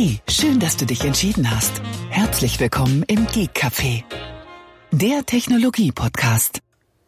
[0.00, 1.82] Hey, schön, dass du dich entschieden hast.
[2.08, 4.04] Herzlich willkommen im Geek Café,
[4.92, 6.60] der Technologie-Podcast.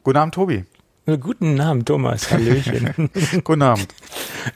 [0.03, 0.65] Guten Abend, Tobi.
[1.07, 2.33] Guten Abend, Thomas.
[2.33, 3.09] Hallöchen.
[3.45, 3.95] Guten Abend.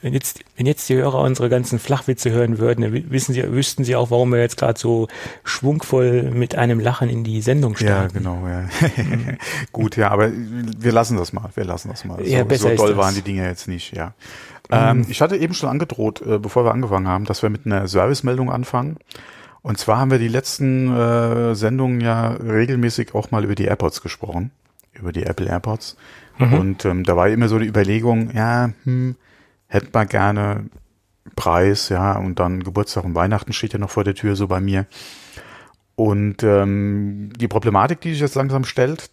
[0.01, 3.85] Wenn jetzt, wenn jetzt die Hörer unsere ganzen Flachwitze hören würden, dann wissen sie, wüssten
[3.85, 5.07] sie auch, warum wir jetzt gerade so
[5.45, 8.15] schwungvoll mit einem Lachen in die Sendung starten.
[8.15, 8.67] Ja, genau, ja.
[9.71, 11.51] Gut, ja, aber wir lassen das mal.
[11.55, 12.21] Wir lassen das mal.
[12.27, 14.13] Ja, so, besser so ist doll waren die Dinge jetzt nicht, ja.
[14.71, 17.87] Ähm, ich hatte eben schon angedroht, äh, bevor wir angefangen haben, dass wir mit einer
[17.87, 18.97] Servicemeldung anfangen.
[19.61, 24.01] Und zwar haben wir die letzten äh, Sendungen ja regelmäßig auch mal über die AirPods
[24.01, 24.51] gesprochen,
[24.93, 25.97] über die Apple AirPods.
[26.37, 29.15] Und ähm, da war immer so die Überlegung, ja, hm,
[29.67, 30.65] hätte man gerne
[31.35, 34.59] Preis, ja, und dann Geburtstag und Weihnachten steht ja noch vor der Tür, so bei
[34.59, 34.85] mir.
[35.95, 39.09] Und ähm, die Problematik, die sich jetzt langsam stellt,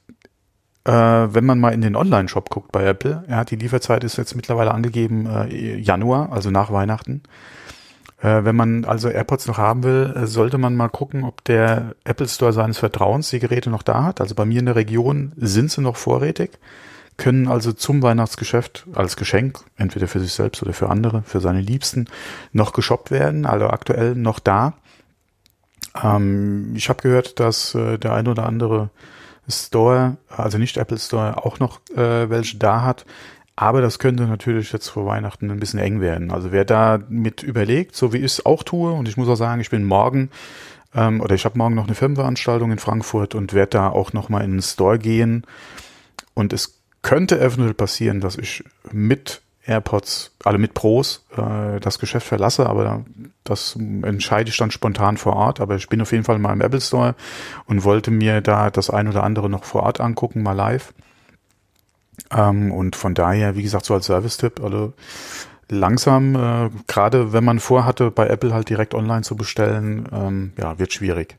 [0.85, 4.35] äh, wenn man mal in den Online-Shop guckt bei Apple, ja, die Lieferzeit ist jetzt
[4.35, 7.23] mittlerweile angegeben äh, Januar, also nach Weihnachten.
[8.21, 11.95] Äh, wenn man also AirPods noch haben will, äh, sollte man mal gucken, ob der
[12.05, 14.21] Apple Store seines Vertrauens die Geräte noch da hat.
[14.21, 16.59] Also bei mir in der Region sind sie noch vorrätig,
[17.17, 21.61] können also zum Weihnachtsgeschäft als Geschenk, entweder für sich selbst oder für andere, für seine
[21.61, 22.07] Liebsten,
[22.53, 24.75] noch geshoppt werden, also aktuell noch da.
[26.03, 28.91] Ähm, ich habe gehört, dass äh, der ein oder andere
[29.49, 33.05] Store, also nicht Apple Store, auch noch äh, welche da hat.
[33.55, 36.31] Aber das könnte natürlich jetzt vor Weihnachten ein bisschen eng werden.
[36.31, 39.37] Also wer da mit überlegt, so wie ich es auch tue, und ich muss auch
[39.37, 40.31] sagen, ich bin morgen
[40.95, 44.29] ähm, oder ich habe morgen noch eine Firmenveranstaltung in Frankfurt und werde da auch noch
[44.29, 45.45] mal in den Store gehen.
[46.35, 52.27] Und es könnte eventuell passieren, dass ich mit AirPods, alle mit Pros, äh, das Geschäft
[52.27, 53.05] verlasse, aber
[53.45, 55.61] das entscheide ich dann spontan vor Ort.
[55.61, 57.15] Aber ich bin auf jeden Fall mal im Apple Store
[57.67, 60.93] und wollte mir da das ein oder andere noch vor Ort angucken, mal live.
[62.31, 64.93] Ähm, und von daher, wie gesagt, so als Service-Tipp, also
[65.69, 70.79] langsam, äh, gerade wenn man vorhatte, bei Apple halt direkt online zu bestellen, ähm, ja,
[70.79, 71.37] wird schwierig.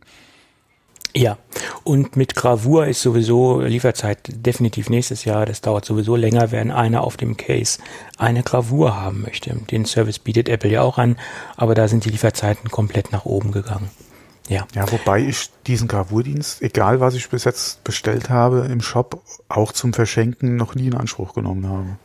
[1.15, 1.37] Ja,
[1.83, 5.45] und mit Gravur ist sowieso Lieferzeit definitiv nächstes Jahr.
[5.45, 7.79] Das dauert sowieso länger, wenn einer auf dem Case
[8.17, 9.55] eine Gravur haben möchte.
[9.69, 11.17] Den Service bietet Apple ja auch an,
[11.55, 13.91] aber da sind die Lieferzeiten komplett nach oben gegangen.
[14.49, 14.65] Ja.
[14.73, 19.71] Ja, wobei ich diesen Gravurdienst, egal was ich bis jetzt bestellt habe im Shop, auch
[19.71, 21.97] zum Verschenken noch nie in Anspruch genommen habe.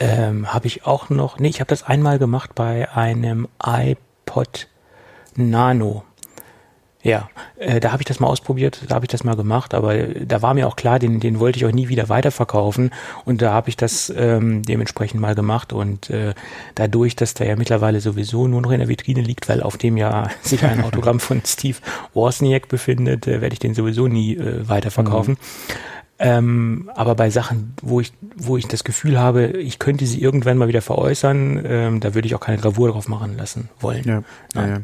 [0.00, 4.68] Ähm, habe ich auch noch, nee, ich habe das einmal gemacht bei einem iPod
[5.36, 6.04] Nano.
[7.04, 7.28] Ja,
[7.58, 10.24] äh, da habe ich das mal ausprobiert, da habe ich das mal gemacht, aber äh,
[10.24, 12.92] da war mir auch klar, den, den wollte ich auch nie wieder weiterverkaufen
[13.26, 16.32] und da habe ich das ähm, dementsprechend mal gemacht und äh,
[16.74, 19.98] dadurch, dass der ja mittlerweile sowieso nur noch in der Vitrine liegt, weil auf dem
[19.98, 21.76] ja sich ein Autogramm von Steve
[22.14, 25.36] Wozniak befindet, äh, werde ich den sowieso nie äh, weiterverkaufen.
[26.18, 30.56] Ähm, aber bei Sachen, wo ich, wo ich das Gefühl habe, ich könnte sie irgendwann
[30.56, 34.04] mal wieder veräußern, ähm, da würde ich auch keine Gravur drauf machen lassen wollen.
[34.04, 34.22] Ja,
[34.54, 34.80] ja, ja.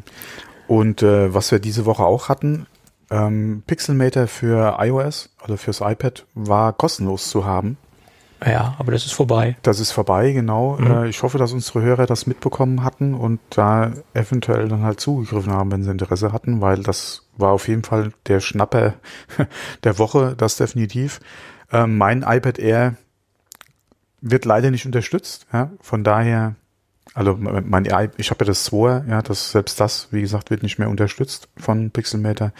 [0.71, 2.65] Und äh, was wir diese Woche auch hatten,
[3.09, 7.75] ähm, Pixelmator für iOS, also fürs iPad, war kostenlos zu haben.
[8.41, 9.57] Ja, aber das ist vorbei.
[9.63, 10.77] Das ist vorbei, genau.
[10.77, 10.87] Mhm.
[10.87, 15.51] Äh, ich hoffe, dass unsere Hörer das mitbekommen hatten und da eventuell dann halt zugegriffen
[15.51, 18.93] haben, wenn sie Interesse hatten, weil das war auf jeden Fall der Schnapper
[19.83, 21.19] der Woche, das definitiv.
[21.73, 22.95] Ähm, mein iPad Air
[24.21, 26.55] wird leider nicht unterstützt, ja, von daher,
[27.13, 30.63] also mein, i- ich habe ja das 2, ja, das selbst das, wie gesagt, wird
[30.63, 32.51] nicht mehr unterstützt von Pixelmator,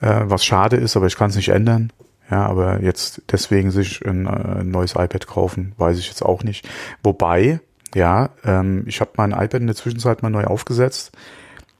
[0.00, 1.92] äh, was schade ist, aber ich kann es nicht ändern.
[2.30, 6.42] Ja, aber jetzt deswegen sich ein, äh, ein neues iPad kaufen, weiß ich jetzt auch
[6.42, 6.68] nicht.
[7.02, 7.60] Wobei,
[7.94, 11.12] ja, ähm, ich habe mein iPad in der Zwischenzeit mal neu aufgesetzt.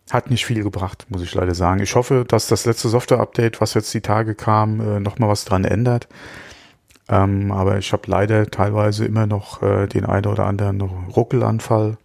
[0.09, 1.81] Hat nicht viel gebracht, muss ich leider sagen.
[1.81, 5.65] Ich hoffe, dass das letzte Software-Update, was jetzt die Tage kam, äh, nochmal was dran
[5.65, 6.07] ändert.
[7.09, 11.99] Ähm, aber ich habe leider teilweise immer noch äh, den einen oder anderen Ruckelanfall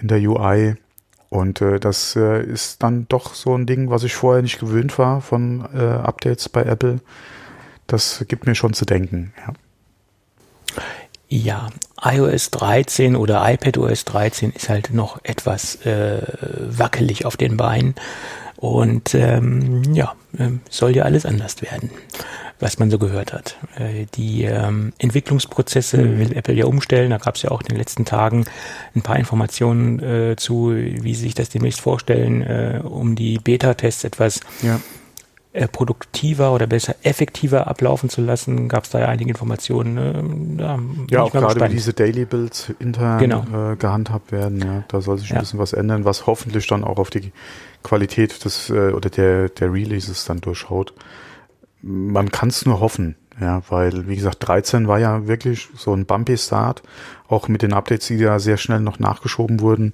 [0.00, 0.76] in der UI.
[1.30, 4.98] Und äh, das äh, ist dann doch so ein Ding, was ich vorher nicht gewöhnt
[4.98, 7.00] war von äh, Updates bei Apple.
[7.86, 9.32] Das gibt mir schon zu denken.
[9.46, 9.54] Ja.
[11.28, 11.68] Ja,
[12.00, 16.22] iOS 13 oder iPadOS 13 ist halt noch etwas äh,
[16.68, 17.94] wackelig auf den Beinen.
[18.64, 21.90] Und ähm, ja, ähm, soll ja alles anders werden,
[22.60, 23.58] was man so gehört hat.
[23.76, 27.10] Äh, die ähm, Entwicklungsprozesse will Apple ja umstellen.
[27.10, 28.46] Da gab es ja auch in den letzten Tagen
[28.96, 34.02] ein paar Informationen äh, zu, wie sie sich das demnächst vorstellen, äh, um die Beta-Tests
[34.04, 34.80] etwas ja.
[35.52, 40.56] äh, produktiver oder besser effektiver ablaufen zu lassen, gab es da ja einige Informationen.
[40.56, 40.56] Ne?
[40.56, 40.78] Ja,
[41.10, 43.72] ich auch gerade wie diese Daily Builds intern Genau.
[43.72, 44.60] äh, gehandhabt werden.
[44.64, 45.40] Ja, da soll sich ein Ja.
[45.40, 47.30] bisschen was ändern, was hoffentlich dann auch auf die
[47.84, 50.92] Qualität des äh, oder der der Releases dann durchschaut.
[51.82, 56.06] Man kann es nur hoffen, ja, weil wie gesagt 13 war ja wirklich so ein
[56.06, 56.82] bumpy Start,
[57.28, 59.92] auch mit den Updates, die ja sehr schnell noch nachgeschoben wurden.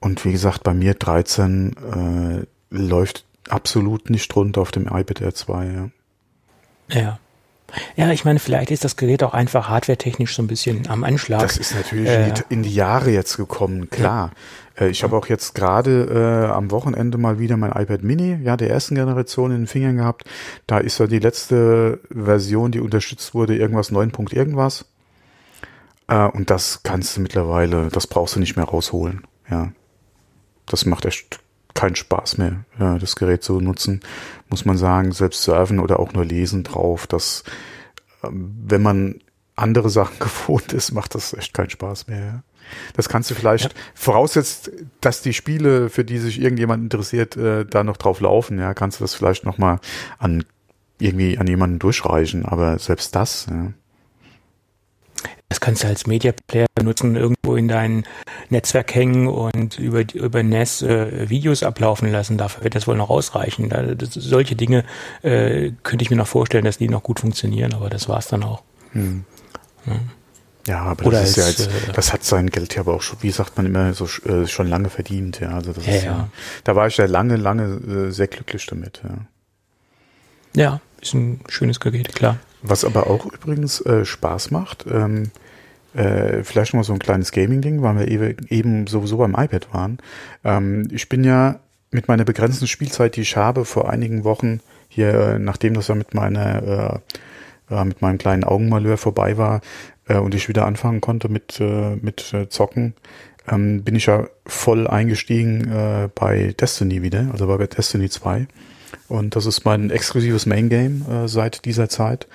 [0.00, 5.34] Und wie gesagt, bei mir 13 äh, läuft absolut nicht rund auf dem iPad Air
[5.34, 5.90] 2.
[6.88, 7.00] Ja.
[7.00, 7.18] ja.
[7.96, 11.42] Ja, ich meine, vielleicht ist das Gerät auch einfach hardwaretechnisch so ein bisschen am Anschlag.
[11.42, 14.32] Das ist natürlich äh, in, die, in, die, Jahre jetzt gekommen, klar.
[14.78, 14.86] Ja.
[14.86, 18.56] Äh, ich habe auch jetzt gerade äh, am Wochenende mal wieder mein iPad Mini, ja,
[18.56, 20.24] der ersten Generation in den Fingern gehabt.
[20.66, 24.12] Da ist ja die letzte Version, die unterstützt wurde, irgendwas 9.
[24.30, 24.86] irgendwas.
[26.08, 29.72] Äh, und das kannst du mittlerweile, das brauchst du nicht mehr rausholen, ja.
[30.66, 31.40] Das macht echt
[31.74, 34.00] keinen Spaß mehr, ja, das Gerät zu nutzen,
[34.48, 37.44] muss man sagen, selbst surfen oder auch nur lesen drauf, dass
[38.24, 39.20] ähm, wenn man
[39.56, 42.20] andere Sachen gewohnt ist, macht das echt keinen Spaß mehr.
[42.20, 42.42] Ja.
[42.94, 43.80] Das kannst du vielleicht, ja.
[43.94, 44.70] voraussetzt,
[45.00, 49.00] dass die Spiele, für die sich irgendjemand interessiert, äh, da noch drauf laufen, ja, kannst
[49.00, 49.80] du das vielleicht nochmal
[50.18, 50.44] an
[50.98, 53.72] irgendwie an jemanden durchreichen, aber selbst das, ja.
[55.48, 58.04] Das kannst du als Media Player benutzen, irgendwo in dein
[58.50, 62.38] Netzwerk hängen und über, über NES äh, Videos ablaufen lassen.
[62.38, 63.68] Dafür wird das wohl noch ausreichen.
[63.68, 64.84] Da, das, solche Dinge
[65.22, 68.44] äh, könnte ich mir noch vorstellen, dass die noch gut funktionieren, aber das war's dann
[68.44, 68.62] auch.
[68.92, 69.24] Hm.
[69.86, 70.00] Ja.
[70.66, 72.94] Ja, aber Oder das ist als, ja jetzt, äh, das hat sein Geld ja aber
[72.94, 75.50] auch schon, wie sagt man immer, so äh, schon lange verdient, ja.
[75.50, 76.28] Also das ja, ist ja,
[76.64, 79.26] da war ich ja lange, lange äh, sehr glücklich damit, ja.
[80.54, 82.38] Ja, ist ein schönes Gerät, klar.
[82.62, 85.30] Was aber auch übrigens äh, Spaß macht, ähm,
[85.94, 89.98] äh, vielleicht noch mal so ein kleines Gaming-Ding, weil wir eben sowieso beim iPad waren.
[90.44, 91.60] Ähm, ich bin ja
[91.90, 95.94] mit meiner begrenzten Spielzeit, die ich habe, vor einigen Wochen hier, äh, nachdem das ja
[95.94, 97.00] mit meiner
[97.70, 99.60] äh, äh, mit meinem kleinen Augenmalheur vorbei war
[100.08, 102.94] äh, und ich wieder anfangen konnte mit äh, mit äh, Zocken,
[103.48, 108.46] ähm, bin ich ja voll eingestiegen äh, bei Destiny wieder, also bei Destiny 2.
[109.08, 112.26] Und das ist mein exklusives Main Game äh, seit dieser Zeit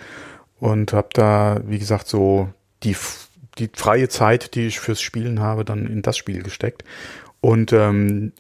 [0.60, 2.50] und habe da, wie gesagt, so
[2.84, 2.96] die
[3.58, 6.84] die freie Zeit, die ich fürs Spielen habe, dann in das Spiel gesteckt.
[7.42, 8.34] Und ähm,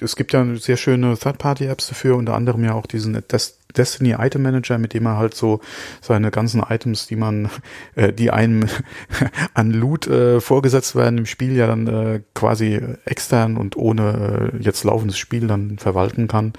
[0.00, 4.42] es gibt ja sehr schöne Third-Party-Apps dafür, unter anderem ja auch diesen Des Destiny Item
[4.42, 5.60] Manager, mit dem er halt so
[6.02, 7.48] seine ganzen Items, die man,
[7.94, 8.66] äh, die einem
[9.54, 14.62] an Loot äh, vorgesetzt werden im Spiel, ja dann äh, quasi extern und ohne äh,
[14.62, 16.52] jetzt laufendes Spiel dann verwalten kann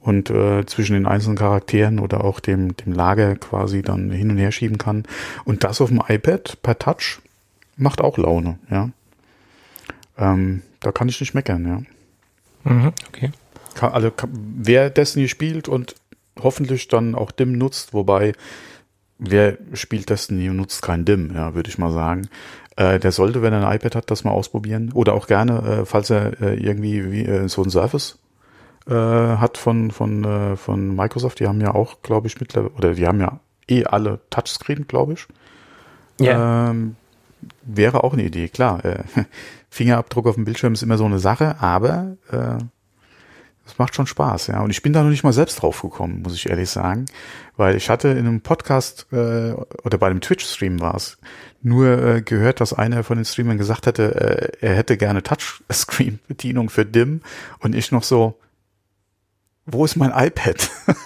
[0.00, 4.38] und äh, zwischen den einzelnen Charakteren oder auch dem, dem Lager quasi dann hin und
[4.38, 5.04] her schieben kann.
[5.44, 7.20] Und das auf dem iPad per Touch
[7.76, 8.90] macht auch Laune, ja.
[10.18, 12.72] Ähm, da kann ich nicht meckern, ja.
[12.72, 13.30] Mhm, okay.
[13.74, 15.94] Kann, also kann, wer Destiny spielt und
[16.40, 18.32] hoffentlich dann auch DIM nutzt, wobei
[19.18, 22.28] wer spielt Destiny und nutzt kein DIM, ja, würde ich mal sagen.
[22.76, 24.92] Äh, der sollte, wenn er ein iPad hat, das mal ausprobieren.
[24.92, 28.18] Oder auch gerne, äh, falls er äh, irgendwie wie, so ein Surface
[28.86, 31.40] äh, hat von, von, äh, von Microsoft.
[31.40, 35.14] Die haben ja auch, glaube ich, mittlerweile, oder die haben ja eh alle Touchscreen, glaube
[35.14, 35.26] ich.
[36.18, 36.70] Ja.
[36.70, 36.96] Ähm,
[37.62, 38.84] wäre auch eine Idee, klar.
[38.84, 39.04] Äh,
[39.70, 42.58] Fingerabdruck auf dem Bildschirm ist immer so eine Sache, aber äh,
[43.64, 44.60] das macht schon Spaß, ja.
[44.62, 47.06] Und ich bin da noch nicht mal selbst drauf gekommen, muss ich ehrlich sagen,
[47.56, 51.18] weil ich hatte in einem Podcast äh, oder bei einem Twitch-Stream war es
[51.62, 54.14] nur äh, gehört, dass einer von den Streamern gesagt hätte,
[54.60, 57.20] äh, er hätte gerne Touchscreen-Bedienung für DIM
[57.60, 58.38] und ich noch so,
[59.70, 60.70] wo ist mein iPad?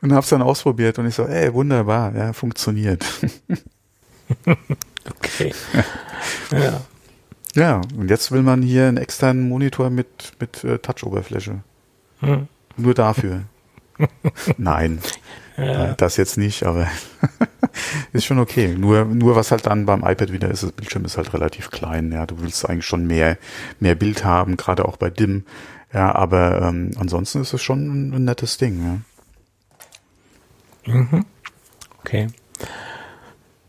[0.00, 3.04] und hab's dann ausprobiert und ich so, ey, wunderbar, ja, funktioniert.
[5.10, 5.54] okay.
[6.50, 6.80] ja.
[7.54, 11.60] Ja, und jetzt will man hier einen externen Monitor mit, mit äh, Touch-Oberfläche.
[12.20, 12.48] Hm.
[12.78, 13.42] Nur dafür.
[14.56, 15.00] Nein,
[15.58, 15.90] ja.
[15.90, 16.88] äh, das jetzt nicht, aber
[18.12, 18.74] ist schon okay.
[18.76, 22.10] Nur, nur was halt dann beim iPad wieder ist, das Bildschirm ist halt relativ klein.
[22.12, 23.36] Ja, du willst eigentlich schon mehr,
[23.80, 25.44] mehr Bild haben, gerade auch bei DIM.
[25.92, 29.02] Ja, aber ähm, ansonsten ist es schon ein, nettes Ding.
[30.86, 30.92] Ja.
[30.94, 31.24] Mhm.
[32.00, 32.28] Okay.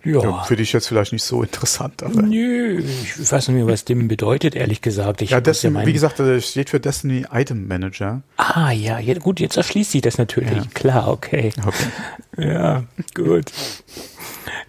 [0.06, 0.22] Ja.
[0.22, 0.44] ja.
[0.44, 2.22] Für dich jetzt vielleicht nicht so interessant, aber.
[2.22, 5.22] Nö, ich weiß nicht mehr, was dem bedeutet, ehrlich gesagt.
[5.22, 8.22] Ich ja, Destiny, ja wie gesagt, das steht für Destiny Item Manager.
[8.36, 10.52] Ah, ja, ja gut, jetzt erschließt sich das natürlich.
[10.52, 10.66] Ja.
[10.74, 11.54] Klar, okay.
[11.66, 12.48] okay.
[12.50, 13.52] Ja, gut.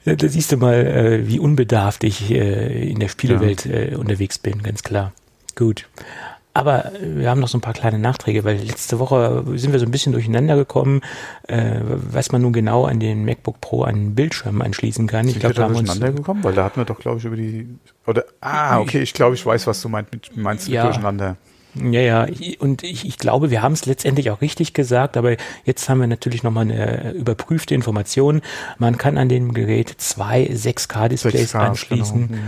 [0.05, 4.39] Da, da, siehst du mal, äh, wie unbedarft ich äh, in der Spielewelt äh, unterwegs
[4.39, 5.13] bin, ganz klar.
[5.57, 5.87] Gut.
[6.57, 9.87] Aber wir haben noch so ein paar kleine Nachträge, weil letzte Woche sind wir so
[9.87, 11.01] ein bisschen durcheinander gekommen,
[11.49, 15.27] äh, was man nun genau an den MacBook Pro an Bildschirm anschließen kann.
[15.27, 17.25] Sind ich glaube, da haben wir durcheinander gekommen, weil da hatten wir doch, glaube ich,
[17.25, 17.67] über die
[18.07, 21.37] oder ah, okay, ich glaube, ich weiß, was du meinst mit meinst ja, durcheinander.
[21.75, 22.27] Ja, ja,
[22.61, 26.07] und ich, ich glaube, wir haben es letztendlich auch richtig gesagt, aber jetzt haben wir
[26.07, 28.43] natürlich nochmal eine überprüfte Information.
[28.79, 32.29] Man kann an dem Gerät zwei 6K-Displays 6K, anschließen.
[32.29, 32.41] Genau.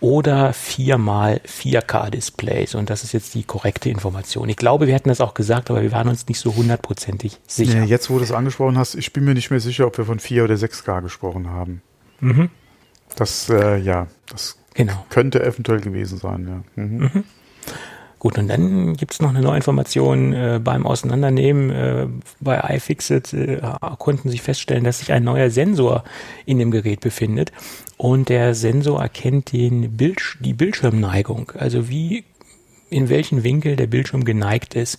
[0.00, 2.74] Oder viermal 4K-Displays.
[2.74, 4.48] Und das ist jetzt die korrekte Information.
[4.48, 7.78] Ich glaube, wir hätten das auch gesagt, aber wir waren uns nicht so hundertprozentig sicher.
[7.78, 10.04] Ja, jetzt, wo du es angesprochen hast, ich bin mir nicht mehr sicher, ob wir
[10.04, 11.82] von 4 oder 6K gesprochen haben.
[12.20, 12.50] Mhm.
[13.16, 15.04] Das, äh, ja, das Genau.
[15.10, 16.82] Könnte eventuell gewesen sein, ja.
[16.84, 16.98] Mhm.
[16.98, 17.24] Mhm.
[18.18, 21.70] Gut, und dann gibt's noch eine neue Information äh, beim Auseinandernehmen.
[21.70, 22.06] Äh,
[22.40, 23.60] bei iFixit äh,
[23.98, 26.02] konnten sie feststellen, dass sich ein neuer Sensor
[26.44, 27.52] in dem Gerät befindet.
[27.96, 32.24] Und der Sensor erkennt den Bild, die Bildschirmneigung, also wie
[32.90, 34.98] in welchen Winkel der Bildschirm geneigt ist.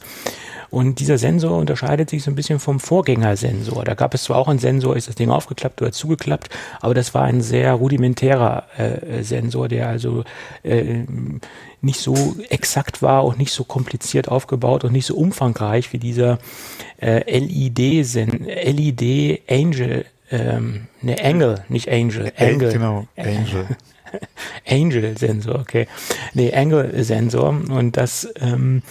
[0.70, 3.84] Und dieser Sensor unterscheidet sich so ein bisschen vom Vorgängersensor.
[3.84, 6.50] Da gab es zwar auch einen Sensor, ist das Ding aufgeklappt oder zugeklappt,
[6.80, 10.24] aber das war ein sehr rudimentärer äh, Sensor, der also
[10.62, 11.06] äh,
[11.82, 16.40] nicht so exakt war und nicht so kompliziert aufgebaut und nicht so umfangreich wie dieser
[17.02, 17.80] äh, LED,
[18.18, 22.74] LED Angel, ähm, ne Angle, nicht Angel, Angle.
[22.74, 23.68] Genau, Angel.
[24.68, 25.88] Angel-Sensor, okay.
[26.34, 27.50] Nee, Angle-Sensor.
[27.70, 28.82] Und das, ähm,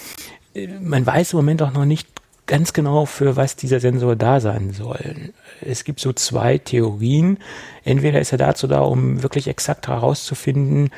[0.81, 2.07] man weiß im Moment auch noch nicht
[2.49, 5.31] ganz genau, für was dieser Sensor da sein soll.
[5.61, 7.37] Es gibt so zwei Theorien.
[7.83, 10.89] Entweder ist er dazu da, um wirklich exakt herauszufinden,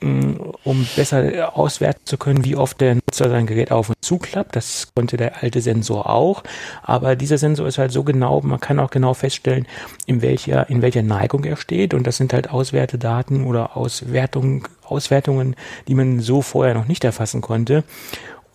[0.00, 0.32] mm,
[0.64, 4.54] um besser auswerten zu können, wie oft der Nutzer sein Gerät auf und zuklappt.
[4.54, 6.42] Das konnte der alte Sensor auch.
[6.82, 9.66] Aber dieser Sensor ist halt so genau, man kann auch genau feststellen,
[10.04, 11.94] in welcher, in welcher Neigung er steht.
[11.94, 15.56] Und das sind halt Auswertedaten oder Auswertung, Auswertungen,
[15.88, 17.82] die man so vorher noch nicht erfassen konnte.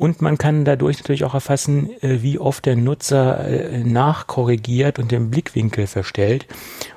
[0.03, 5.13] Und man kann dadurch natürlich auch erfassen, äh, wie oft der Nutzer äh, nachkorrigiert und
[5.13, 6.45] den Blickwinkel verstellt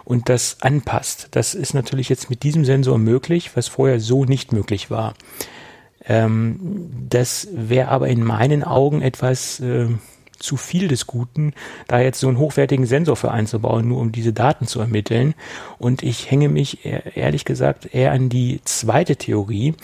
[0.04, 1.28] und das anpasst.
[1.30, 5.14] Das ist natürlich jetzt mit diesem Sensor möglich, was vorher so nicht möglich war.
[6.04, 9.86] Ähm, das wäre aber in meinen Augen etwas äh,
[10.38, 11.52] zu viel des Guten,
[11.88, 15.34] da jetzt so einen hochwertigen Sensor für einzubauen, nur um diese Daten zu ermitteln.
[15.78, 19.74] Und ich hänge mich ehrlich gesagt eher an die zweite Theorie.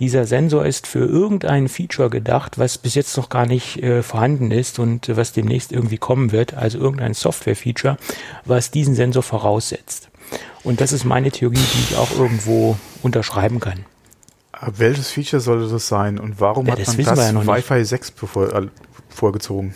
[0.00, 4.50] Dieser Sensor ist für irgendein Feature gedacht, was bis jetzt noch gar nicht äh, vorhanden
[4.50, 7.96] ist und was demnächst irgendwie kommen wird, also irgendein Software-Feature,
[8.44, 10.08] was diesen Sensor voraussetzt.
[10.64, 13.84] Und das ist meine Theorie, die ich auch irgendwo unterschreiben kann.
[14.66, 18.52] Welches Feature sollte das sein und warum ja, hat man das ja Wi-Fi 6 bevor,
[18.52, 18.68] äh,
[19.14, 19.74] vorgezogen?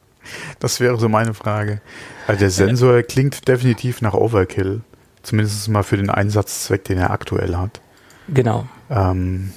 [0.60, 1.80] das wäre so meine Frage.
[2.26, 4.82] Also der Sensor klingt definitiv nach Overkill.
[5.22, 7.80] Zumindest mal für den Einsatzzweck, den er aktuell hat.
[8.28, 8.66] Genau.
[8.88, 9.52] Ähm,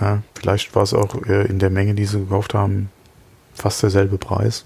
[0.00, 2.90] ja, vielleicht war es auch äh, in der Menge, die sie gekauft haben,
[3.54, 4.64] fast derselbe Preis.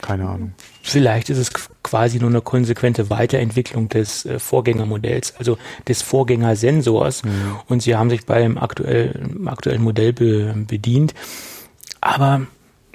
[0.00, 0.54] Keine Ahnung.
[0.82, 1.50] Vielleicht ist es
[1.82, 7.24] quasi nur eine konsequente Weiterentwicklung des äh, Vorgängermodells, also des Vorgängersensors.
[7.24, 7.56] Mhm.
[7.68, 11.14] Und sie haben sich beim aktuellen, aktuellen Modell be, bedient.
[12.00, 12.46] Aber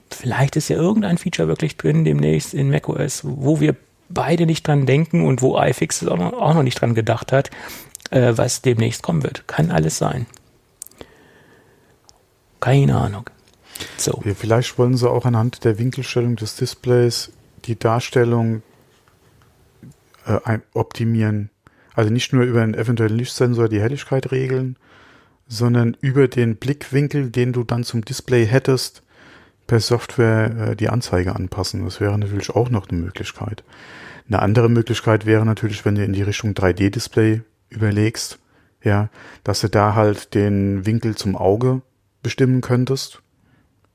[0.10, 3.76] vielleicht ist ja irgendein Feature wirklich drin demnächst in macOS, wo wir
[4.10, 7.50] beide nicht dran denken und wo iFixit auch noch, auch noch nicht dran gedacht hat,
[8.12, 9.48] äh, was demnächst kommen wird.
[9.48, 10.26] Kann alles sein.
[12.60, 13.30] Keine Ahnung.
[13.98, 14.22] So.
[14.24, 17.32] Ja, vielleicht wollen sie auch anhand der Winkelstellung des Displays
[17.66, 18.62] die Darstellung
[20.26, 21.50] äh, optimieren.
[21.96, 24.78] Also nicht nur über einen eventuellen Lichtsensor die Helligkeit regeln,
[25.54, 29.04] sondern über den Blickwinkel, den du dann zum Display hättest,
[29.68, 31.86] per Software äh, die Anzeige anpassen.
[31.86, 33.64] Das wäre natürlich auch noch eine Möglichkeit.
[34.28, 38.40] Eine andere Möglichkeit wäre natürlich, wenn du in die Richtung 3D-Display überlegst,
[38.84, 39.10] ja,
[39.44, 41.82] dass du da halt den Winkel zum Auge
[42.22, 43.22] bestimmen könntest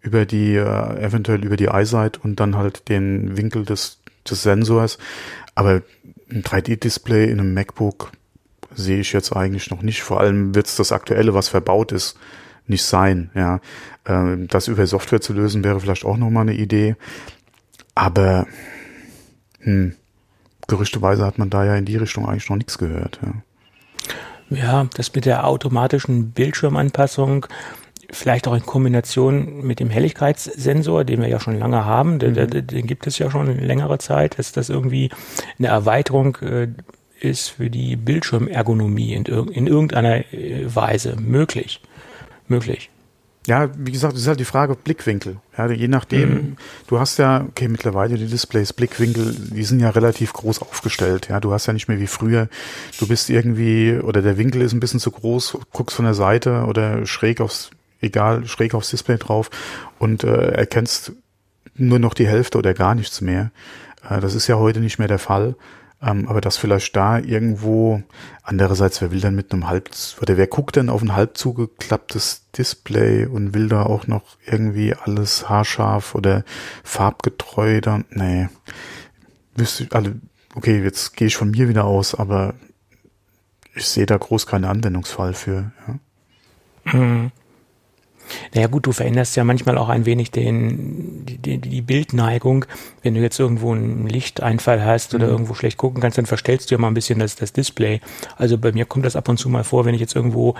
[0.00, 4.98] über die äh, eventuell über die EyeSight und dann halt den Winkel des des Sensors.
[5.54, 5.82] Aber
[6.30, 8.12] ein 3D-Display in einem MacBook
[8.78, 10.02] sehe ich jetzt eigentlich noch nicht.
[10.02, 12.16] Vor allem wird es das aktuelle, was verbaut ist,
[12.66, 13.30] nicht sein.
[13.34, 13.60] Ja,
[14.06, 16.96] ähm, das über Software zu lösen wäre vielleicht auch noch mal eine Idee.
[17.94, 18.46] Aber
[19.60, 19.94] hm,
[20.66, 23.18] gerüchteweise hat man da ja in die Richtung eigentlich noch nichts gehört.
[23.22, 23.32] Ja.
[24.50, 27.46] Ja, das mit der automatischen Bildschirmanpassung,
[28.10, 32.66] vielleicht auch in Kombination mit dem Helligkeitssensor, den wir ja schon lange haben, den, mhm.
[32.66, 35.10] den gibt es ja schon längere Zeit, dass das irgendwie
[35.58, 36.68] eine Erweiterung äh,
[37.20, 41.80] ist für die Bildschirmergonomie in, in irgendeiner äh, Weise möglich.
[42.46, 42.90] Möglich.
[43.46, 45.38] Ja, wie gesagt, das ist halt die Frage Blickwinkel.
[45.56, 46.56] Ja, je nachdem, mhm.
[46.86, 51.28] du hast ja, okay, mittlerweile die Displays, Blickwinkel, die sind ja relativ groß aufgestellt.
[51.30, 52.48] Ja, du hast ja nicht mehr wie früher,
[52.98, 56.64] du bist irgendwie, oder der Winkel ist ein bisschen zu groß, guckst von der Seite
[56.68, 57.70] oder schräg aufs
[58.02, 59.50] egal, schräg aufs Display drauf
[59.98, 61.12] und äh, erkennst
[61.74, 63.50] nur noch die Hälfte oder gar nichts mehr.
[64.08, 65.54] Äh, das ist ja heute nicht mehr der Fall.
[66.00, 68.02] Ähm, aber das vielleicht da irgendwo,
[68.42, 69.90] andererseits, wer will denn mit einem halb,
[70.22, 74.94] oder wer guckt denn auf ein halb zugeklapptes Display und will da auch noch irgendwie
[74.94, 76.44] alles haarscharf oder
[76.84, 78.48] farbgetreu dann, nee,
[79.56, 80.20] wüsste alle,
[80.54, 82.54] okay, jetzt gehe ich von mir wieder aus, aber
[83.74, 86.94] ich sehe da groß keinen Anwendungsfall für, ja.
[86.96, 87.32] Mhm.
[88.54, 92.64] Naja gut, du veränderst ja manchmal auch ein wenig den, die, die Bildneigung.
[93.02, 95.32] Wenn du jetzt irgendwo einen Lichteinfall hast oder mhm.
[95.32, 98.00] irgendwo schlecht gucken kannst, dann verstellst du ja mal ein bisschen das, das Display.
[98.36, 100.54] Also bei mir kommt das ab und zu mal vor, wenn ich jetzt irgendwo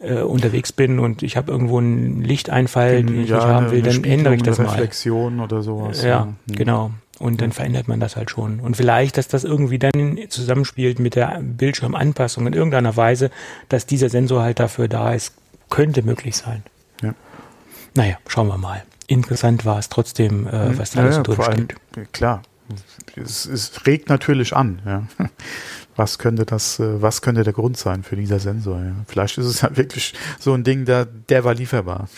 [0.00, 3.82] äh, unterwegs bin und ich habe irgendwo einen Lichteinfall, den ich ja, nicht haben will,
[3.82, 4.68] dann ändere ich das mal.
[4.68, 6.02] Reflexion oder sowas.
[6.02, 6.24] Ja, ja.
[6.24, 6.54] Mhm.
[6.54, 6.90] genau.
[7.18, 8.60] Und dann verändert man das halt schon.
[8.60, 13.30] Und vielleicht, dass das irgendwie dann zusammenspielt mit der Bildschirmanpassung in irgendeiner Weise,
[13.68, 15.34] dass dieser Sensor halt dafür da ist,
[15.68, 16.62] könnte möglich sein.
[17.96, 18.02] Ja.
[18.02, 18.82] Naja, schauen wir mal.
[19.06, 21.74] Interessant war es trotzdem, äh, was da alles ja, durchsteht.
[22.12, 22.42] Klar,
[23.16, 24.80] es, es, regt natürlich an.
[24.84, 25.02] Ja.
[25.96, 28.80] Was könnte das, äh, was könnte der Grund sein für dieser Sensor?
[28.80, 28.92] Ja.
[29.06, 32.08] Vielleicht ist es ja wirklich so ein Ding, der, der war lieferbar.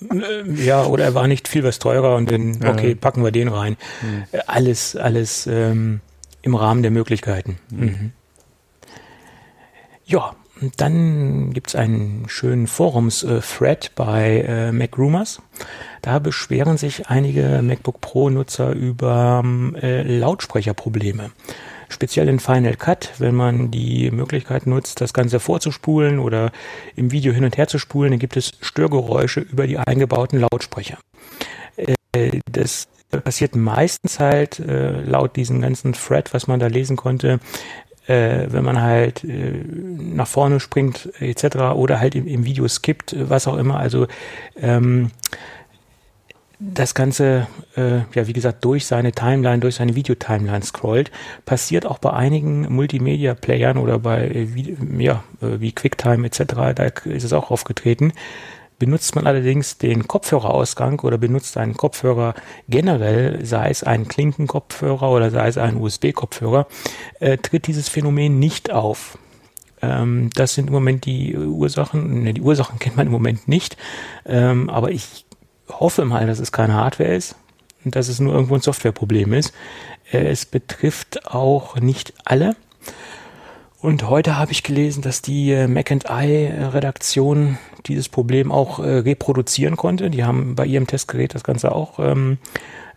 [0.56, 3.76] ja, oder er war nicht viel was teurer und dann, okay, packen wir den rein.
[4.00, 4.24] Mhm.
[4.46, 6.00] Alles, alles ähm,
[6.40, 7.58] im Rahmen der Möglichkeiten.
[7.70, 7.84] Mhm.
[7.84, 8.12] Mhm.
[10.06, 15.42] Ja, und dann gibt's einen schönen Forums-Thread bei äh, MacRumors.
[16.00, 19.42] Da beschweren sich einige MacBook Pro-Nutzer über
[19.82, 21.30] äh, Lautsprecherprobleme
[21.92, 26.50] speziell in Final Cut, wenn man die Möglichkeit nutzt, das Ganze vorzuspulen oder
[26.96, 30.98] im Video hin und her zu spulen, dann gibt es Störgeräusche über die eingebauten Lautsprecher.
[31.76, 32.88] Äh, das
[33.24, 37.40] passiert meistens halt äh, laut diesem ganzen Thread, was man da lesen konnte,
[38.06, 41.56] äh, wenn man halt nach vorne springt etc.
[41.74, 43.78] oder halt im, Video skippt, was auch immer.
[43.78, 44.06] Also
[44.60, 45.10] ähm,
[46.70, 51.10] das Ganze, äh, ja, wie gesagt, durch seine Timeline, durch seine Videotimeline scrollt,
[51.44, 54.48] passiert auch bei einigen Multimedia-Playern oder bei, äh,
[54.98, 56.44] ja, äh, wie QuickTime etc.,
[56.74, 58.12] da ist es auch aufgetreten.
[58.82, 62.34] Benutzt man allerdings den Kopfhörerausgang oder benutzt einen Kopfhörer
[62.68, 66.66] generell, sei es ein Klinkenkopfhörer oder sei es ein USB-Kopfhörer,
[67.20, 69.18] äh, tritt dieses Phänomen nicht auf
[69.82, 72.24] ähm, das sind im Moment die Ursachen.
[72.24, 73.76] Ne, die Ursachen kennt man im Moment nicht.
[74.26, 75.26] Ähm, aber ich
[75.68, 77.36] hoffe mal, dass es keine Hardware ist
[77.84, 79.54] und dass es nur irgendwo ein Softwareproblem ist.
[80.10, 82.56] Äh, es betrifft auch nicht alle.
[83.82, 88.78] Und heute habe ich gelesen, dass die äh, Mac and I Redaktion dieses Problem auch
[88.78, 90.08] äh, reproduzieren konnte.
[90.08, 92.38] Die haben bei ihrem Testgerät das Ganze auch ähm,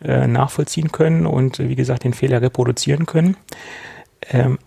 [0.04, 3.36] äh, nachvollziehen können und wie gesagt den Fehler reproduzieren können.
[4.30, 4.60] Ähm,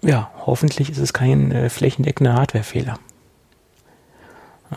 [0.00, 3.00] ja, hoffentlich ist es kein äh, flächendeckender Hardwarefehler.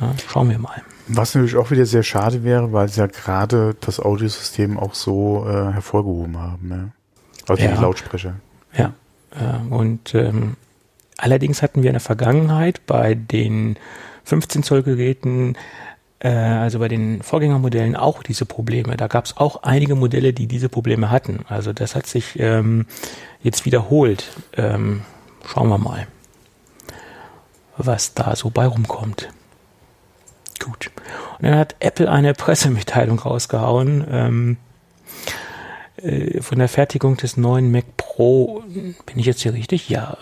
[0.02, 0.82] Ja, schauen wir mal.
[1.08, 5.46] Was natürlich auch wieder sehr schade wäre, weil sie ja gerade das Audiosystem auch so
[5.48, 6.70] äh, hervorgehoben haben.
[6.72, 6.90] Ja?
[7.48, 7.76] Also ja.
[7.76, 8.34] die Lautsprecher.
[8.76, 8.94] Ja.
[9.32, 10.56] Äh, und ähm,
[11.18, 13.78] allerdings hatten wir in der Vergangenheit bei den
[14.24, 15.56] 15 Zoll Geräten
[16.20, 18.98] äh, also bei den Vorgängermodellen auch diese Probleme.
[18.98, 21.46] Da gab es auch einige Modelle, die diese Probleme hatten.
[21.48, 22.86] Also das hat sich ähm,
[23.42, 24.26] jetzt wiederholt.
[24.56, 25.02] Ähm,
[25.46, 26.08] schauen wir mal,
[27.78, 29.30] was da so bei rumkommt.
[30.60, 30.90] Gut.
[31.38, 34.58] Und dann hat Apple eine Pressemitteilung rausgehauen ähm,
[35.98, 38.64] äh, von der Fertigung des neuen Mac Pro.
[38.68, 39.90] Bin ich jetzt hier richtig?
[39.90, 40.18] Ja.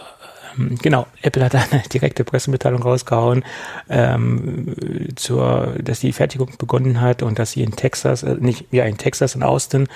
[0.58, 3.44] Ähm, genau, Apple hat eine direkte Pressemitteilung rausgehauen,
[3.90, 4.76] ähm,
[5.16, 8.98] zur, dass die Fertigung begonnen hat und dass sie in Texas, äh, nicht, ja, in
[8.98, 9.88] Texas und Austin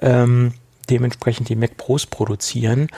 [0.00, 0.52] ähm,
[0.90, 2.88] dementsprechend die Mac Pros produzieren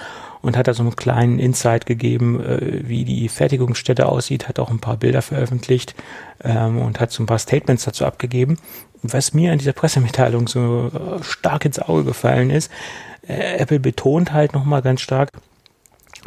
[0.42, 4.70] und hat da so einen kleinen Insight gegeben, äh, wie die Fertigungsstätte aussieht, hat auch
[4.70, 5.94] ein paar Bilder veröffentlicht
[6.42, 8.58] ähm, und hat so ein paar Statements dazu abgegeben.
[9.02, 12.70] Was mir an dieser Pressemitteilung so äh, stark ins Auge gefallen ist,
[13.26, 15.30] äh, Apple betont halt nochmal ganz stark,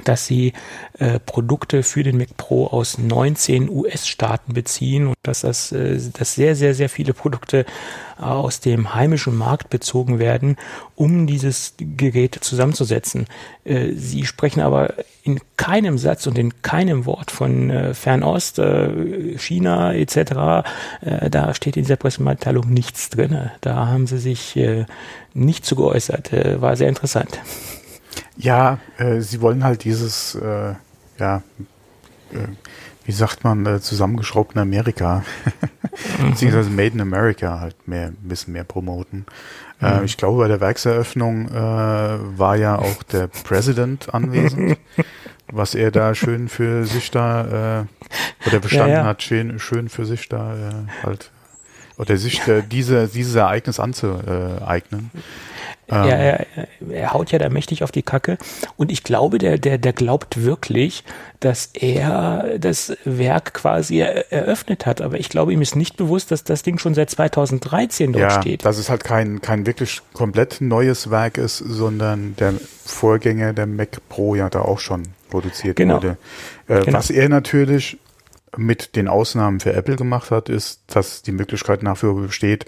[0.03, 0.53] dass sie
[0.97, 6.35] äh, Produkte für den Mac Pro aus 19 US-Staaten beziehen und dass das äh, dass
[6.35, 7.65] sehr sehr sehr viele Produkte
[8.17, 10.57] aus dem heimischen Markt bezogen werden,
[10.95, 13.27] um dieses Gerät zusammenzusetzen.
[13.63, 19.37] Äh, sie sprechen aber in keinem Satz und in keinem Wort von äh, Fernost, äh,
[19.37, 20.65] China etc.
[21.01, 23.51] Äh, da steht in dieser Pressemitteilung nichts drin.
[23.61, 24.85] Da haben sie sich äh,
[25.33, 26.33] nicht zu geäußert.
[26.33, 27.39] Äh, war sehr interessant.
[28.37, 30.73] Ja, äh, sie wollen halt dieses, äh,
[31.19, 31.43] ja,
[32.31, 32.47] äh,
[33.05, 35.23] wie sagt man, äh, zusammengeschraubten Amerika,
[36.29, 39.25] beziehungsweise Made in America halt mehr, ein bisschen mehr promoten.
[39.81, 40.05] Äh, mhm.
[40.05, 44.77] ich glaube, bei der Werkseröffnung äh, war ja auch der President anwesend,
[45.51, 49.05] was er da schön für sich da, äh, oder bestanden ja, ja.
[49.05, 51.31] hat, schön, schön für sich da äh, halt,
[51.97, 55.11] oder sich äh, diese, dieses Ereignis anzueignen.
[55.13, 56.03] Ähm.
[56.03, 58.37] Er, er, er, haut ja da mächtig auf die Kacke.
[58.77, 61.03] Und ich glaube, der, der, der glaubt wirklich,
[61.39, 65.01] dass er das Werk quasi eröffnet hat.
[65.01, 68.41] Aber ich glaube, ihm ist nicht bewusst, dass das Ding schon seit 2013 dort ja,
[68.41, 68.65] steht.
[68.65, 72.53] Dass es halt kein, kein wirklich komplett neues Werk ist, sondern der
[72.85, 75.95] Vorgänger, der Mac Pro, ja da auch schon produziert genau.
[75.95, 76.17] wurde.
[76.67, 76.97] Äh, genau.
[76.97, 77.97] Was er natürlich
[78.57, 82.65] mit den Ausnahmen für Apple gemacht hat, ist, dass die Möglichkeit nach wie vor besteht,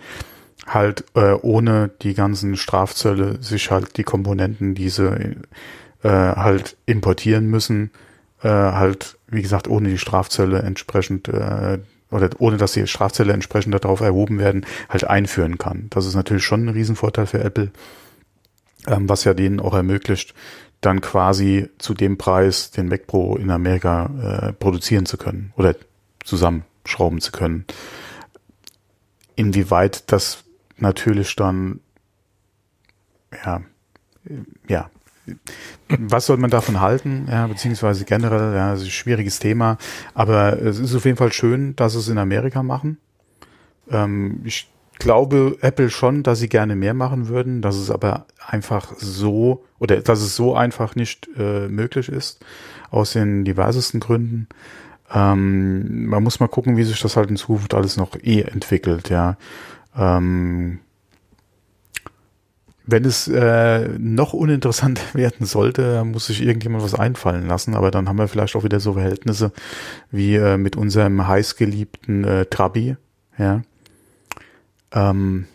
[0.66, 5.36] halt äh, ohne die ganzen Strafzölle sich halt die Komponenten, die sie
[6.04, 7.92] äh, halt importieren müssen,
[8.42, 11.80] äh, halt, wie gesagt, ohne die Strafzölle entsprechend äh,
[12.12, 15.88] oder ohne dass die Strafzölle entsprechend darauf erhoben werden, halt einführen kann.
[15.90, 17.72] Das ist natürlich schon ein Riesenvorteil für Apple,
[18.88, 20.34] ähm, was ja denen auch ermöglicht,
[20.86, 24.10] dann quasi zu dem Preis den Mac Pro in Amerika
[24.50, 25.76] äh, produzieren zu können oder
[26.24, 27.66] zusammenschrauben zu können.
[29.36, 30.44] Inwieweit das
[30.78, 31.80] natürlich dann,
[33.44, 33.62] ja,
[34.68, 34.90] ja,
[35.88, 39.78] was soll man davon halten, ja, beziehungsweise generell, ja, ist ein schwieriges Thema,
[40.14, 42.98] aber es ist auf jeden Fall schön, dass es in Amerika machen.
[43.90, 44.68] Ähm, ich
[45.00, 49.98] glaube Apple schon, dass sie gerne mehr machen würden, dass es aber einfach so oder
[49.98, 52.44] dass es so einfach nicht äh, möglich ist,
[52.90, 54.48] aus den diversesten Gründen.
[55.14, 59.10] Ähm, man muss mal gucken, wie sich das halt in Zukunft alles noch eh entwickelt,
[59.10, 59.38] ja.
[59.98, 60.80] Ähm,
[62.88, 68.08] wenn es äh, noch uninteressant werden sollte, muss sich irgendjemand was einfallen lassen, aber dann
[68.08, 69.52] haben wir vielleicht auch wieder so Verhältnisse
[70.12, 72.98] wie äh, mit unserem heißgeliebten äh, Trabi,
[73.38, 73.62] ja.
[74.92, 75.48] Ähm,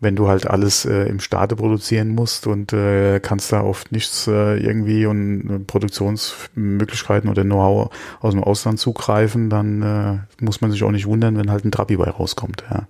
[0.00, 4.28] wenn du halt alles äh, im Staate produzieren musst und äh, kannst da oft nichts
[4.28, 10.70] äh, irgendwie und äh, Produktionsmöglichkeiten oder Know-how aus dem Ausland zugreifen, dann äh, muss man
[10.70, 12.62] sich auch nicht wundern, wenn halt ein Trabi bei rauskommt.
[12.70, 12.86] Ja.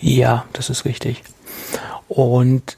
[0.00, 1.22] Ja, das ist richtig.
[2.08, 2.76] Und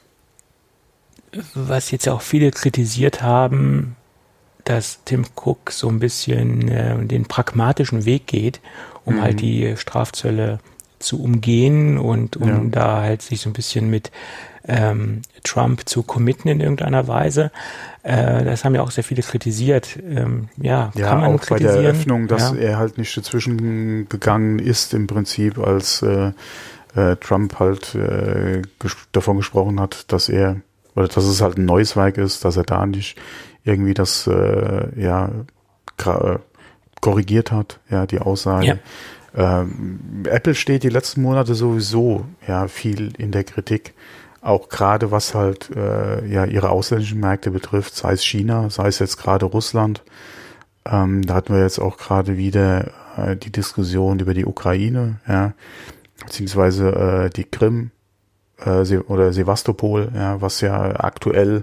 [1.54, 3.96] was jetzt auch viele kritisiert haben,
[4.64, 8.60] dass Tim Cook so ein bisschen äh, den pragmatischen Weg geht,
[9.06, 9.22] um mhm.
[9.22, 10.58] halt die Strafzölle
[10.98, 12.60] zu umgehen und um ja.
[12.70, 14.10] da halt sich so ein bisschen mit
[14.68, 17.50] ähm, Trump zu committen in irgendeiner Weise.
[18.02, 19.98] Äh, das haben ja auch sehr viele kritisiert.
[20.02, 21.74] Ähm, ja, ja, kann man auch kritisieren.
[21.74, 22.58] bei der Eröffnung, dass ja.
[22.58, 26.32] er halt nicht dazwischen gegangen ist im Prinzip, als äh,
[26.94, 30.56] äh, Trump halt äh, ges davon gesprochen hat, dass er
[30.94, 33.18] oder dass es halt ein neues Werk ist, dass er da nicht
[33.64, 35.30] irgendwie das äh, ja
[37.06, 38.80] korrigiert hat, ja die Aussage.
[39.36, 39.60] Ja.
[39.60, 43.94] Ähm, Apple steht die letzten Monate sowieso ja viel in der Kritik,
[44.40, 48.98] auch gerade was halt äh, ja ihre ausländischen Märkte betrifft, sei es China, sei es
[48.98, 50.02] jetzt gerade Russland.
[50.84, 55.52] Ähm, da hatten wir jetzt auch gerade wieder äh, die Diskussion über die Ukraine, ja,
[56.24, 56.88] beziehungsweise
[57.26, 57.92] äh, die Krim
[58.64, 61.62] äh, oder Sevastopol, ja, was ja aktuell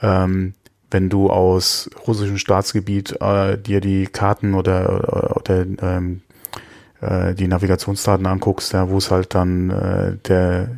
[0.00, 0.54] ähm,
[0.90, 6.22] wenn du aus russischem Staatsgebiet äh, dir die Karten oder, oder, ähm,
[7.00, 10.68] äh, die Navigationsdaten anguckst, ja, wo es halt dann äh, der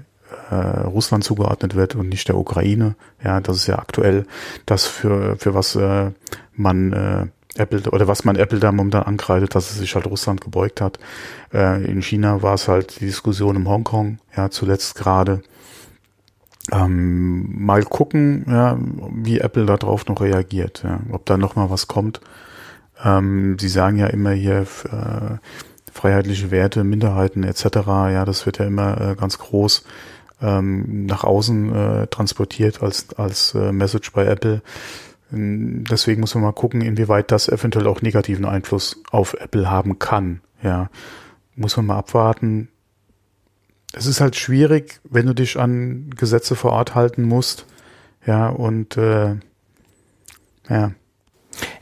[0.51, 2.95] äh, Russland zugeordnet wird und nicht der Ukraine.
[3.25, 4.27] Ja, das ist ja aktuell
[4.67, 6.11] das für für was äh,
[6.55, 10.41] man äh, Apple oder was man Apple da momentan ankreidet, dass es sich halt Russland
[10.41, 10.99] gebeugt hat.
[11.53, 15.43] Äh, in China war es halt die Diskussion im Hongkong, ja, zuletzt gerade.
[16.71, 18.79] Ähm, mal gucken, ja,
[19.11, 22.21] wie Apple darauf noch reagiert, ja, ob da noch mal was kommt.
[23.03, 25.39] Ähm, sie sagen ja immer hier äh,
[25.93, 27.65] freiheitliche Werte, Minderheiten etc.
[27.87, 29.85] Ja, das wird ja immer äh, ganz groß
[30.41, 34.63] ähm, nach außen äh, transportiert als als äh, Message bei Apple.
[35.33, 39.99] Ähm, deswegen muss man mal gucken, inwieweit das eventuell auch negativen Einfluss auf Apple haben
[39.99, 40.41] kann.
[40.63, 40.91] Ja,
[41.57, 42.69] muss man mal abwarten.
[43.93, 47.67] Es ist halt schwierig, wenn du dich an Gesetze vor Ort halten musst.
[48.27, 49.37] Ja, und äh,
[50.69, 50.93] ja.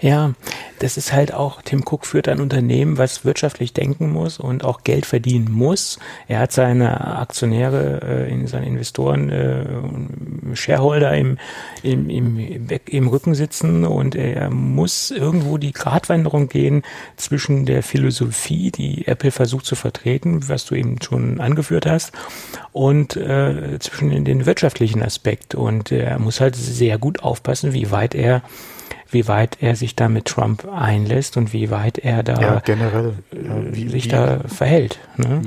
[0.00, 0.32] Ja,
[0.80, 4.82] das ist halt auch, Tim Cook führt ein Unternehmen, was wirtschaftlich denken muss und auch
[4.82, 5.98] Geld verdienen muss.
[6.26, 11.36] Er hat seine Aktionäre, äh, seine Investoren, äh, Shareholder im,
[11.82, 16.82] im, im, im Rücken sitzen und er muss irgendwo die Gratwanderung gehen
[17.16, 22.12] zwischen der Philosophie, die Apple versucht zu vertreten, was du eben schon angeführt hast,
[22.72, 25.54] und äh, zwischen den wirtschaftlichen Aspekt.
[25.54, 28.42] Und er muss halt sehr gut aufpassen, wie weit er
[29.09, 33.14] wie weit er sich da mit Trump einlässt und wie weit er da ja, generell
[33.33, 34.98] ja, wie, sich wie, da verhält.
[35.16, 35.42] Ne?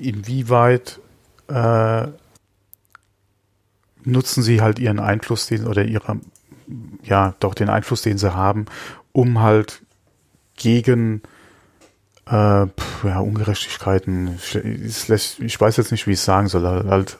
[0.00, 1.00] Inwieweit
[1.48, 2.06] äh,
[4.04, 6.20] nutzen sie halt ihren Einfluss den, oder ihre,
[7.02, 8.66] ja, doch den Einfluss, den sie haben,
[9.12, 9.82] um halt
[10.56, 11.22] gegen
[12.26, 17.18] äh, ja, Ungerechtigkeiten, ich, ich weiß jetzt nicht, wie ich es sagen soll, halt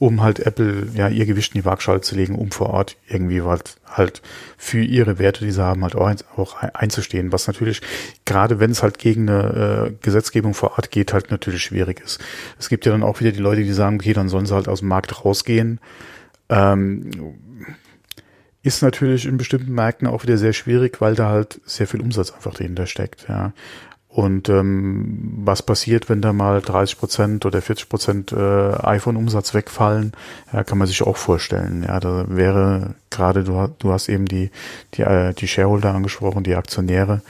[0.00, 3.42] um halt Apple ja ihr Gewicht in die Waagschale zu legen, um vor Ort irgendwie
[3.42, 4.22] halt, halt
[4.56, 7.32] für ihre Werte, die sie haben, halt auch, ein, auch einzustehen.
[7.32, 7.82] Was natürlich,
[8.24, 12.18] gerade wenn es halt gegen eine äh, Gesetzgebung vor Ort geht, halt natürlich schwierig ist.
[12.58, 14.68] Es gibt ja dann auch wieder die Leute, die sagen, okay, dann sollen sie halt
[14.68, 15.80] aus dem Markt rausgehen.
[16.48, 17.10] Ähm,
[18.62, 22.30] ist natürlich in bestimmten Märkten auch wieder sehr schwierig, weil da halt sehr viel Umsatz
[22.30, 23.52] einfach dahinter steckt, ja.
[24.12, 30.12] Und ähm, was passiert, wenn da mal 30 Prozent oder 40 Prozent äh, iPhone-Umsatz wegfallen,
[30.52, 31.84] ja, kann man sich auch vorstellen.
[31.86, 34.50] Ja, da wäre gerade, du, du hast eben die,
[34.94, 37.22] die, äh, die Shareholder angesprochen, die Aktionäre,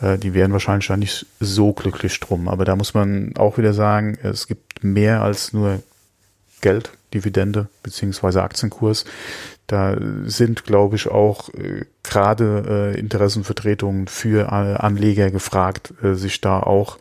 [0.00, 2.46] äh, die wären wahrscheinlich da nicht so glücklich drum.
[2.46, 5.82] Aber da muss man auch wieder sagen, es gibt mehr als nur
[6.60, 9.04] Geld, Dividende beziehungsweise Aktienkurs.
[9.68, 16.40] Da sind, glaube ich, auch äh, gerade äh, Interessenvertretungen für äh, Anleger gefragt, äh, sich
[16.40, 16.98] da auch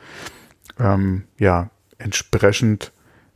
[0.78, 2.92] ähm, ja entsprechend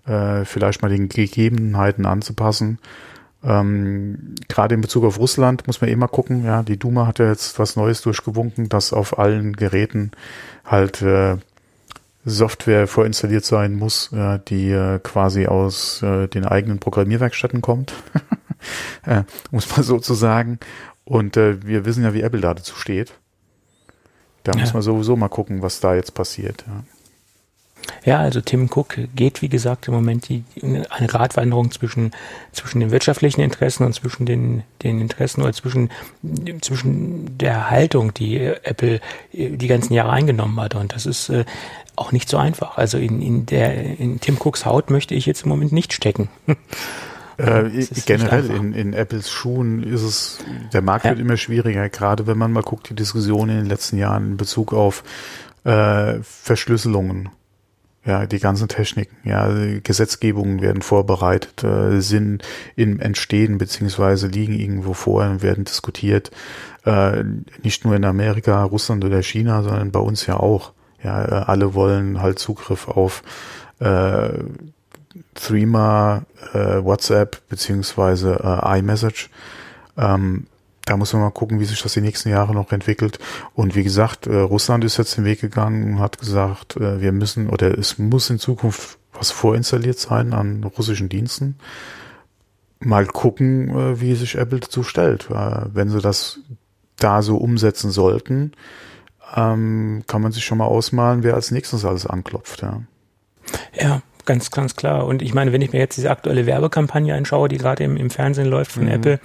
[0.05, 2.77] äh, vielleicht mal den Gegebenheiten anzupassen.
[3.41, 6.43] Ähm, gerade in Bezug auf Russland muss man mal gucken.
[6.43, 10.11] Ja, die Duma hat ja jetzt was Neues durchgewunken, dass auf allen Geräten
[10.65, 11.37] halt äh,
[12.25, 17.93] Software vorinstalliert sein muss, äh, die äh, quasi aus äh, den eigenen Programmierwerkstätten kommt.
[19.05, 20.59] äh, muss man sozusagen.
[21.03, 23.13] Und äh, wir wissen ja, wie Apple da dazu steht.
[24.43, 24.59] Da ja.
[24.59, 26.63] muss man sowieso mal gucken, was da jetzt passiert.
[26.67, 26.83] Ja.
[28.03, 32.11] Ja, also Tim Cook geht, wie gesagt, im Moment die, eine Gratwanderung zwischen,
[32.51, 35.89] zwischen den wirtschaftlichen Interessen und zwischen den, den Interessen oder zwischen,
[36.61, 38.99] zwischen der Haltung, die Apple
[39.33, 40.75] die ganzen Jahre eingenommen hat.
[40.75, 41.45] Und das ist äh,
[41.95, 42.77] auch nicht so einfach.
[42.77, 46.29] Also in, in, der, in Tim Cooks Haut möchte ich jetzt im Moment nicht stecken.
[47.41, 50.37] Äh, generell in, in Apples Schuhen ist es,
[50.73, 51.11] der Markt ja.
[51.11, 54.37] wird immer schwieriger, gerade wenn man mal guckt, die Diskussion in den letzten Jahren in
[54.37, 55.03] Bezug auf
[55.63, 57.29] äh, Verschlüsselungen.
[58.03, 59.47] Ja, die ganzen Techniken, ja,
[59.83, 62.43] Gesetzgebungen werden vorbereitet, äh, sind
[62.75, 66.31] im Entstehen beziehungsweise liegen irgendwo vor und werden diskutiert.
[66.83, 67.23] Äh,
[67.61, 70.73] nicht nur in Amerika, Russland oder China, sondern bei uns ja auch.
[71.03, 73.21] Ja, äh, alle wollen halt Zugriff auf
[73.79, 74.29] äh,
[75.33, 79.29] Threema, äh, WhatsApp beziehungsweise äh, iMessage.
[79.97, 80.47] Ähm,
[80.85, 83.19] da muss man mal gucken, wie sich das die nächsten Jahre noch entwickelt.
[83.53, 87.11] Und wie gesagt, äh, Russland ist jetzt den Weg gegangen und hat gesagt, äh, wir
[87.11, 91.57] müssen oder es muss in Zukunft was vorinstalliert sein an russischen Diensten.
[92.79, 95.29] Mal gucken, äh, wie sich Apple dazu stellt.
[95.29, 96.39] Äh, wenn sie das
[96.97, 98.53] da so umsetzen sollten,
[99.35, 102.61] ähm, kann man sich schon mal ausmalen, wer als nächstes alles anklopft.
[102.63, 102.81] Ja.
[103.73, 105.05] Ja, ganz, ganz klar.
[105.05, 108.09] Und ich meine, wenn ich mir jetzt diese aktuelle Werbekampagne anschaue, die gerade im, im
[108.09, 108.91] Fernsehen läuft von mhm.
[108.91, 109.19] Apple,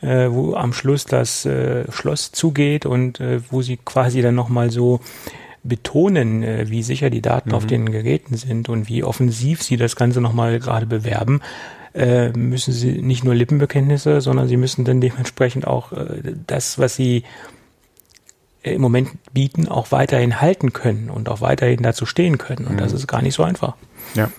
[0.00, 4.70] äh, wo am Schluss das äh, Schloss zugeht und äh, wo sie quasi dann nochmal
[4.70, 5.00] so
[5.62, 7.54] betonen, äh, wie sicher die Daten mhm.
[7.54, 11.42] auf den Geräten sind und wie offensiv sie das Ganze nochmal gerade bewerben,
[11.92, 16.96] äh, müssen sie nicht nur Lippenbekenntnisse, sondern sie müssen dann dementsprechend auch äh, das, was
[16.96, 17.24] sie
[18.62, 22.66] im Moment bieten, auch weiterhin halten können und auch weiterhin dazu stehen können.
[22.66, 22.78] Und mhm.
[22.78, 23.76] das ist gar nicht so einfach.
[24.14, 24.30] Ja.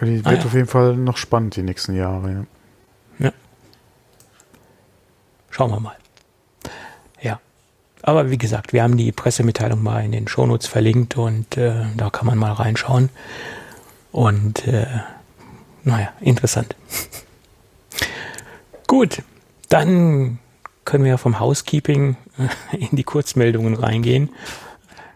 [0.00, 0.44] Die ah, wird ah, ja.
[0.44, 2.46] auf jeden Fall noch spannend die nächsten Jahre.
[3.18, 3.26] Ja.
[3.26, 3.32] ja.
[5.50, 5.96] Schauen wir mal.
[7.20, 7.40] Ja.
[8.02, 12.10] Aber wie gesagt, wir haben die Pressemitteilung mal in den Shownotes verlinkt und äh, da
[12.10, 13.10] kann man mal reinschauen.
[14.12, 14.86] Und äh,
[15.84, 16.74] naja, interessant.
[18.86, 19.22] Gut,
[19.68, 20.38] dann
[20.84, 22.16] können wir vom Housekeeping
[22.72, 24.30] in die Kurzmeldungen reingehen.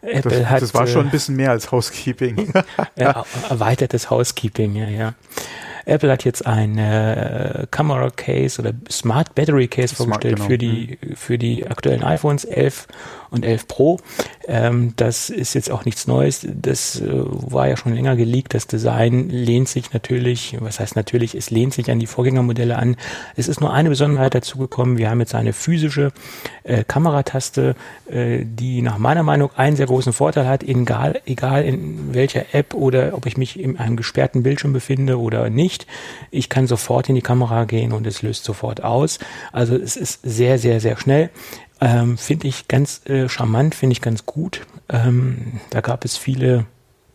[0.07, 2.53] Apple das, hat, das war schon ein bisschen mehr als Housekeeping.
[2.97, 5.15] ja, erweitertes Housekeeping, ja, ja.
[5.87, 10.49] Apple hat jetzt ein äh, Camera Case oder Smart Battery Case Smart, vorgestellt genau.
[10.49, 11.17] für die mhm.
[11.17, 12.87] für die aktuellen iPhones 11
[13.35, 13.99] und 11 Pro.
[14.47, 16.47] Ähm, das ist jetzt auch nichts Neues.
[16.55, 18.55] Das äh, war ja schon länger geleakt.
[18.55, 22.97] Das Design lehnt sich natürlich, was heißt natürlich, es lehnt sich an die Vorgängermodelle an.
[23.37, 24.99] Es ist nur eine Besonderheit dazugekommen.
[24.99, 26.13] Wir haben jetzt eine physische
[26.63, 27.75] äh, Kamerataste,
[28.11, 32.75] äh, die nach meiner Meinung einen sehr großen Vorteil hat, egal, egal in welcher App
[32.75, 35.74] oder ob ich mich in einem gesperrten Bildschirm befinde oder nicht.
[36.31, 39.19] Ich kann sofort in die Kamera gehen und es löst sofort aus.
[39.53, 41.31] Also es ist sehr, sehr, sehr schnell.
[41.81, 44.63] Ähm, finde ich ganz äh, charmant, finde ich ganz gut.
[44.89, 46.67] Ähm, da gab es viele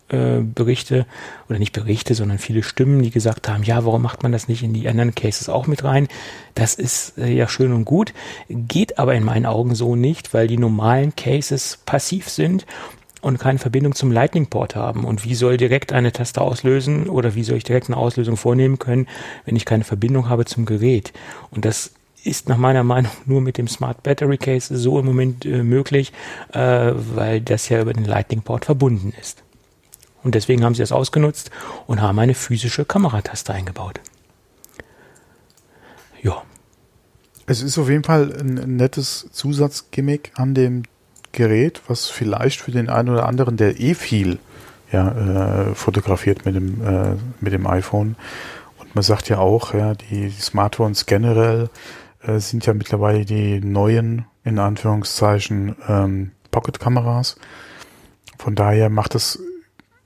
[0.10, 1.06] äh, Berichte
[1.50, 4.64] oder nicht Berichte, sondern viele Stimmen, die gesagt haben, ja, warum macht man das nicht
[4.64, 6.08] in die anderen Cases auch mit rein?
[6.56, 8.14] Das ist äh, ja schön und gut,
[8.50, 12.66] geht aber in meinen Augen so nicht, weil die normalen Cases passiv sind
[13.22, 15.04] und keine Verbindung zum Lightning Port haben.
[15.06, 18.80] Und wie soll direkt eine Taste auslösen oder wie soll ich direkt eine Auslösung vornehmen
[18.80, 19.08] können,
[19.46, 21.14] wenn ich keine Verbindung habe zum Gerät?
[21.52, 21.92] Und das
[22.24, 26.14] ist nach meiner Meinung nur mit dem Smart Battery Case so im Moment äh, möglich,
[26.54, 29.44] äh, weil das ja über den Lightning Port verbunden ist.
[30.24, 31.50] Und deswegen haben sie das ausgenutzt
[31.88, 34.02] und haben eine physische Kamerataste eingebaut.
[36.22, 36.44] Ja.
[37.46, 40.84] Es ist auf jeden Fall ein nettes Zusatzgimmick an dem
[41.32, 44.40] Gerät, was vielleicht für den einen oder anderen, der eh viel
[44.92, 48.16] ja, äh, fotografiert mit dem, äh, mit dem iPhone,
[48.94, 51.70] man sagt ja auch, ja, die, die Smartphones generell
[52.22, 57.38] äh, sind ja mittlerweile die neuen, in Anführungszeichen, ähm, Pocket-Kameras.
[58.38, 59.40] Von daher macht es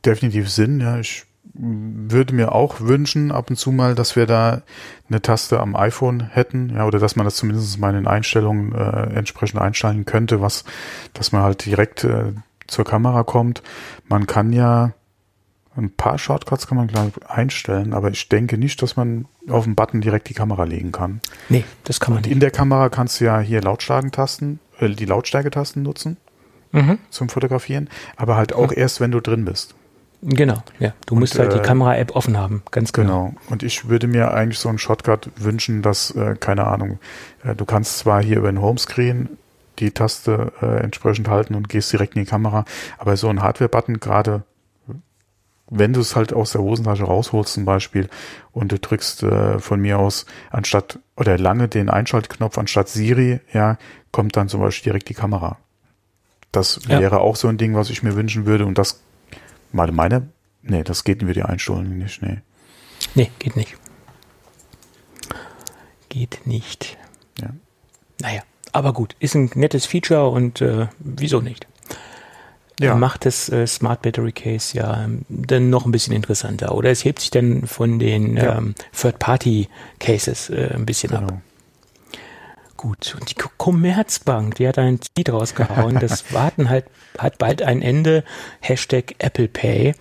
[0.06, 0.82] definitiv Sinn.
[0.82, 4.64] Ja, ich würde mir auch wünschen, ab und zu mal, dass wir da
[5.10, 8.74] eine Taste am iPhone hätten, ja, oder dass man das zumindest mal in den Einstellungen
[8.74, 10.64] äh, entsprechend einstellen könnte, was,
[11.14, 12.34] dass man halt direkt äh,
[12.66, 13.62] zur Kamera kommt.
[14.08, 14.94] Man kann ja
[15.76, 16.96] ein paar Shortcuts kann man ich
[17.30, 21.20] einstellen, aber ich denke nicht, dass man auf den Button direkt die Kamera legen kann.
[21.50, 22.34] Nee, das kann man Und nicht.
[22.34, 26.18] in der Kamera kannst du ja hier Lautstärkentasten, äh, die Lautstärketasten nutzen
[26.72, 26.98] Mhm.
[27.12, 27.88] zum Fotografieren,
[28.18, 29.76] aber halt auch erst, wenn du drin bist.
[30.26, 30.94] Genau, ja.
[31.06, 33.28] Du Und, musst halt die äh, Kamera-App offen haben, ganz genau.
[33.28, 33.42] Genau.
[33.50, 37.00] Und ich würde mir eigentlich so einen Shortcut wünschen, dass, äh, keine Ahnung,
[37.44, 39.38] äh, du kannst zwar hier über den Homescreen
[39.80, 42.64] die Taste äh, entsprechend halten und gehst direkt in die Kamera,
[42.98, 44.44] aber so ein Hardware-Button gerade,
[45.70, 48.08] wenn du es halt aus der Hosentasche rausholst zum Beispiel
[48.52, 53.78] und du drückst äh, von mir aus anstatt oder lange den Einschaltknopf anstatt Siri, ja,
[54.12, 55.58] kommt dann zum Beispiel direkt die Kamera.
[56.52, 57.00] Das Ja.
[57.00, 59.02] wäre auch so ein Ding, was ich mir wünschen würde und das
[59.74, 60.30] meine, meine,
[60.62, 62.40] nee, das geht über die Einstellungen nicht, nee.
[63.16, 63.76] Nee, geht nicht.
[66.10, 66.98] Geht nicht.
[67.42, 67.50] Ja.
[68.22, 71.68] Naja, aber gut, ist ein nettes Feature und äh, wieso nicht?
[72.80, 72.96] Ja.
[72.96, 76.74] Macht das äh, Smart Battery Case ja ähm, dann noch ein bisschen interessanter.
[76.74, 78.58] Oder es hebt sich dann von den Ja.
[78.58, 81.38] ähm, Third-Party-Cases äh, ein bisschen ab.
[82.84, 86.84] Gut, und die Commerzbank, die hat einen Tweet rausgehauen, das Warten halt,
[87.18, 88.26] hat bald ein Ende,
[88.60, 89.96] Hashtag Apple Pay.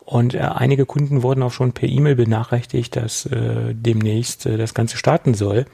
[0.00, 4.74] Und äh, einige Kunden wurden auch schon per E-Mail benachrichtigt, dass äh, demnächst äh, das
[4.74, 5.64] Ganze starten soll.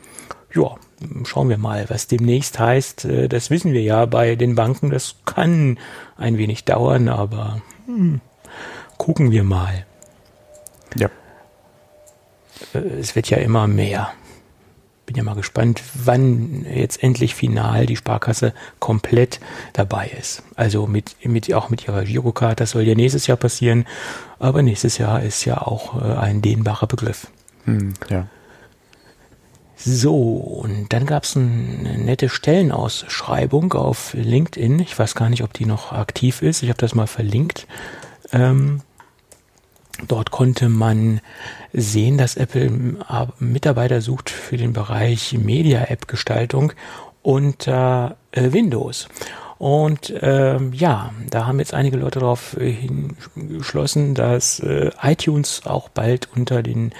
[0.55, 0.77] Ja,
[1.25, 3.05] schauen wir mal, was demnächst heißt.
[3.05, 5.77] Äh, das wissen wir ja bei den Banken, das kann
[6.17, 8.21] ein wenig dauern, aber hm,
[8.97, 9.87] gucken wir mal.
[10.97, 11.09] Ja.
[12.73, 14.13] Äh, es wird ja immer mehr.
[15.15, 19.39] Bin ja mal gespannt, wann jetzt endlich final die Sparkasse komplett
[19.73, 20.43] dabei ist.
[20.57, 23.87] Also mit, mit auch mit ihrer Girocard, das soll ja nächstes Jahr passieren,
[24.41, 27.29] aber nächstes Jahr ist ja auch äh, ein dehnbarer Begriff.
[27.65, 28.27] Hm, ja.
[29.77, 34.81] So, und dann gab es eine nette Stellenausschreibung auf LinkedIn.
[34.81, 36.65] Ich weiß gar nicht, ob die noch aktiv ist.
[36.65, 37.69] Ich habe das mal verlinkt.
[38.33, 38.81] Ähm,
[40.09, 41.21] dort konnte man
[41.75, 46.73] sehen, dass Apple äh, Mitarbeiter sucht für den Bereich Media-App-Gestaltung
[47.23, 49.09] unter äh, Windows.
[49.65, 55.89] Und ähm, ja, da haben jetzt einige Leute darauf äh, hingeschlossen, dass äh, iTunes auch
[55.89, 56.93] bald unter den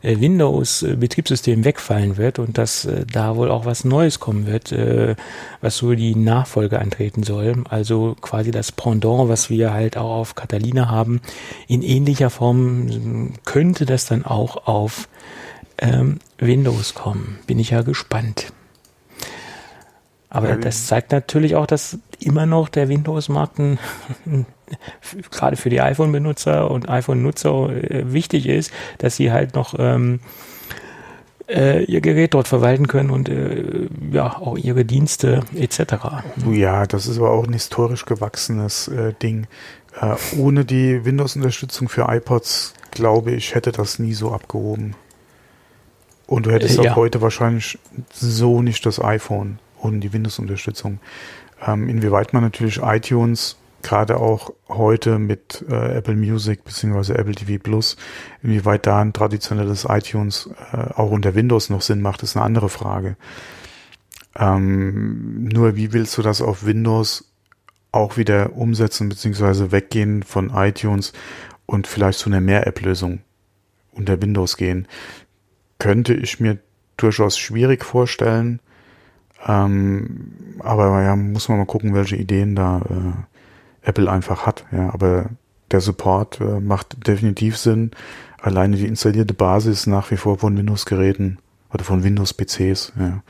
[0.00, 5.14] äh, Windows-Betriebssystemen wegfallen wird und dass äh, da wohl auch was Neues kommen wird, äh,
[5.60, 7.62] was so die Nachfolge antreten soll.
[7.68, 11.20] Also quasi das Pendant, was wir halt auch auf Catalina haben.
[11.68, 15.10] In ähnlicher Form ähm, könnte das dann auch auf
[15.76, 17.40] ähm, Windows kommen.
[17.46, 18.54] Bin ich ja gespannt.
[20.28, 23.60] Aber das zeigt natürlich auch, dass immer noch der Windows-Markt
[25.30, 30.20] gerade für die iPhone-Benutzer und iPhone-Nutzer äh, wichtig ist, dass sie halt noch ähm,
[31.48, 35.94] äh, ihr Gerät dort verwalten können und äh, ja auch ihre Dienste etc.
[36.50, 39.46] Ja, das ist aber auch ein historisch gewachsenes äh, Ding.
[40.00, 44.94] Äh, ohne die Windows-Unterstützung für iPods, glaube ich, hätte das nie so abgehoben.
[46.26, 46.92] Und du hättest Äh, ja.
[46.92, 47.78] auch heute wahrscheinlich
[48.12, 50.98] so nicht das iPhone ohne die Windows-Unterstützung.
[51.64, 57.62] Ähm, inwieweit man natürlich iTunes gerade auch heute mit äh, Apple Music beziehungsweise Apple TV
[57.62, 57.96] Plus,
[58.42, 62.68] inwieweit da ein traditionelles iTunes äh, auch unter Windows noch Sinn macht, ist eine andere
[62.68, 63.16] Frage.
[64.34, 67.32] Ähm, nur wie willst du das auf Windows
[67.92, 71.12] auch wieder umsetzen beziehungsweise weggehen von iTunes
[71.64, 73.20] und vielleicht zu einer Mehr-App-Lösung
[73.92, 74.88] unter Windows gehen?
[75.78, 76.58] Könnte ich mir
[76.96, 78.60] durchaus schwierig vorstellen.
[79.46, 84.64] Ähm, aber ja, muss man mal gucken, welche Ideen da äh, Apple einfach hat.
[84.72, 85.26] Ja, aber
[85.70, 87.92] der Support äh, macht definitiv Sinn.
[88.40, 91.38] Alleine die installierte Basis nach wie vor von Windows-Geräten
[91.72, 92.92] oder von Windows-PCs.
[92.98, 93.22] Ja.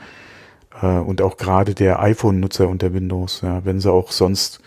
[0.81, 4.61] Äh, und auch gerade der iPhone-Nutzer unter Windows, ja, wenn sie auch sonst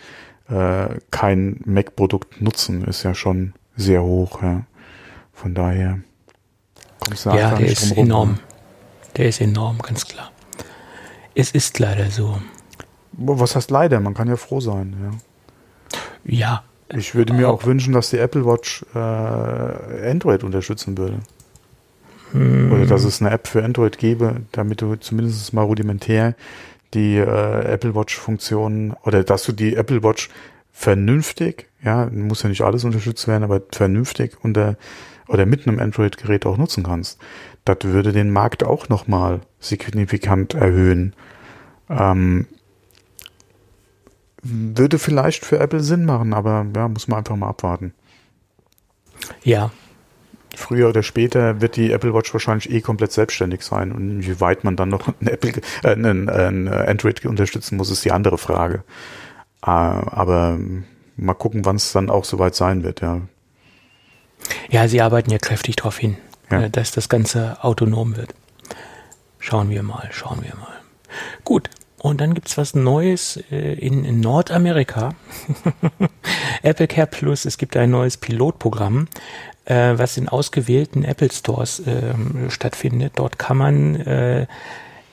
[0.49, 4.43] äh, kein Mac-Produkt nutzen, ist ja schon sehr hoch.
[4.43, 4.63] Ja.
[5.33, 6.01] Von daher
[7.05, 8.39] kommst du Ja, einfach der ist enorm.
[9.17, 10.31] Der ist enorm, ganz klar.
[11.35, 12.41] Es ist leider so.
[13.13, 14.01] Was heißt leider?
[14.01, 14.95] Man kann ja froh sein.
[15.03, 15.19] Ja.
[16.25, 16.63] Ja,
[16.97, 21.21] Ich würde mir auch wünschen, dass die Apple Watch äh, Android unterstützen würde.
[22.33, 26.37] Oder dass es eine App für Android gäbe, damit du zumindest mal rudimentär
[26.95, 30.29] die äh, Apple Watch Funktionen oder dass du die Apple Watch
[30.73, 34.77] vernünftig, ja, muss ja nicht alles unterstützt werden, aber vernünftig unter
[35.31, 37.19] oder mit einem Android-Gerät auch nutzen kannst.
[37.65, 41.15] Das würde den Markt auch nochmal signifikant erhöhen.
[41.89, 42.47] Ähm,
[44.43, 47.95] würde vielleicht für Apple Sinn machen, aber ja, muss man einfach mal abwarten.
[49.45, 49.71] Ja.
[50.57, 54.65] Früher oder später wird die Apple Watch wahrscheinlich eh komplett selbstständig sein und wie weit
[54.65, 58.83] man dann noch ein, Apple, äh, ein, ein Android unterstützen muss, ist die andere Frage.
[59.63, 60.59] Äh, aber
[61.17, 63.21] mal gucken, wann es dann auch soweit sein wird, ja.
[64.71, 66.17] Ja, sie arbeiten ja kräftig darauf hin,
[66.51, 66.63] ja.
[66.63, 68.35] Äh, dass das Ganze autonom wird.
[69.39, 70.81] Schauen wir mal, schauen wir mal.
[71.45, 75.11] Gut, und dann gibt's was Neues äh, in, in Nordamerika.
[76.63, 79.07] Apple Care Plus, es gibt ein neues Pilotprogramm,
[79.67, 82.15] äh, was in ausgewählten Apple Stores äh,
[82.49, 83.13] stattfindet.
[83.17, 84.47] Dort kann man äh,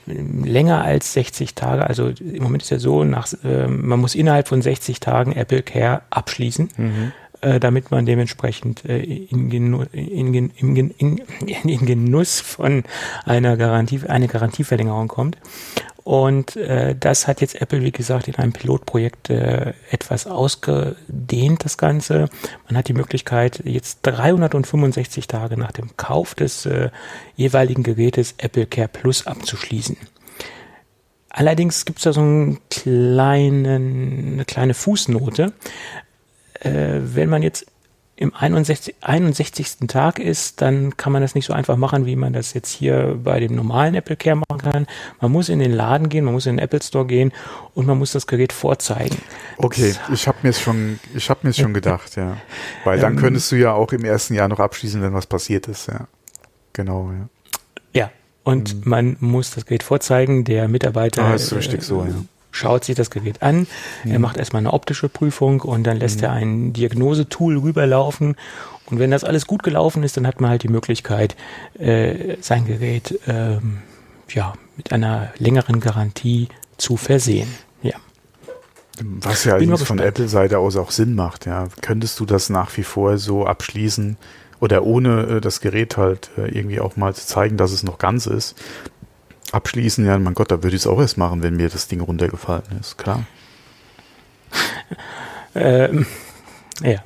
[0.05, 4.47] länger als 60 Tage, also im Moment ist ja so, nach, äh, man muss innerhalb
[4.47, 6.69] von 60 Tagen Apple Care abschließen.
[6.77, 7.11] Mhm
[7.41, 11.17] äh, damit man dementsprechend äh, in, Genu in, in, in,
[11.47, 12.83] in, Genuss von
[13.25, 15.37] einer Garantie, eine Garantieverlängerung kommt.
[16.03, 22.29] Und äh, das hat jetzt Apple, wie gesagt, in einem Pilotprojekt etwas ausgedehnt, das Ganze.
[22.67, 26.67] Man hat die Möglichkeit, jetzt 365 Tage nach dem Kauf des
[27.35, 29.97] jeweiligen Gerätes Apple Care Plus abzuschließen.
[31.37, 35.53] Allerdings gibt es da so einen kleinen, eine kleine Fußnote.
[36.61, 37.65] Äh, wenn man jetzt
[38.19, 39.87] im 61, 61.
[39.87, 43.19] Tag ist, dann kann man das nicht so einfach machen, wie man das jetzt hier
[43.23, 44.87] bei dem normalen Apple Care machen kann.
[45.21, 47.31] Man muss in den Laden gehen, man muss in den Apple Store gehen
[47.75, 49.17] und man muss das Gerät vorzeigen.
[49.57, 52.37] Okay, das, ich habe mir schon, ich habe mir schon gedacht, ja,
[52.83, 55.67] weil dann ähm, könntest du ja auch im ersten Jahr noch abschließen, wenn was passiert
[55.67, 56.07] ist, ja.
[56.73, 57.29] Genau, ja.
[57.93, 58.11] Ja,
[58.43, 58.89] und mhm.
[58.89, 60.43] man muss das Gerät vorzeigen.
[60.43, 62.15] Der Mitarbeiter ah, ist richtig äh, so, ja
[62.57, 63.67] schaut sich das Gerät an,
[64.03, 64.11] mhm.
[64.11, 66.23] er macht erstmal eine optische Prüfung und dann lässt mhm.
[66.25, 68.35] er ein Diagnosetool rüberlaufen.
[68.89, 71.35] Und wenn das alles gut gelaufen ist, dann hat man halt die Möglichkeit,
[71.77, 73.79] äh, sein Gerät ähm,
[74.29, 76.47] ja, mit einer längeren Garantie
[76.77, 77.49] zu versehen.
[77.81, 77.95] Ja.
[78.99, 81.67] Was ja eigentlich von Apple-Seite aus auch Sinn macht, ja.
[81.81, 84.17] Könntest du das nach wie vor so abschließen
[84.59, 87.97] oder ohne äh, das Gerät halt äh, irgendwie auch mal zu zeigen, dass es noch
[87.97, 88.55] ganz ist,
[89.51, 92.01] abschließen, ja, mein Gott, da würde ich es auch erst machen, wenn mir das Ding
[92.01, 93.25] runtergefallen ist, klar.
[95.55, 96.05] ähm,
[96.81, 97.03] ja,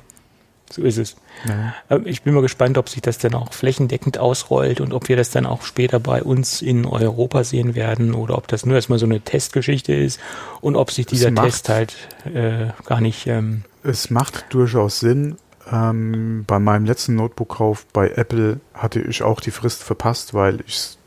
[0.70, 1.16] so ist es.
[1.48, 1.74] Ja.
[1.90, 5.16] Ähm, ich bin mal gespannt, ob sich das dann auch flächendeckend ausrollt und ob wir
[5.16, 8.98] das dann auch später bei uns in Europa sehen werden oder ob das nur erstmal
[8.98, 10.20] so eine Testgeschichte ist
[10.60, 13.26] und ob sich dieser macht, Test halt äh, gar nicht.
[13.26, 15.36] Ähm es macht durchaus Sinn.
[15.70, 20.76] Ähm, bei meinem letzten Notebook-Kauf bei Apple hatte ich auch die Frist verpasst, weil ich
[20.76, 20.98] es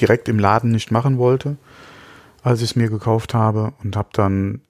[0.00, 1.56] direkt im Laden nicht machen wollte,
[2.42, 4.60] als ich es mir gekauft habe und habe dann,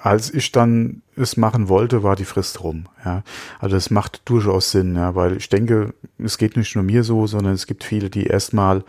[0.00, 2.86] als ich dann es machen wollte, war die Frist rum.
[3.04, 3.22] Ja,
[3.58, 7.26] also es macht durchaus Sinn, ja, weil ich denke, es geht nicht nur mir so,
[7.26, 8.84] sondern es gibt viele, die erstmal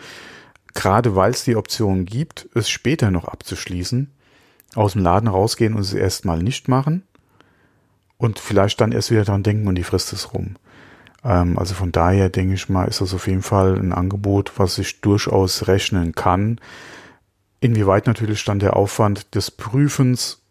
[0.74, 4.12] gerade weil es die Option gibt, es später noch abzuschließen,
[4.76, 7.04] aus dem Laden rausgehen und es erstmal nicht machen
[8.18, 10.56] und vielleicht dann erst wieder dran denken und die Frist ist rum.
[11.24, 14.76] Ähm, also von daher denke ich mal, ist das auf jeden Fall ein Angebot, was
[14.76, 16.60] sich durchaus rechnen kann.
[17.60, 20.42] Inwieweit natürlich dann der Aufwand des Prüfens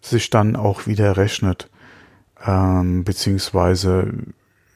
[0.00, 1.70] sich dann auch wieder rechnet,
[2.44, 4.12] ähm, beziehungsweise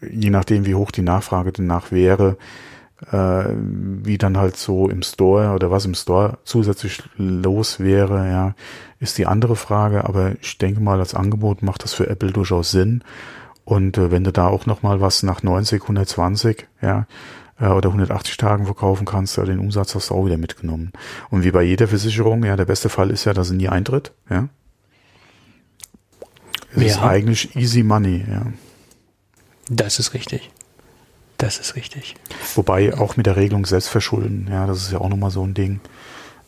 [0.00, 2.36] je nachdem, wie hoch die Nachfrage danach wäre,
[3.10, 8.54] äh, wie dann halt so im Store oder was im Store zusätzlich los wäre, ja,
[9.00, 10.04] ist die andere Frage.
[10.04, 13.02] Aber ich denke mal, als Angebot macht das für Apple durchaus Sinn.
[13.66, 17.06] Und äh, wenn du da auch nochmal was nach 90, 120, ja,
[17.60, 20.92] äh, oder 180 Tagen verkaufen kannst, ja, den Umsatz hast du auch wieder mitgenommen.
[21.30, 24.12] Und wie bei jeder Versicherung, ja, der beste Fall ist ja, dass sie nie eintritt,
[24.30, 24.48] ja.
[26.76, 26.88] Es ja.
[26.88, 28.46] ist eigentlich easy money, ja.
[29.68, 30.52] Das ist richtig.
[31.36, 32.14] Das ist richtig.
[32.54, 35.80] Wobei auch mit der Regelung Selbstverschulden, ja, das ist ja auch nochmal so ein Ding.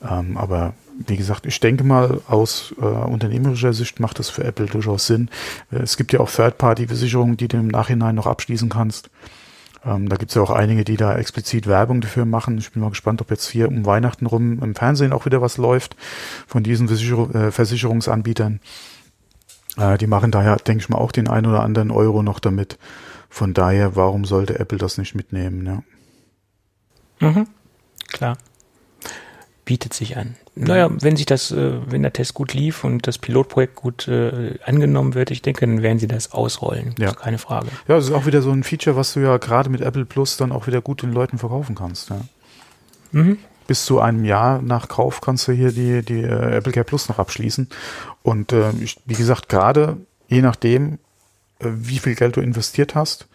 [0.08, 0.74] Ähm, aber
[1.06, 5.30] wie gesagt, ich denke mal, aus äh, unternehmerischer Sicht macht das für Apple durchaus Sinn.
[5.70, 9.10] Äh, es gibt ja auch Third-Party-Versicherungen, die du im Nachhinein noch abschließen kannst.
[9.84, 12.58] Ähm, da gibt es ja auch einige, die da explizit Werbung dafür machen.
[12.58, 15.56] Ich bin mal gespannt, ob jetzt hier um Weihnachten rum im Fernsehen auch wieder was
[15.56, 15.94] läuft
[16.46, 18.60] von diesen Versicher äh, Versicherungsanbietern.
[19.76, 22.76] Äh, die machen daher, denke ich mal, auch den einen oder anderen Euro noch damit.
[23.30, 25.84] Von daher, warum sollte Apple das nicht mitnehmen?
[27.20, 27.30] Ja.
[27.30, 27.46] Mhm,
[28.08, 28.36] klar
[29.68, 30.34] bietet sich an.
[30.66, 34.58] Naja, wenn sich das, äh, wenn der Test gut lief und das Pilotprojekt gut äh,
[34.64, 36.94] angenommen wird, ich denke, dann werden sie das ausrollen.
[36.98, 37.12] Ja.
[37.12, 37.68] keine Frage.
[37.86, 40.36] Ja, das ist auch wieder so ein Feature, was du ja gerade mit Apple Plus
[40.36, 42.10] dann auch wieder gut den Leuten verkaufen kannst.
[42.10, 42.20] Ja.
[43.12, 43.38] Mhm.
[43.66, 47.08] Bis zu einem Jahr nach Kauf kannst du hier die, die äh, Apple Care Plus
[47.08, 47.68] noch abschließen.
[48.22, 48.72] Und äh,
[49.04, 49.98] wie gesagt, gerade
[50.28, 50.98] je nachdem,
[51.60, 53.28] wie viel Geld du investiert hast,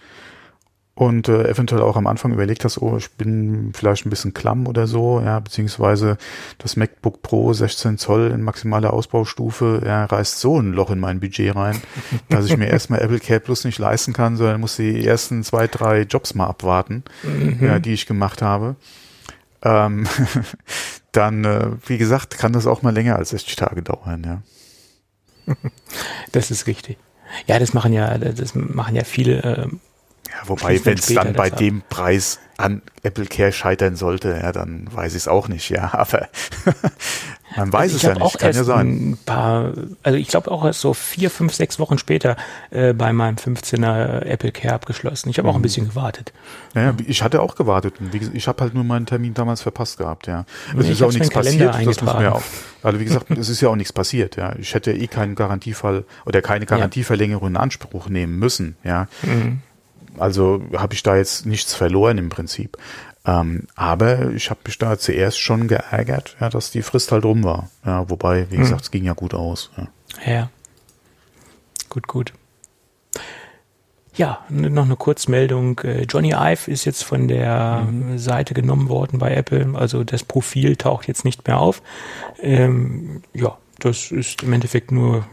[0.95, 4.67] und äh, eventuell auch am Anfang überlegt hast, oh, ich bin vielleicht ein bisschen klamm
[4.67, 6.17] oder so, ja, beziehungsweise
[6.59, 11.19] das MacBook Pro 16 Zoll in maximaler Ausbaustufe, ja, reißt so ein Loch in mein
[11.19, 11.81] Budget rein,
[12.29, 15.67] dass ich mir erstmal Apple Care Plus nicht leisten kann, sondern muss die ersten zwei,
[15.67, 17.57] drei Jobs mal abwarten, mhm.
[17.59, 18.75] ja, die ich gemacht habe.
[19.63, 20.05] Ähm,
[21.11, 25.55] dann, äh, wie gesagt, kann das auch mal länger als 60 Tage dauern, ja.
[26.31, 26.97] Das ist richtig.
[27.47, 29.67] Ja, das machen ja, das machen ja viele äh,
[30.33, 34.87] ja, wobei, wenn es dann bei dem Preis an Apple Care scheitern sollte, ja, dann
[34.91, 36.27] weiß ich es auch nicht, ja, aber
[37.55, 38.87] man weiß also es ja nicht, kann ja sein.
[38.87, 42.35] Ein paar, also ich glaube auch erst so vier, fünf, sechs Wochen später
[42.71, 45.29] äh, bei meinem 15er Apple Care abgeschlossen.
[45.29, 45.63] Ich habe auch ein mhm.
[45.63, 46.31] bisschen gewartet.
[46.73, 49.97] Ja, ich hatte auch gewartet wie gesagt, ich habe halt nur meinen Termin damals verpasst
[49.97, 50.45] gehabt, ja.
[50.77, 52.43] Es ist auch nichts passiert, das muss ja auch,
[52.81, 54.55] also wie gesagt, es ist ja auch nichts passiert, ja.
[54.57, 59.07] Ich hätte eh keinen Garantiefall oder keine Garantieverlängerung in Anspruch nehmen müssen, ja.
[59.23, 59.61] Mhm.
[60.17, 62.77] Also habe ich da jetzt nichts verloren im Prinzip.
[63.25, 67.43] Ähm, aber ich habe mich da zuerst schon geärgert, ja, dass die Frist halt rum
[67.43, 67.69] war.
[67.85, 68.63] Ja, wobei, wie hm.
[68.63, 69.71] gesagt, es ging ja gut aus.
[69.77, 69.87] Ja.
[70.25, 70.49] ja.
[71.89, 72.33] Gut, gut.
[74.15, 75.79] Ja, noch eine Kurzmeldung.
[75.79, 78.19] Äh, Johnny Ive ist jetzt von der mhm.
[78.19, 79.71] Seite genommen worden bei Apple.
[79.75, 81.81] Also das Profil taucht jetzt nicht mehr auf.
[82.39, 85.25] Ähm, ja, das ist im Endeffekt nur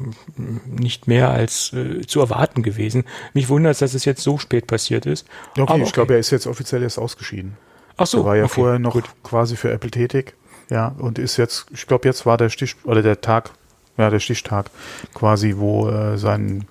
[0.67, 3.05] nicht mehr als äh, zu erwarten gewesen.
[3.33, 5.27] Mich wundert es, dass es jetzt so spät passiert ist.
[5.57, 7.57] Okay, Aber ich glaube, er ist jetzt offiziell erst ausgeschieden.
[7.97, 8.19] Ach so.
[8.19, 9.09] Er war ja okay, vorher noch gut.
[9.23, 10.35] quasi für Apple tätig.
[10.69, 13.51] Ja, und ist jetzt, ich glaube, jetzt war der Stich, oder der Tag,
[13.97, 14.71] ja, der Stichtag
[15.15, 16.67] quasi, wo äh, sein,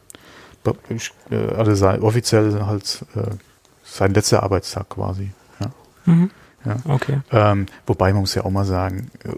[0.66, 3.36] äh, also sein, offiziell halt äh,
[3.84, 5.32] sein letzter Arbeitstag quasi.
[5.60, 5.72] Ja.
[6.06, 6.32] Mhm.
[6.66, 6.76] Ja.
[6.86, 7.22] Okay.
[7.32, 9.30] Ähm, wobei man muss ja auch mal sagen, äh,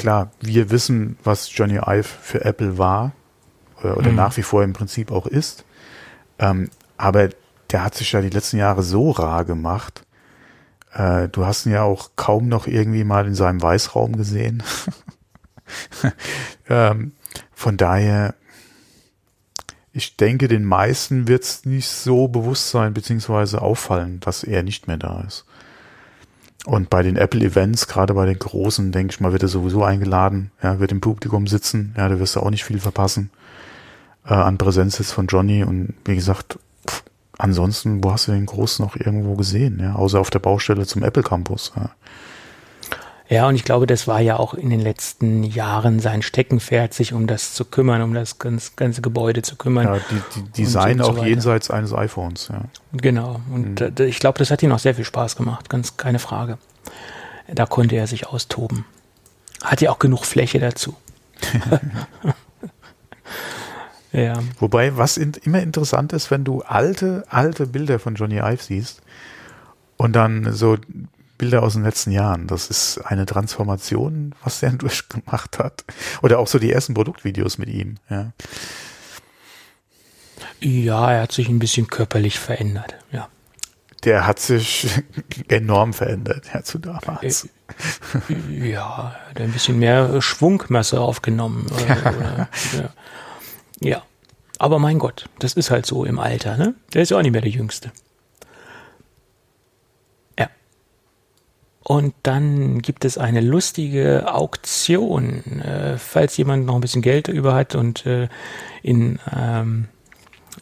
[0.00, 3.12] klar, wir wissen, was Johnny Ive für Apple war
[3.78, 4.16] oder, oder mhm.
[4.16, 5.64] nach wie vor im Prinzip auch ist.
[6.38, 7.28] Ähm, aber
[7.70, 10.02] der hat sich ja die letzten Jahre so rar gemacht.
[10.92, 14.62] Äh, du hast ihn ja auch kaum noch irgendwie mal in seinem Weißraum gesehen.
[16.68, 17.12] ähm,
[17.52, 18.34] von daher,
[19.92, 24.88] ich denke, den meisten wird es nicht so bewusst sein, beziehungsweise auffallen, dass er nicht
[24.88, 25.44] mehr da ist.
[26.66, 29.82] Und bei den Apple Events, gerade bei den großen, denke ich mal, wird er sowieso
[29.82, 33.30] eingeladen, ja, wird im Publikum sitzen, ja, da wirst du auch nicht viel verpassen
[34.26, 35.64] äh, an Präsenz jetzt von Johnny.
[35.64, 37.02] Und wie gesagt, pff,
[37.38, 41.02] ansonsten, wo hast du den Groß noch irgendwo gesehen, ja, außer auf der Baustelle zum
[41.02, 41.90] Apple Campus, ja.
[43.30, 47.12] Ja, und ich glaube, das war ja auch in den letzten Jahren sein Steckenpferd, sich
[47.12, 49.86] um das zu kümmern, um das ganze, ganze Gebäude zu kümmern.
[49.86, 52.62] Ja, die, die Design auch so jenseits eines iPhones, ja.
[52.92, 53.40] Genau.
[53.54, 54.04] Und mhm.
[54.04, 56.58] ich glaube, das hat ihm auch sehr viel Spaß gemacht, ganz keine Frage.
[57.46, 58.84] Da konnte er sich austoben.
[59.62, 60.96] Hat ja auch genug Fläche dazu.
[64.12, 64.42] ja.
[64.58, 69.02] Wobei, was in, immer interessant ist, wenn du alte, alte Bilder von Johnny Ive siehst
[69.96, 70.78] und dann so
[71.40, 72.46] Bilder aus den letzten Jahren.
[72.46, 75.84] Das ist eine Transformation, was er durchgemacht hat.
[76.20, 78.32] Oder auch so die ersten Produktvideos mit ihm, ja.
[80.60, 83.28] Ja, er hat sich ein bisschen körperlich verändert, ja.
[84.04, 84.86] Der hat sich
[85.48, 87.48] enorm verändert, ja, zu damals.
[88.28, 91.66] Äh, ja, er hat ein bisschen mehr Schwungmasse aufgenommen.
[91.72, 92.90] Oder, oder, ja.
[93.80, 94.02] ja.
[94.58, 96.74] Aber mein Gott, das ist halt so im Alter, ne?
[96.92, 97.92] Der ist ja auch nicht mehr der Jüngste.
[101.82, 107.54] Und dann gibt es eine lustige Auktion, äh, falls jemand noch ein bisschen Geld über
[107.54, 108.28] hat und äh,
[108.82, 109.88] in, ähm,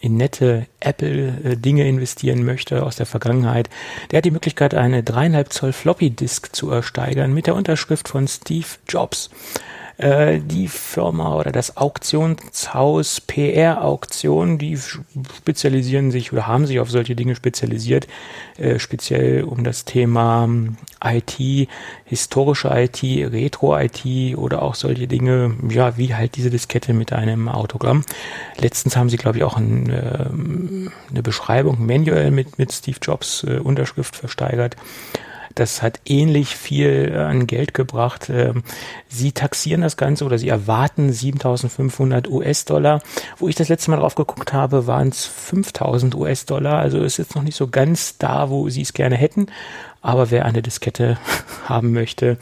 [0.01, 3.69] in nette Apple-Dinge investieren möchte aus der Vergangenheit.
[4.11, 8.67] Der hat die Möglichkeit, eine dreieinhalb Zoll Floppy-Disk zu ersteigern mit der Unterschrift von Steve
[8.89, 9.31] Jobs.
[9.99, 16.89] Äh, die Firma oder das Auktionshaus PR Auktion, die spezialisieren sich oder haben sich auf
[16.89, 18.07] solche Dinge spezialisiert,
[18.59, 21.69] äh, speziell um das Thema ähm, IT,
[22.05, 28.05] historische IT, Retro-IT oder auch solche Dinge, ja, wie halt diese Diskette mit einem Autogramm.
[28.57, 30.27] Letztens haben sie, glaube ich, auch ein, äh,
[31.11, 34.77] eine Beschreibung, Manual mit, mit Steve Jobs äh, Unterschrift versteigert.
[35.59, 38.31] Das hat ähnlich viel äh, an Geld gebracht.
[38.31, 38.63] Ähm,
[39.09, 43.03] sie taxieren das Ganze oder sie erwarten 7500 US-Dollar.
[43.39, 46.79] Wo ich das letzte Mal drauf geguckt habe, waren es 5000 US-Dollar.
[46.79, 49.47] Also ist jetzt noch nicht so ganz da, wo sie es gerne hätten.
[50.01, 51.19] Aber wer eine Diskette
[51.65, 52.39] haben möchte,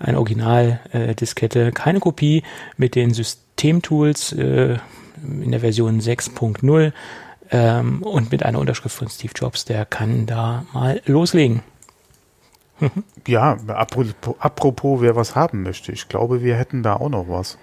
[0.00, 2.42] eine Original-Diskette, keine Kopie
[2.76, 4.78] mit den Systemtools äh,
[5.22, 6.92] in der Version 6.0
[7.52, 11.62] ähm, und mit einer Unterschrift von Steve Jobs, der kann da mal loslegen.
[13.26, 15.92] Ja, apropos, apropos, wer was haben möchte.
[15.92, 17.58] Ich glaube, wir hätten da auch noch was.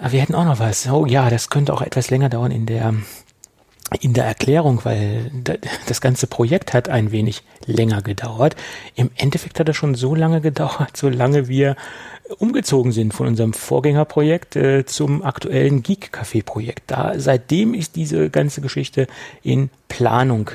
[0.00, 0.88] wir hätten auch noch was.
[0.88, 2.94] Oh ja, das könnte auch etwas länger dauern in der
[4.00, 5.30] in der Erklärung, weil
[5.86, 8.56] das ganze Projekt hat ein wenig länger gedauert.
[8.96, 11.76] Im Endeffekt hat es schon so lange gedauert, solange wir
[12.38, 16.90] umgezogen sind von unserem Vorgängerprojekt äh, zum aktuellen Geek Café Projekt.
[16.90, 19.06] Da seitdem ist diese ganze Geschichte
[19.42, 20.50] in Planung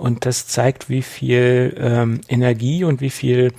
[0.00, 3.52] und das zeigt, wie viel ähm, Energie und wie viel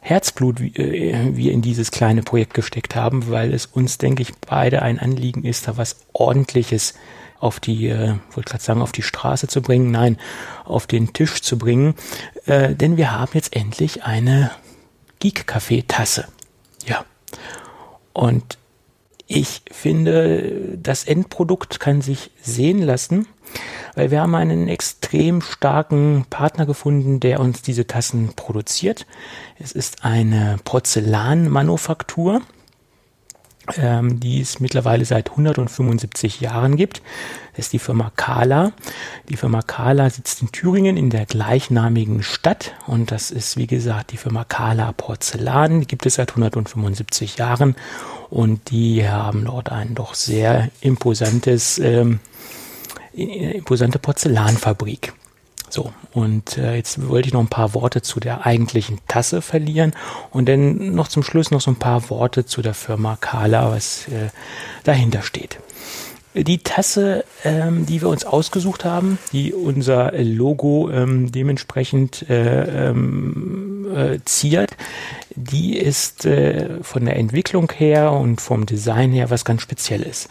[0.00, 4.82] Herzblut äh, wir in dieses kleine Projekt gesteckt haben, weil es uns, denke ich, beide
[4.82, 6.94] ein Anliegen ist, da was Ordentliches
[7.38, 10.18] auf die, äh, wollte gerade sagen, auf die Straße zu bringen, nein,
[10.64, 11.94] auf den Tisch zu bringen,
[12.46, 14.50] äh, denn wir haben jetzt endlich eine
[15.20, 16.26] Geek-Café-Tasse.
[16.84, 17.04] Ja.
[18.12, 18.58] Und
[19.28, 23.28] ich finde, das Endprodukt kann sich sehen lassen,
[23.96, 29.06] weil wir haben einen extrem starken Partner gefunden, der uns diese Tassen produziert.
[29.58, 32.42] Es ist eine Porzellanmanufaktur
[33.78, 37.02] ähm, die es mittlerweile seit 175 Jahren gibt.
[37.52, 38.72] Das ist die Firma Kala.
[39.28, 44.12] Die Firma Kala sitzt in Thüringen in der gleichnamigen Stadt und das ist, wie gesagt,
[44.12, 45.80] die Firma Kala Porzellan.
[45.80, 47.76] Die gibt es seit 175 Jahren
[48.30, 52.20] und die haben dort ein doch sehr imposantes, ähm,
[53.16, 55.12] imposante Porzellanfabrik.
[55.68, 59.94] So, und äh, jetzt wollte ich noch ein paar Worte zu der eigentlichen Tasse verlieren
[60.30, 64.06] und dann noch zum Schluss noch so ein paar Worte zu der Firma Kala, was
[64.08, 64.28] äh,
[64.84, 65.58] dahinter steht.
[66.36, 73.86] Die Tasse, ähm, die wir uns ausgesucht haben, die unser Logo ähm, dementsprechend äh, ähm,
[73.94, 74.76] äh, ziert,
[75.34, 80.28] die ist äh, von der Entwicklung her und vom Design her was ganz Spezielles.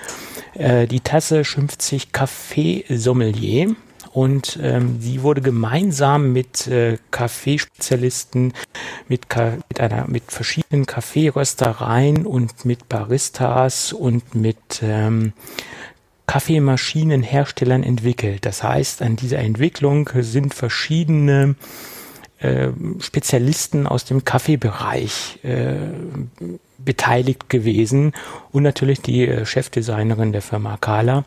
[0.53, 3.75] Äh, die Tasse schimpft sich Café Sommelier
[4.13, 8.53] und ähm, sie wurde gemeinsam mit äh, Kaffeespezialisten,
[9.09, 9.25] mit,
[9.67, 15.33] mit einer mit verschiedenen Kaffeeröstereien und mit Baristas und mit ähm,
[16.27, 18.45] Kaffeemaschinenherstellern entwickelt.
[18.45, 21.55] Das heißt, an dieser Entwicklung sind verschiedene
[22.39, 22.69] äh,
[22.99, 25.75] Spezialisten aus dem Kaffeebereich äh,
[26.77, 28.13] beteiligt gewesen
[28.51, 31.25] und natürlich die äh, Chefdesignerin der Firma Kala,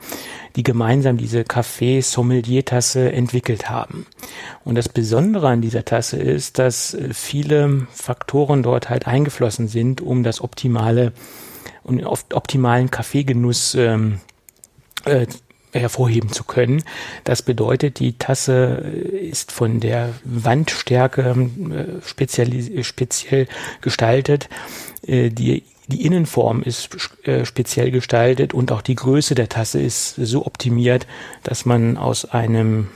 [0.57, 4.07] die gemeinsam diese Kaffee-Sommelier-Tasse entwickelt haben.
[4.65, 10.01] Und das Besondere an dieser Tasse ist, dass äh, viele Faktoren dort halt eingeflossen sind,
[10.01, 11.13] um das optimale
[11.83, 14.21] und optimalen Kaffeegenuss ähm,
[15.09, 15.27] äh,
[15.73, 16.83] hervorheben zu können.
[17.25, 23.49] Das bedeutet, die Tasse äh, ist von der Wandstärke äh, speziell,
[23.81, 24.49] gestaltet.
[25.07, 26.91] Die, die Innenform ist
[27.45, 31.07] speziell gestaltet und auch die Größe der Tasse ist so optimiert,
[31.45, 32.89] dass man aus einem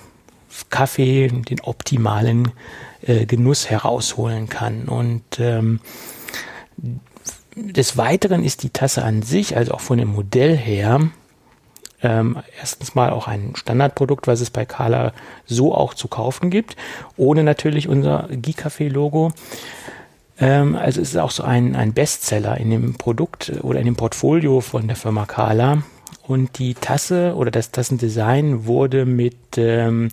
[0.69, 2.51] Kaffee den optimalen
[3.07, 4.89] Genuss herausholen kann.
[4.89, 5.81] Und ähm,
[7.55, 11.01] des Weiteren ist die Tasse an sich, also auch von dem Modell her,
[12.03, 15.13] ähm, erstens mal auch ein Standardprodukt, was es bei Carla
[15.47, 16.77] so auch zu kaufen gibt,
[17.17, 19.33] ohne natürlich unser Gicafé-Logo.
[20.39, 23.97] Ähm, also es ist auch so ein, ein Bestseller in dem Produkt oder in dem
[23.97, 25.83] Portfolio von der Firma Carla.
[26.27, 30.09] Und die Tasse oder das Tassendesign wurde mit ähm,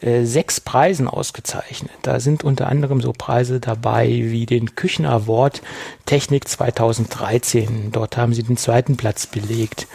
[0.00, 1.92] äh, sechs Preisen ausgezeichnet.
[2.02, 5.62] Da sind unter anderem so Preise dabei wie den Küchen Award
[6.04, 7.92] Technik 2013.
[7.92, 9.86] Dort haben sie den zweiten Platz belegt.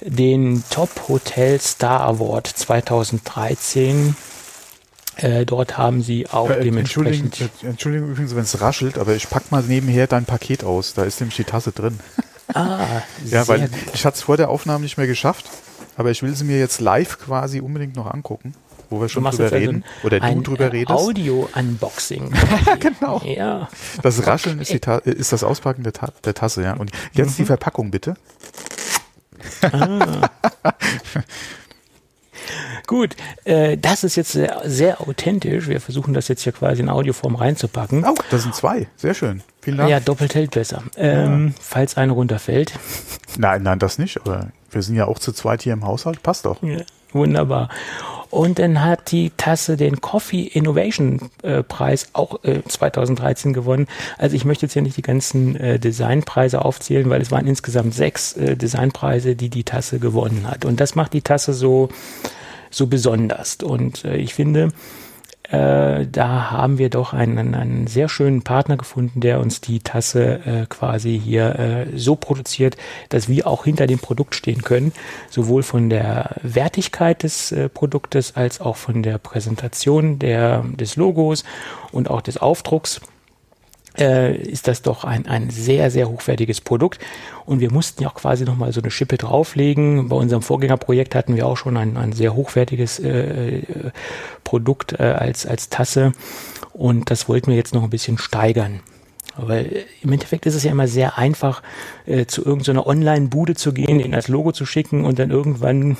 [0.00, 4.16] Den Top Hotel Star Award 2013
[5.16, 7.38] äh, dort haben sie auch äh, dementsprechend.
[7.38, 10.94] Entschuldigung, äh, Entschuldigung übrigens, wenn es raschelt, aber ich pack mal nebenher dein Paket aus.
[10.94, 12.00] Da ist nämlich die Tasse drin.
[12.54, 13.70] Ah, ja, weil gut.
[13.92, 15.50] ich hatte es vor der Aufnahme nicht mehr geschafft,
[15.96, 18.54] aber ich will sie mir jetzt live quasi unbedingt noch angucken
[18.92, 19.84] wo wir schon drüber reden.
[19.96, 20.90] Also oder du drüber redest.
[20.90, 22.32] Audio-Unboxing.
[22.80, 23.20] genau.
[23.24, 23.68] Ja.
[24.02, 24.78] Das Rascheln okay.
[25.04, 26.74] ist, ist, das Auspacken der, Ta der, Tasse, ja.
[26.74, 27.36] Und jetzt mhm.
[27.42, 28.14] die Verpackung bitte.
[29.62, 30.28] Ah.
[32.86, 35.68] Gut, äh, das ist jetzt sehr, sehr, authentisch.
[35.68, 38.04] Wir versuchen das jetzt hier quasi in Audioform reinzupacken.
[38.04, 38.88] Oh, das sind zwei.
[38.96, 39.42] Sehr schön.
[39.60, 39.90] Vielen Dank.
[39.90, 40.82] Ja, doppelt hält besser.
[40.96, 41.54] Ähm, ja.
[41.60, 42.72] Falls eine runterfällt.
[43.38, 44.20] Nein, nein, das nicht.
[44.20, 46.22] Aber wir sind ja auch zu zweit hier im Haushalt.
[46.22, 46.62] Passt doch.
[46.62, 46.80] Ja,
[47.12, 47.68] wunderbar.
[48.32, 53.86] Und dann hat die Tasse den Coffee Innovation äh, Preis auch äh, 2013 gewonnen.
[54.16, 57.92] Also ich möchte jetzt hier nicht die ganzen äh, Designpreise aufzählen, weil es waren insgesamt
[57.92, 60.64] sechs äh, Designpreise, die die Tasse gewonnen hat.
[60.64, 61.90] Und das macht die Tasse so
[62.70, 63.56] so besonders.
[63.56, 64.70] Und äh, ich finde,
[65.52, 70.40] äh, da haben wir doch einen, einen sehr schönen Partner gefunden, der uns die Tasse
[70.46, 72.78] äh, quasi hier äh, so produziert,
[73.10, 74.92] dass wir auch hinter dem Produkt stehen können,
[75.28, 81.44] sowohl von der Wertigkeit des äh, Produktes als auch von der Präsentation der, des Logos
[81.92, 83.02] und auch des Aufdrucks.
[83.98, 87.00] Äh, ist das doch ein, ein sehr, sehr hochwertiges Produkt.
[87.44, 90.08] Und wir mussten ja auch quasi nochmal so eine Schippe drauflegen.
[90.08, 93.90] Bei unserem Vorgängerprojekt hatten wir auch schon ein, ein sehr hochwertiges äh, äh
[94.44, 96.12] Produkt äh, als, als Tasse.
[96.72, 98.80] Und das wollten wir jetzt noch ein bisschen steigern.
[99.36, 101.62] Weil im Endeffekt ist es ja immer sehr einfach,
[102.04, 105.96] äh, zu irgendeiner Online-Bude zu gehen, ihn als Logo zu schicken und dann irgendwann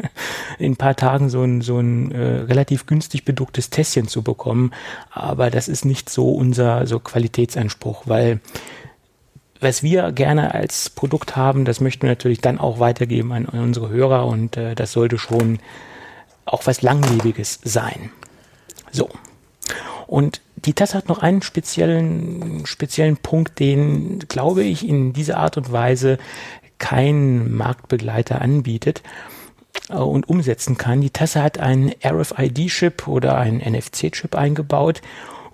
[0.58, 4.72] in ein paar Tagen so ein, so ein äh, relativ günstig bedrucktes Tässchen zu bekommen.
[5.10, 8.40] Aber das ist nicht so unser so Qualitätsanspruch, weil
[9.60, 13.60] was wir gerne als Produkt haben, das möchten wir natürlich dann auch weitergeben an, an
[13.60, 15.60] unsere Hörer und äh, das sollte schon
[16.44, 18.10] auch was Langlebiges sein.
[18.92, 19.08] So.
[20.06, 25.56] Und die Tasse hat noch einen speziellen, speziellen Punkt, den, glaube ich, in dieser Art
[25.56, 26.18] und Weise
[26.78, 29.02] kein Marktbegleiter anbietet
[29.88, 31.00] und umsetzen kann.
[31.00, 35.02] Die Tasse hat einen RFID-Chip oder einen NFC-Chip eingebaut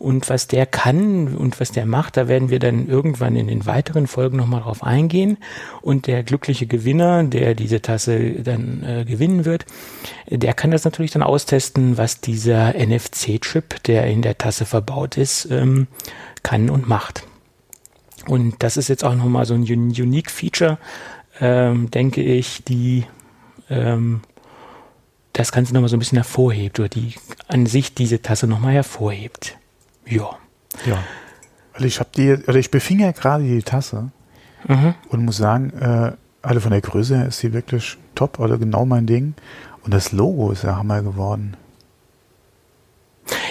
[0.02, 3.66] und was der kann und was der macht, da werden wir dann irgendwann in den
[3.66, 5.36] weiteren Folgen nochmal drauf eingehen.
[5.80, 9.64] Und der glückliche Gewinner, der diese Tasse dann äh, gewinnen wird,
[10.28, 15.48] der kann das natürlich dann austesten, was dieser NFC-Chip, der in der Tasse verbaut ist,
[15.52, 15.86] ähm,
[16.42, 17.22] kann und macht.
[18.26, 20.78] Und das ist jetzt auch nochmal so ein unique Feature,
[21.40, 23.04] ähm, denke ich, die
[23.72, 24.20] ähm,
[25.32, 27.14] das Ganze nochmal so ein bisschen hervorhebt oder die
[27.48, 29.56] an sich diese Tasse nochmal hervorhebt.
[30.06, 30.30] Ja.
[30.86, 31.02] Ja.
[31.72, 34.10] Also ich habe die, oder ich befing ja gerade die Tasse
[34.68, 34.94] mhm.
[35.08, 36.12] und muss sagen, äh,
[36.42, 39.34] alle von der Größe her ist sie wirklich top, oder genau mein Ding.
[39.84, 41.56] Und das Logo ist ja Hammer geworden.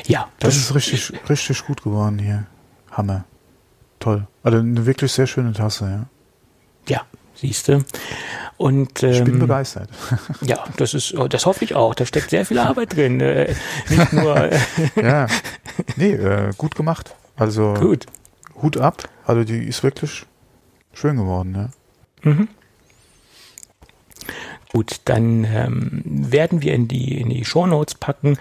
[0.05, 0.29] Ja.
[0.39, 2.45] Das, das ist richtig, richtig gut geworden hier.
[2.91, 3.25] Hammer.
[3.99, 4.27] Toll.
[4.43, 6.05] Also eine wirklich sehr schöne Tasse, ja.
[6.87, 7.01] Ja,
[7.35, 7.83] siehst du.
[8.61, 9.89] Und, ähm, ich bin ähm, begeistert.
[10.41, 11.95] Ja, das ist, oh, das hoffe ich auch.
[11.95, 13.19] Da steckt sehr viel Arbeit drin.
[13.19, 13.55] Äh,
[13.89, 14.35] nicht nur.
[14.51, 14.59] Äh,
[15.01, 15.27] ja,
[15.95, 17.15] nee, äh, gut gemacht.
[17.35, 18.05] Also gut.
[18.61, 19.09] Hut ab.
[19.25, 20.25] Also die ist wirklich
[20.93, 21.71] schön geworden.
[22.23, 22.29] Ja.
[22.29, 22.47] Mhm.
[24.73, 28.37] Gut, dann ähm, werden wir in die, in die Show Notes packen,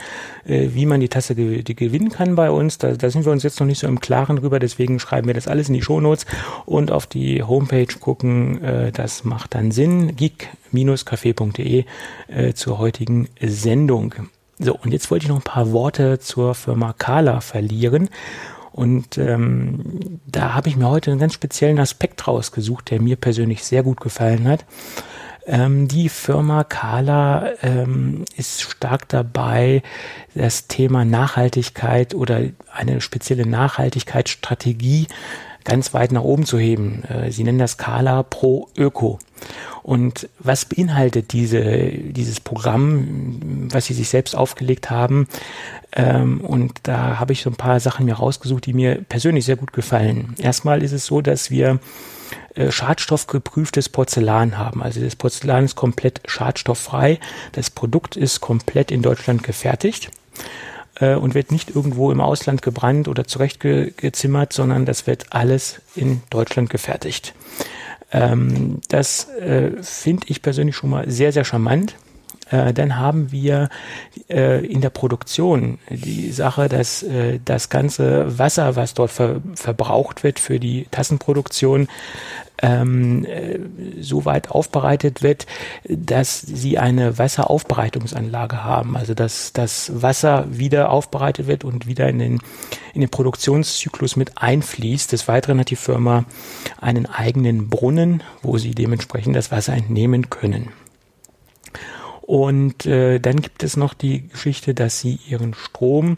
[0.46, 2.78] äh, wie man die Tasse ge die gewinnen kann bei uns.
[2.78, 5.34] Da, da sind wir uns jetzt noch nicht so im Klaren drüber, deswegen schreiben wir
[5.34, 6.26] das alles in die Show Notes
[6.66, 8.62] und auf die Homepage gucken.
[8.62, 10.14] Äh, das macht dann Sinn.
[10.14, 11.84] geek-café.de
[12.28, 14.14] äh, zur heutigen Sendung.
[14.60, 18.08] So, und jetzt wollte ich noch ein paar Worte zur Firma Kala verlieren.
[18.72, 23.64] Und ähm, da habe ich mir heute einen ganz speziellen Aspekt rausgesucht, der mir persönlich
[23.64, 24.64] sehr gut gefallen hat.
[25.46, 29.82] Ähm, die Firma Kala ähm, ist stark dabei,
[30.34, 35.06] das Thema Nachhaltigkeit oder eine spezielle Nachhaltigkeitsstrategie
[35.64, 37.04] ganz weit nach oben zu heben.
[37.04, 39.18] Äh, sie nennen das Kala Pro Öko.
[39.82, 45.26] Und was beinhaltet diese, dieses Programm, was Sie sich selbst aufgelegt haben?
[45.92, 49.56] Ähm, und da habe ich so ein paar Sachen mir rausgesucht, die mir persönlich sehr
[49.56, 50.34] gut gefallen.
[50.38, 51.78] Erstmal ist es so, dass wir
[52.54, 54.82] äh, schadstoffgeprüftes Porzellan haben.
[54.82, 57.18] Also das Porzellan ist komplett schadstofffrei.
[57.52, 60.10] Das Produkt ist komplett in Deutschland gefertigt
[60.96, 66.22] äh, und wird nicht irgendwo im Ausland gebrannt oder zurechtgezimmert, sondern das wird alles in
[66.30, 67.34] Deutschland gefertigt.
[68.12, 71.94] Ähm, das äh, finde ich persönlich schon mal sehr, sehr charmant.
[72.50, 73.68] Äh, dann haben wir
[74.28, 80.24] äh, in der Produktion die Sache, dass äh, das ganze Wasser, was dort ver verbraucht
[80.24, 81.88] wird für die Tassenproduktion,
[82.62, 83.58] ähm, äh,
[84.00, 85.46] so weit aufbereitet wird,
[85.88, 88.96] dass sie eine Wasseraufbereitungsanlage haben.
[88.96, 92.38] Also dass das Wasser wieder aufbereitet wird und wieder in den,
[92.94, 95.12] in den Produktionszyklus mit einfließt.
[95.12, 96.24] Des Weiteren hat die Firma
[96.80, 100.70] einen eigenen Brunnen, wo sie dementsprechend das Wasser entnehmen können.
[102.30, 106.14] Und äh, dann gibt es noch die Geschichte, dass sie ihren Strom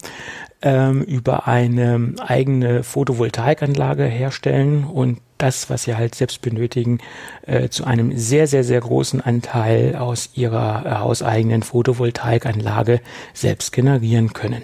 [0.60, 6.98] ähm, über eine eigene Photovoltaikanlage herstellen und das, was sie halt selbst benötigen,
[7.46, 13.00] äh, zu einem sehr, sehr, sehr großen Anteil aus ihrer äh, hauseigenen Photovoltaikanlage
[13.32, 14.60] selbst generieren können.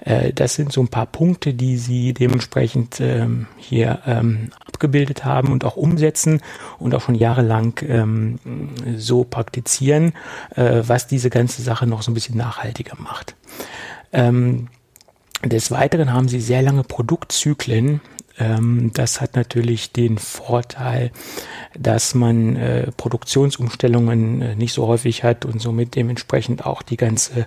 [0.00, 5.52] Äh, das sind so ein paar Punkte, die sie dementsprechend ähm, hier ähm, abgebildet haben
[5.52, 6.40] und auch umsetzen
[6.78, 8.38] und auch schon jahrelang ähm,
[8.96, 10.12] so praktizieren,
[10.54, 13.36] äh, was diese ganze Sache noch so ein bisschen nachhaltiger macht.
[14.12, 14.68] Ähm,
[15.44, 18.00] des Weiteren haben sie sehr lange Produktzyklen,
[18.38, 21.10] ähm, das hat natürlich den Vorteil,
[21.78, 27.46] dass man äh, Produktionsumstellungen äh, nicht so häufig hat und somit dementsprechend auch die ganze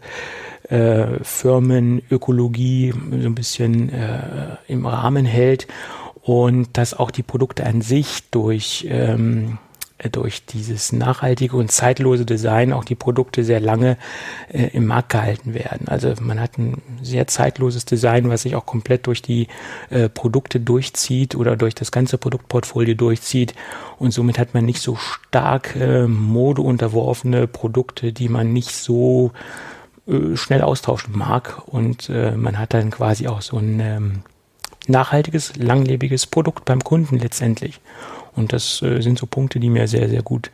[0.72, 5.68] äh, Firmenökologie so ein bisschen äh, im Rahmen hält
[6.22, 9.58] und dass auch die Produkte an sich durch ähm,
[9.98, 13.98] äh, durch dieses nachhaltige und zeitlose Design auch die Produkte sehr lange
[14.50, 15.88] äh, im Markt gehalten werden.
[15.88, 19.48] Also man hat ein sehr zeitloses Design, was sich auch komplett durch die
[19.90, 23.56] äh, Produkte durchzieht oder durch das ganze Produktportfolio durchzieht
[24.00, 29.32] und somit hat man nicht so stark äh, modeunterworfene Produkte, die man nicht so
[30.08, 34.24] äh, schnell austauschen mag und äh, man hat dann quasi auch so ein ähm,
[34.88, 37.82] nachhaltiges, langlebiges Produkt beim Kunden letztendlich.
[38.36, 40.52] Und das äh, sind so Punkte, die mir sehr, sehr gut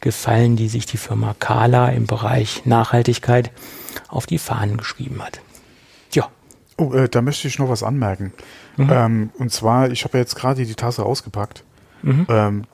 [0.00, 3.50] gefallen, die sich die Firma Kala im Bereich Nachhaltigkeit
[4.08, 5.40] auf die Fahnen geschrieben hat.
[6.12, 6.28] Ja.
[6.78, 8.32] Oh, äh, da möchte ich noch was anmerken.
[8.76, 8.90] Mhm.
[8.90, 11.64] Ähm, und zwar, ich habe ja jetzt gerade die Tasse ausgepackt.
[12.02, 12.26] Mhm.
[12.28, 12.64] Ähm,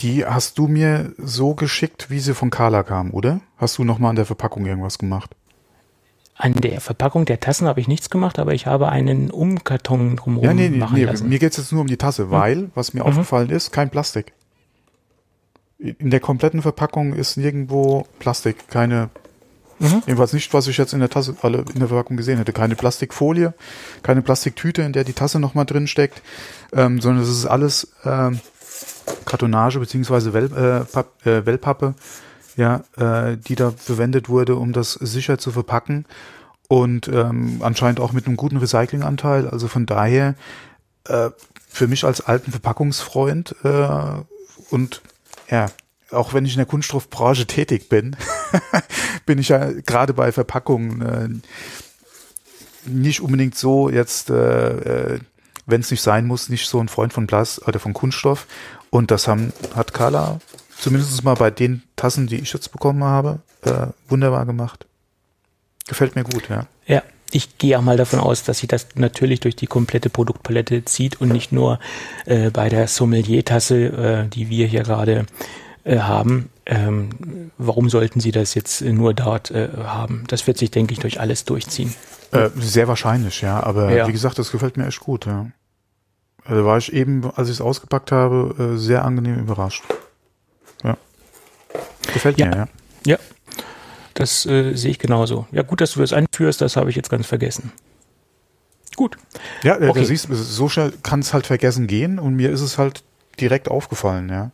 [0.00, 3.40] die hast du mir so geschickt, wie sie von Kala kam, oder?
[3.56, 5.34] Hast du nochmal an der Verpackung irgendwas gemacht?
[6.42, 10.44] An der Verpackung der Tassen habe ich nichts gemacht, aber ich habe einen Umkarton drumherum
[10.44, 11.28] ja, nee, nee, machen nee, lassen.
[11.28, 12.30] Mir geht es jetzt nur um die Tasse, hm?
[12.32, 13.06] weil, was mir mhm.
[13.06, 14.32] aufgefallen ist, kein Plastik.
[15.78, 19.10] In der kompletten Verpackung ist nirgendwo Plastik, keine,
[19.78, 20.02] mhm.
[20.04, 22.52] jedenfalls nicht, was ich jetzt in der Tasse, alle in der Verpackung gesehen hätte.
[22.52, 23.54] Keine Plastikfolie,
[24.02, 26.22] keine Plastiktüte, in der die Tasse nochmal drin steckt,
[26.72, 28.40] ähm, sondern es ist alles ähm,
[29.26, 30.86] Kartonage beziehungsweise Well,
[31.24, 31.94] äh, äh, Wellpappe
[32.56, 36.04] ja, äh, die da verwendet wurde, um das sicher zu verpacken
[36.68, 39.48] und ähm, anscheinend auch mit einem guten Recyclinganteil.
[39.48, 40.34] Also von daher
[41.08, 41.30] äh,
[41.68, 43.88] für mich als alten Verpackungsfreund äh,
[44.70, 45.02] und
[45.50, 45.66] ja,
[46.10, 48.16] auch wenn ich in der Kunststoffbranche tätig bin,
[49.26, 51.28] bin ich ja gerade bei Verpackungen äh,
[52.88, 55.20] nicht unbedingt so jetzt, äh, äh,
[55.66, 58.46] wenn es nicht sein muss, nicht so ein Freund von Glas oder von Kunststoff.
[58.90, 60.40] Und das haben, hat Carla
[60.82, 64.86] zumindest mal bei den Tassen, die ich jetzt bekommen habe, äh, wunderbar gemacht.
[65.86, 66.66] Gefällt mir gut, ja.
[66.86, 70.84] Ja, ich gehe auch mal davon aus, dass sie das natürlich durch die komplette Produktpalette
[70.84, 71.78] zieht und nicht nur
[72.26, 75.26] äh, bei der Sommelier-Tasse, äh, die wir hier gerade
[75.84, 76.50] äh, haben.
[76.66, 80.24] Ähm, warum sollten sie das jetzt nur dort äh, haben?
[80.28, 81.94] Das wird sich, denke ich, durch alles durchziehen.
[82.32, 83.62] Äh, sehr wahrscheinlich, ja.
[83.62, 84.06] Aber ja.
[84.08, 85.46] wie gesagt, das gefällt mir echt gut, ja.
[86.44, 89.84] Also war ich eben, als ich es ausgepackt habe, äh, sehr angenehm überrascht.
[90.84, 90.96] Ja.
[92.12, 92.46] Gefällt ja.
[92.46, 92.68] mir, ja.
[93.04, 93.18] Ja,
[94.14, 95.46] das äh, sehe ich genauso.
[95.52, 97.72] Ja, gut, dass du das einführst, das habe ich jetzt ganz vergessen.
[98.96, 99.16] Gut.
[99.62, 99.92] Ja, okay.
[99.92, 103.02] du siehst, so schnell kann es halt vergessen gehen und mir ist es halt
[103.40, 104.50] direkt aufgefallen, ja.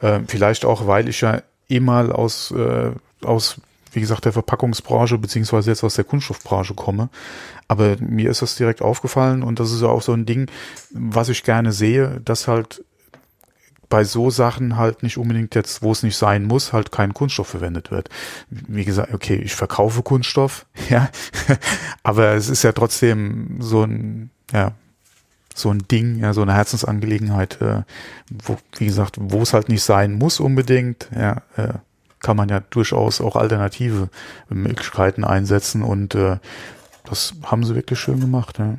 [0.00, 3.60] Äh, vielleicht auch, weil ich ja eh mal aus, äh, aus,
[3.92, 7.10] wie gesagt, der Verpackungsbranche beziehungsweise jetzt aus der Kunststoffbranche komme.
[7.68, 10.50] Aber mir ist das direkt aufgefallen und das ist ja auch so ein Ding,
[10.90, 12.82] was ich gerne sehe, dass halt
[13.92, 17.48] bei so Sachen halt nicht unbedingt jetzt, wo es nicht sein muss, halt kein Kunststoff
[17.48, 18.08] verwendet wird.
[18.48, 21.10] Wie gesagt, okay, ich verkaufe Kunststoff, ja,
[22.02, 24.72] aber es ist ja trotzdem so ein, ja,
[25.54, 27.82] so ein Ding, ja, so eine Herzensangelegenheit, äh,
[28.30, 31.74] wo, wie gesagt, wo es halt nicht sein muss unbedingt, ja, äh,
[32.20, 34.08] kann man ja durchaus auch alternative
[34.48, 36.38] Möglichkeiten einsetzen und äh,
[37.04, 38.78] das haben sie wirklich schön gemacht, ja.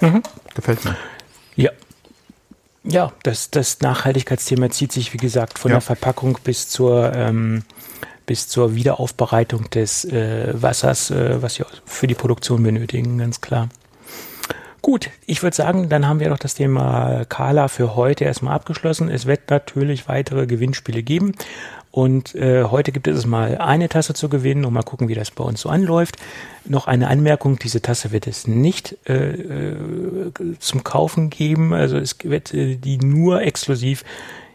[0.00, 0.22] Mhm.
[0.54, 0.96] Gefällt mir.
[1.54, 1.70] Ja,
[2.84, 5.76] ja, das, das Nachhaltigkeitsthema zieht sich, wie gesagt, von ja.
[5.76, 7.62] der Verpackung bis zur, ähm,
[8.26, 13.68] bis zur Wiederaufbereitung des äh, Wassers, äh, was wir für die Produktion benötigen, ganz klar.
[14.82, 19.10] Gut, ich würde sagen, dann haben wir doch das Thema Kala für heute erstmal abgeschlossen.
[19.10, 21.32] Es wird natürlich weitere Gewinnspiele geben.
[21.90, 25.30] Und äh, heute gibt es mal eine Tasse zu gewinnen und mal gucken, wie das
[25.30, 26.16] bei uns so anläuft.
[26.64, 29.76] Noch eine Anmerkung, diese Tasse wird es nicht äh, äh,
[30.60, 31.72] zum Kaufen geben.
[31.72, 34.04] Also es wird äh, die nur exklusiv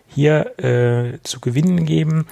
[0.08, 2.26] hier äh, zu gewinnen geben.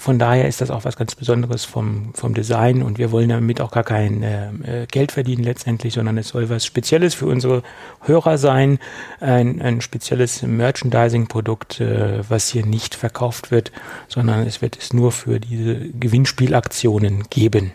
[0.00, 3.60] Von daher ist das auch was ganz Besonderes vom, vom Design und wir wollen damit
[3.60, 4.48] auch gar kein äh,
[4.84, 7.62] äh, Geld verdienen letztendlich, sondern es soll was Spezielles für unsere
[8.00, 8.78] Hörer sein,
[9.20, 13.72] ein, ein spezielles Merchandising-Produkt, äh, was hier nicht verkauft wird,
[14.08, 17.72] sondern es wird es nur für diese Gewinnspielaktionen geben.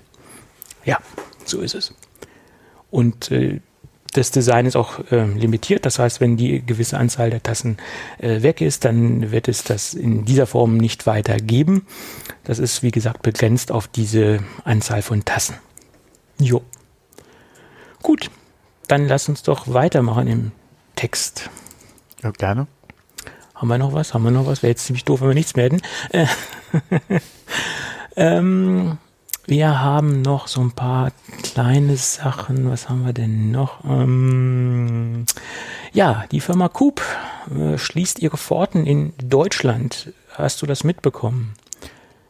[0.83, 0.97] Ja,
[1.45, 1.93] so ist es.
[2.89, 3.59] Und äh,
[4.17, 5.85] das Design ist auch äh, limitiert.
[5.85, 7.77] Das heißt, wenn die gewisse Anzahl der Tassen
[8.17, 11.85] äh, weg ist, dann wird es das in dieser Form nicht weiter geben.
[12.43, 15.55] Das ist, wie gesagt, begrenzt auf diese Anzahl von Tassen.
[16.39, 16.61] Jo.
[18.01, 18.29] Gut,
[18.87, 20.51] dann lass uns doch weitermachen im
[20.95, 21.49] Text.
[22.23, 22.67] Ja, gerne.
[23.53, 24.13] Haben wir noch was?
[24.13, 24.63] Haben wir noch was?
[24.63, 25.81] Wäre jetzt ziemlich doof, wenn wir nichts mehr hätten.
[26.11, 26.27] Äh,
[28.15, 28.97] ähm,
[29.47, 31.11] wir haben noch so ein paar
[31.43, 32.69] kleine Sachen.
[32.69, 33.83] Was haben wir denn noch?
[33.85, 35.25] Ähm,
[35.93, 37.01] ja, die Firma Coop
[37.55, 40.13] äh, schließt ihre Pforten in Deutschland.
[40.33, 41.53] Hast du das mitbekommen?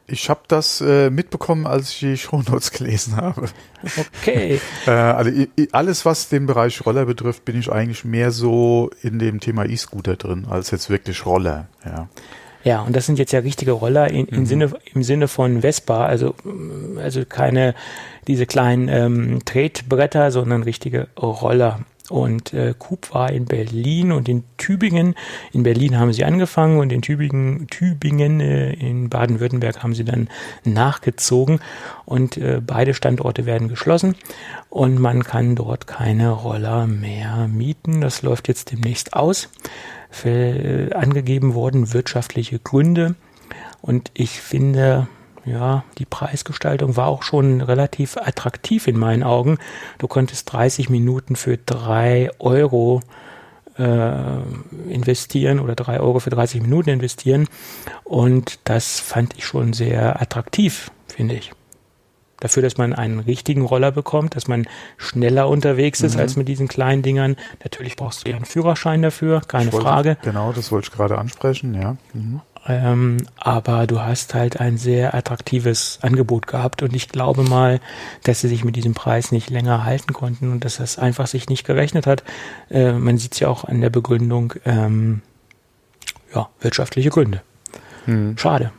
[0.08, 3.50] Ich habe das äh, mitbekommen, als ich die Shownotes gelesen habe.
[4.22, 4.60] Okay.
[4.86, 5.32] äh, also
[5.72, 10.16] alles, was den Bereich Roller betrifft, bin ich eigentlich mehr so in dem Thema E-Scooter
[10.16, 11.70] drin, als jetzt wirklich Roller.
[11.84, 12.08] Ja.
[12.66, 14.46] Ja, und das sind jetzt ja richtige Roller in, im, mhm.
[14.48, 16.34] Sinne, im Sinne von Vespa, also,
[16.98, 17.76] also keine
[18.28, 21.82] diese kleinen ähm, Tretbretter, sondern richtige Roller.
[22.10, 25.14] Und äh, Coop war in Berlin und in Tübingen.
[25.54, 30.28] In Berlin haben sie angefangen und in Tübingen, Tübingen äh, in Baden-Württemberg haben sie dann
[30.64, 31.60] nachgezogen.
[32.06, 34.16] Und äh, beide Standorte werden geschlossen
[34.70, 38.02] und man kann dort keine Roller mehr mieten.
[38.02, 39.50] Das läuft jetzt demnächst aus.
[40.24, 43.16] Äh, angegeben wurden wirtschaftliche Gründe.
[43.82, 45.08] Und ich finde,
[45.46, 49.58] ja, die Preisgestaltung war auch schon relativ attraktiv in meinen Augen.
[49.98, 53.02] Du konntest 30 Minuten für drei Euro
[53.78, 54.40] äh,
[54.90, 57.48] investieren oder drei Euro für 30 Minuten investieren.
[58.04, 61.52] Und das fand ich schon sehr attraktiv, finde ich.
[62.46, 64.68] Dafür, dass man einen richtigen Roller bekommt, dass man
[64.98, 66.22] schneller unterwegs ist mhm.
[66.22, 67.38] als mit diesen kleinen Dingern.
[67.64, 70.18] Natürlich brauchst du ja einen Führerschein dafür, keine wollte, Frage.
[70.22, 71.98] Genau, das wollte ich gerade ansprechen, ja.
[72.14, 72.42] Mhm.
[72.68, 77.80] Ähm, aber du hast halt ein sehr attraktives Angebot gehabt und ich glaube mal,
[78.22, 81.50] dass sie sich mit diesem Preis nicht länger halten konnten und dass das einfach sich
[81.50, 82.24] nicht gerechnet hat.
[82.70, 85.24] Äh, man sieht es ja auch an der Begründung, ähm,
[86.32, 87.42] ja, wirtschaftliche Gründe.
[88.06, 88.38] Hm.
[88.38, 88.70] Schade.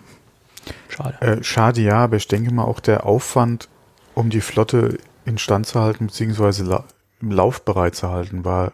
[0.88, 1.20] Schade.
[1.20, 3.68] Äh, schade, ja, aber ich denke mal auch der Aufwand,
[4.14, 6.84] um die Flotte instand zu halten, beziehungsweise
[7.20, 8.72] im Laufbereit zu halten war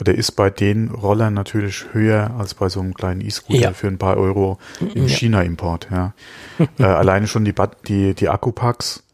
[0.00, 3.72] oder ist bei den Rollern natürlich höher als bei so einem kleinen E-Scooter ja.
[3.72, 5.08] für ein paar Euro im ja.
[5.08, 5.88] China-Import.
[5.90, 6.14] Ja.
[6.78, 7.54] äh, alleine schon die,
[7.86, 9.04] die, die Akkupacks,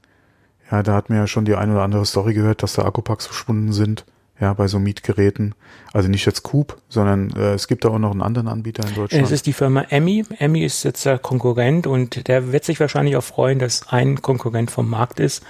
[0.70, 3.26] ja, da hat mir ja schon die ein oder andere Story gehört, dass da Akkupacks
[3.26, 4.05] verschwunden sind,
[4.41, 5.55] ja, bei so Mietgeräten.
[5.93, 8.95] Also nicht jetzt Coop, sondern äh, es gibt da auch noch einen anderen Anbieter in
[8.95, 9.24] Deutschland.
[9.24, 10.24] Es ist die Firma Emmy.
[10.39, 14.70] Emmy ist jetzt der Konkurrent und der wird sich wahrscheinlich auch freuen, dass ein Konkurrent
[14.70, 15.43] vom Markt ist.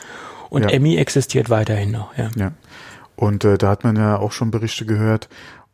[0.49, 0.71] Und ja.
[0.71, 2.31] Emmy existiert weiterhin noch, ja.
[2.37, 2.53] ja.
[3.17, 5.29] Und äh, da hat man ja auch schon Berichte gehört.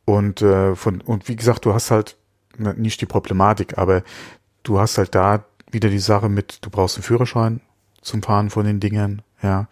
[0.04, 2.16] Und äh, von, und wie gesagt, du hast halt
[2.56, 4.02] nicht die Problematik, aber
[4.62, 7.60] du hast halt da wieder die Sache mit, du brauchst einen Führerschein
[8.00, 9.68] zum Fahren von den Dingern, ja.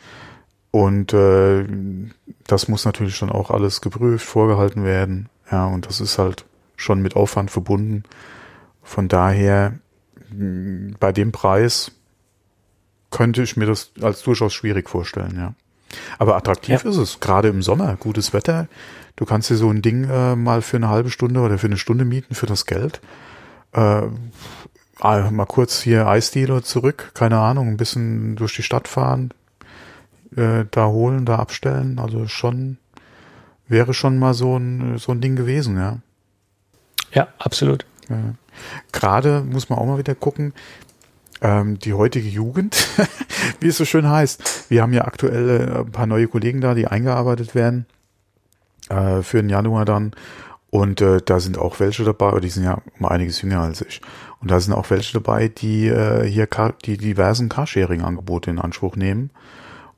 [0.73, 1.67] Und äh,
[2.47, 6.47] das muss natürlich dann auch alles geprüft, vorgehalten werden, ja, und das ist halt
[6.77, 8.05] schon mit Aufwand verbunden.
[8.83, 9.79] Von daher,
[10.99, 11.93] bei dem Preis
[13.11, 15.55] könnte ich mir das als durchaus schwierig vorstellen, ja.
[16.19, 16.91] Aber attraktiv ja.
[16.91, 18.67] ist es, gerade im Sommer, gutes Wetter.
[19.17, 21.77] Du kannst dir so ein Ding äh, mal für eine halbe Stunde oder für eine
[21.77, 23.03] Stunde mieten für das Geld.
[23.73, 24.07] Äh,
[25.03, 29.35] mal kurz hier Eisdealer zurück, keine Ahnung, ein bisschen durch die Stadt fahren,
[30.37, 31.99] äh, da holen, da abstellen.
[31.99, 32.79] Also schon,
[33.69, 35.99] wäre schon mal so ein, so ein Ding gewesen, ja.
[37.13, 37.85] Ja, absolut.
[38.09, 38.35] Ja.
[38.93, 40.53] Gerade muss man auch mal wieder gucken,
[41.41, 42.87] ähm, die heutige Jugend,
[43.61, 44.71] wie es so schön heißt.
[44.71, 47.87] Wir haben ja aktuell äh, ein paar neue Kollegen da, die eingearbeitet werden
[48.89, 50.13] äh, für den Januar dann.
[50.71, 54.01] Und äh, da sind auch welche dabei, die sind ja um einiges jünger als ich.
[54.41, 58.97] Und da sind auch welche dabei, die äh, hier Car die diversen Carsharing-Angebote in Anspruch
[58.97, 59.31] nehmen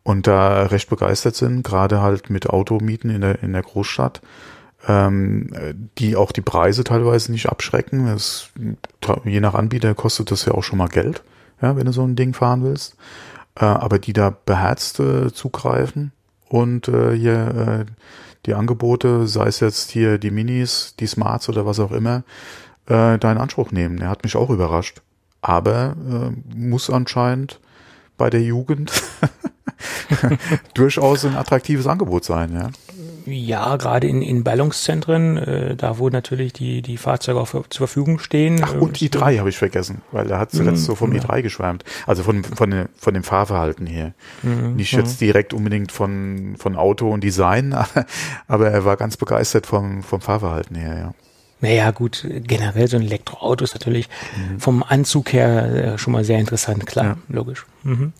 [0.04, 4.20] und da recht begeistert sind, gerade halt mit Automieten in der, in der Großstadt,
[4.86, 5.50] ähm,
[5.98, 8.06] die auch die Preise teilweise nicht abschrecken.
[8.06, 8.50] Das,
[9.24, 11.24] je nach Anbieter kostet das ja auch schon mal Geld
[11.64, 12.96] ja, wenn du so ein Ding fahren willst.
[13.56, 16.12] Äh, aber die da beherzt äh, zugreifen
[16.48, 17.92] und äh, hier äh,
[18.46, 22.24] die Angebote, sei es jetzt hier die Minis, die Smarts oder was auch immer,
[22.86, 23.98] äh, da in Anspruch nehmen.
[23.98, 25.00] Er hat mich auch überrascht.
[25.40, 27.60] Aber äh, muss anscheinend
[28.16, 28.92] bei der Jugend
[30.74, 32.70] durchaus ein attraktives Angebot sein, ja.
[33.26, 37.88] Ja, gerade in, in Ballungszentren, äh, da wo natürlich die, die Fahrzeuge auch für, zur
[37.88, 38.60] Verfügung stehen.
[38.62, 41.22] Ach, und äh, i3 habe ich vergessen, weil da hat zuletzt mm, so vom ja.
[41.22, 41.84] i3 geschwärmt.
[42.06, 44.12] Also von, von, dem, von dem Fahrverhalten her.
[44.42, 45.24] Mm, Nicht jetzt mm.
[45.24, 47.74] direkt unbedingt von, von Auto und Design,
[48.46, 51.14] aber er war ganz begeistert vom, vom Fahrverhalten her, ja.
[51.60, 54.60] Naja, gut, generell so ein Elektroauto ist natürlich mhm.
[54.60, 57.16] vom Anzug her äh, schon mal sehr interessant, klar, ja.
[57.28, 57.64] logisch.
[57.84, 58.12] Mhm.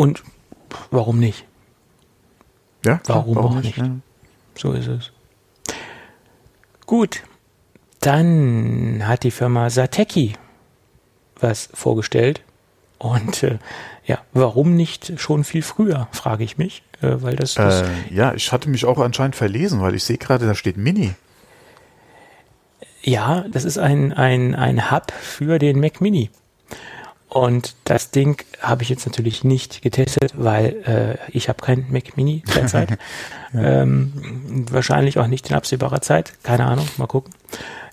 [0.00, 0.22] Ja, und
[0.90, 1.44] warum nicht?
[2.84, 3.76] Ja, warum, warum auch nicht?
[3.76, 3.92] nicht?
[4.56, 5.12] So ist es.
[6.86, 7.22] Gut,
[8.00, 10.34] dann hat die Firma Sateki
[11.38, 12.42] was vorgestellt.
[12.98, 13.58] Und äh,
[14.04, 18.34] ja, warum nicht schon viel früher, frage ich mich, äh, weil das, das äh, ja,
[18.34, 21.14] ich hatte mich auch anscheinend verlesen, weil ich sehe gerade, da steht Mini.
[23.02, 26.30] Ja, das ist ein, ein, ein Hub für den Mac Mini.
[27.30, 32.16] Und das Ding habe ich jetzt natürlich nicht getestet, weil äh, ich habe keinen Mac
[32.16, 32.90] Mini derzeit.
[33.52, 33.82] ja.
[33.82, 36.32] ähm, wahrscheinlich auch nicht in absehbarer Zeit.
[36.42, 37.32] Keine Ahnung, mal gucken.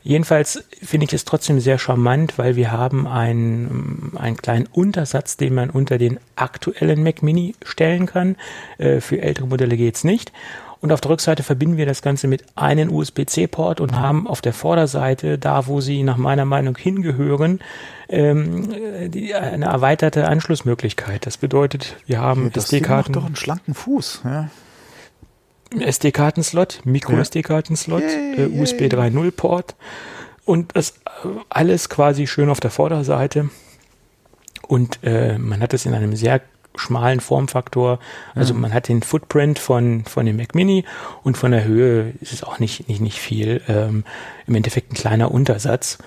[0.01, 5.53] Jedenfalls finde ich es trotzdem sehr charmant, weil wir haben einen, einen kleinen Untersatz, den
[5.53, 8.37] man unter den aktuellen Mac Mini stellen kann.
[8.79, 10.31] Äh, für ältere Modelle geht's nicht.
[10.79, 14.53] Und auf der Rückseite verbinden wir das Ganze mit einem USB-C-Port und haben auf der
[14.53, 17.59] Vorderseite, da wo sie nach meiner Meinung hingehören,
[18.09, 21.25] ähm, die, eine erweiterte Anschlussmöglichkeit.
[21.25, 23.13] Das bedeutet, wir haben das SD-Karten.
[23.13, 24.21] doch einen schlanken Fuß.
[24.23, 24.49] Ja.
[25.77, 29.75] SD-Karten-Slot, Micro-SD-Karten-Slot, äh, USB 3.0-Port
[30.45, 30.93] und das
[31.49, 33.49] alles quasi schön auf der Vorderseite.
[34.67, 36.41] Und äh, man hat es in einem sehr
[36.77, 37.99] schmalen Formfaktor.
[38.35, 38.61] Also mhm.
[38.61, 40.85] man hat den Footprint von, von dem Mac Mini
[41.23, 43.61] und von der Höhe ist es auch nicht, nicht, nicht viel.
[43.67, 44.03] Ähm,
[44.45, 45.97] Im Endeffekt ein kleiner Untersatz.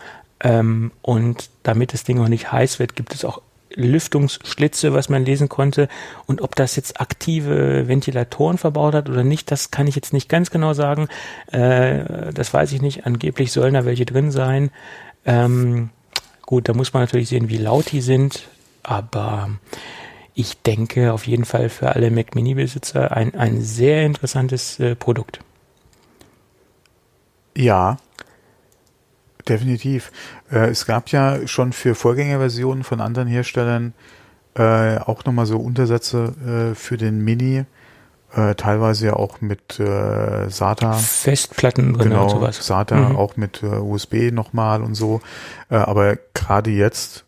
[0.42, 3.42] Ähm, und damit das Ding auch nicht heiß wird, gibt es auch
[3.74, 5.88] Lüftungsschlitze, was man lesen konnte.
[6.26, 10.28] Und ob das jetzt aktive Ventilatoren verbaut hat oder nicht, das kann ich jetzt nicht
[10.28, 11.08] ganz genau sagen.
[11.52, 13.06] Äh, das weiß ich nicht.
[13.06, 14.70] Angeblich sollen da welche drin sein.
[15.24, 15.90] Ähm,
[16.42, 18.48] gut, da muss man natürlich sehen, wie laut die sind.
[18.82, 19.50] Aber
[20.34, 25.40] ich denke auf jeden Fall für alle Mac Mini-Besitzer ein, ein sehr interessantes äh, Produkt.
[27.56, 27.98] Ja,
[29.48, 30.12] definitiv.
[30.50, 33.94] Äh, es gab ja schon für Vorgängerversionen von anderen Herstellern
[34.54, 37.64] äh, auch nochmal so Untersätze äh, für den Mini,
[38.34, 40.92] äh, teilweise ja auch mit äh, SATA.
[40.94, 42.66] Festplatten drin genau, und sowas.
[42.66, 43.16] SATA mhm.
[43.16, 45.20] auch mit USB nochmal und so.
[45.68, 47.24] aber gerade jetzt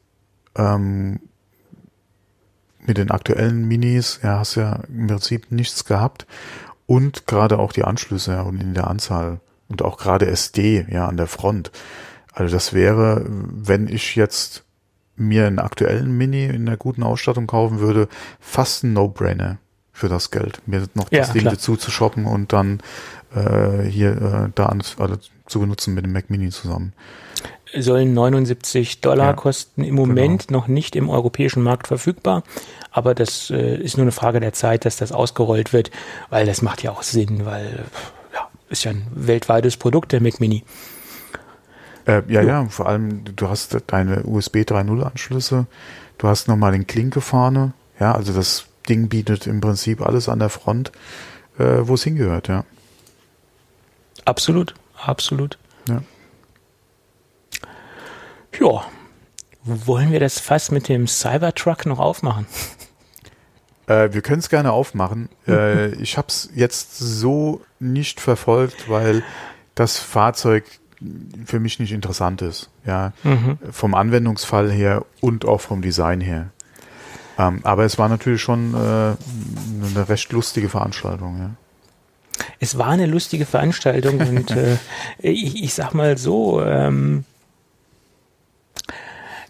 [0.56, 1.20] ähm,
[2.86, 6.26] mit den aktuellen Minis, ja, hast ja im Prinzip nichts gehabt.
[6.86, 11.16] Und gerade auch die Anschlüsse und in der Anzahl und auch gerade SD, ja, an
[11.16, 11.70] der Front.
[12.32, 14.64] Also das wäre, wenn ich jetzt
[15.16, 18.08] mir einen aktuellen Mini in einer guten Ausstattung kaufen würde,
[18.40, 19.58] fast ein No-Brainer
[19.92, 20.60] für das Geld.
[20.66, 21.54] Mir noch das ja, Ding klar.
[21.54, 22.80] dazu zu shoppen und dann
[23.34, 26.94] äh, hier äh, da alles, alles zu benutzen mit dem Mac Mini zusammen
[27.76, 29.84] sollen 79 Dollar ja, kosten.
[29.84, 30.60] Im Moment genau.
[30.60, 32.42] noch nicht im europäischen Markt verfügbar.
[32.90, 35.90] Aber das äh, ist nur eine Frage der Zeit, dass das ausgerollt wird,
[36.30, 37.86] weil das macht ja auch Sinn, weil
[38.34, 40.64] ja, ist ja ein weltweites Produkt, der Mac Mini.
[42.06, 45.66] Äh, ja, ja, vor allem, du hast deine USB 3.0 Anschlüsse,
[46.18, 50.40] du hast nochmal den Klinke vorne, ja, also das Ding bietet im Prinzip alles an
[50.40, 50.90] der Front,
[51.58, 52.64] äh, wo es hingehört, ja.
[54.24, 55.58] Absolut, absolut.
[55.88, 56.02] Ja.
[58.60, 58.84] Ja,
[59.64, 62.46] wollen wir das fast mit dem Cybertruck noch aufmachen?
[63.86, 65.28] Äh, wir können es gerne aufmachen.
[65.48, 69.22] äh, ich habe es jetzt so nicht verfolgt, weil
[69.74, 70.64] das Fahrzeug
[71.44, 72.70] für mich nicht interessant ist.
[72.86, 73.58] Ja, mhm.
[73.70, 76.50] vom Anwendungsfall her und auch vom Design her.
[77.38, 81.38] Ähm, aber es war natürlich schon äh, eine recht lustige Veranstaltung.
[81.38, 81.50] Ja.
[82.60, 84.76] Es war eine lustige Veranstaltung und äh,
[85.18, 87.24] ich, ich sag mal so, ähm,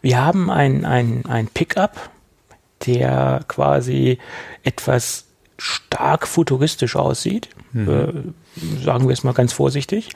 [0.03, 2.11] wir haben ein, ein, ein Pickup,
[2.87, 4.19] der quasi
[4.65, 5.25] etwas
[5.57, 7.49] stark futuristisch aussieht.
[7.73, 7.89] Mhm.
[7.89, 8.13] Äh,
[8.85, 10.11] sagen wir es mal ganz vorsichtig.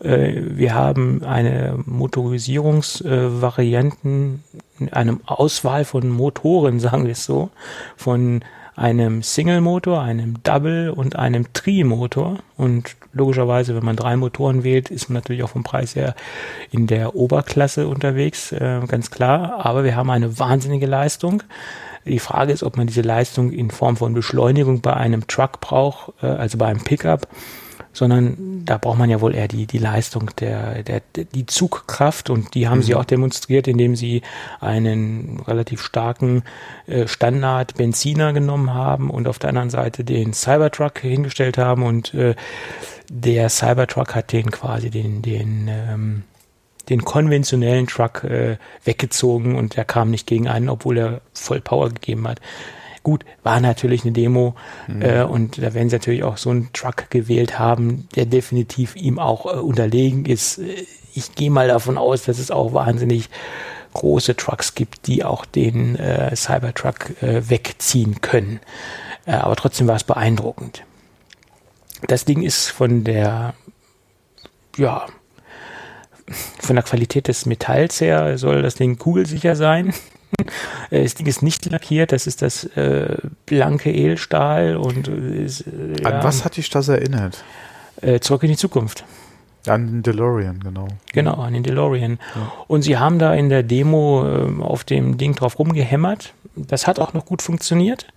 [0.00, 4.42] Äh, wir haben eine Motorisierungsvarianten,
[4.80, 7.50] äh, eine Auswahl von Motoren, sagen wir es so,
[7.96, 8.42] von
[8.82, 12.38] einem Single-Motor, einem Double und einem Tri-Motor.
[12.56, 16.16] Und logischerweise, wenn man drei Motoren wählt, ist man natürlich auch vom Preis her
[16.72, 19.64] in der Oberklasse unterwegs, äh, ganz klar.
[19.64, 21.44] Aber wir haben eine wahnsinnige Leistung.
[22.04, 26.12] Die Frage ist, ob man diese Leistung in Form von Beschleunigung bei einem Truck braucht,
[26.20, 27.28] äh, also bei einem Pickup
[27.92, 32.54] sondern da braucht man ja wohl eher die, die Leistung der, der, die Zugkraft und
[32.54, 32.82] die haben mhm.
[32.82, 34.22] sie auch demonstriert, indem sie
[34.60, 36.42] einen relativ starken
[36.86, 42.14] äh, Standard Benziner genommen haben und auf der anderen Seite den Cybertruck hingestellt haben und
[42.14, 42.34] äh,
[43.10, 46.22] der Cybertruck hat den quasi den, den, ähm,
[46.88, 51.90] den konventionellen Truck äh, weggezogen und der kam nicht gegen einen, obwohl er voll Power
[51.90, 52.40] gegeben hat.
[53.02, 54.54] Gut, war natürlich eine Demo
[54.86, 55.02] mhm.
[55.02, 59.18] äh, und da werden sie natürlich auch so einen Truck gewählt haben, der definitiv ihm
[59.18, 60.60] auch äh, unterlegen ist.
[61.14, 63.28] Ich gehe mal davon aus, dass es auch wahnsinnig
[63.92, 68.60] große Trucks gibt, die auch den äh, Cybertruck äh, wegziehen können.
[69.26, 70.84] Äh, aber trotzdem war es beeindruckend.
[72.06, 73.54] Das Ding ist von der,
[74.76, 75.06] ja,
[76.60, 79.92] von der Qualität des Metalls her soll das Ding kugelsicher sein.
[80.90, 85.62] Äh, das Ding ist nicht lackiert, das ist das äh, blanke Edelstahl und äh, ist,
[85.66, 87.44] äh, An was hat dich das erinnert?
[88.00, 89.04] Äh, zurück in die Zukunft.
[89.66, 90.88] An den DeLorean, genau.
[91.12, 92.18] Genau, an den DeLorean.
[92.34, 92.52] Ja.
[92.66, 96.34] Und sie haben da in der Demo äh, auf dem Ding drauf rumgehämmert.
[96.56, 98.08] Das hat auch noch gut funktioniert,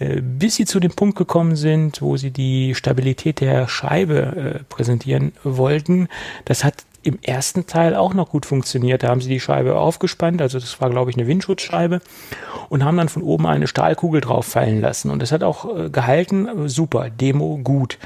[0.00, 4.18] äh, bis sie zu dem Punkt gekommen sind, wo sie die Stabilität der Scheibe
[4.60, 6.08] äh, präsentieren wollten.
[6.44, 9.02] Das hat im ersten Teil auch noch gut funktioniert.
[9.02, 12.00] Da haben sie die Scheibe aufgespannt, also das war, glaube ich, eine Windschutzscheibe,
[12.68, 15.10] und haben dann von oben eine Stahlkugel drauf fallen lassen.
[15.10, 17.98] Und das hat auch äh, gehalten, super, Demo gut.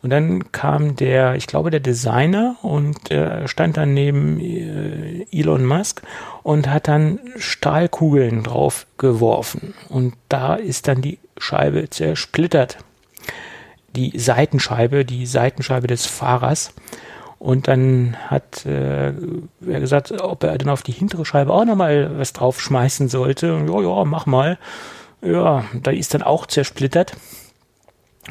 [0.00, 5.66] Und dann kam der, ich glaube, der Designer und äh, stand dann neben äh, Elon
[5.66, 6.02] Musk
[6.44, 9.74] und hat dann Stahlkugeln drauf geworfen.
[9.88, 12.78] Und da ist dann die Scheibe zersplittert.
[13.96, 16.72] Die Seitenscheibe, die Seitenscheibe des Fahrers.
[17.38, 22.18] Und dann hat äh, er gesagt, ob er dann auf die hintere Scheibe auch nochmal
[22.18, 23.54] was draufschmeißen sollte.
[23.54, 24.58] Und, ja, ja, mach mal.
[25.22, 27.16] Ja, da ist dann auch zersplittert.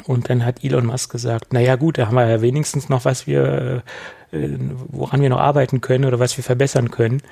[0.04, 3.26] Und dann hat Elon Musk gesagt, naja gut, da haben wir ja wenigstens noch was
[3.26, 3.82] wir,
[4.30, 4.48] äh,
[4.88, 7.22] woran wir noch arbeiten können oder was wir verbessern können.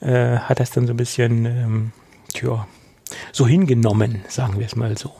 [0.00, 1.92] Äh, hat das dann so ein bisschen, ähm,
[2.32, 2.66] tja,
[3.32, 5.12] so hingenommen, sagen wir es mal so.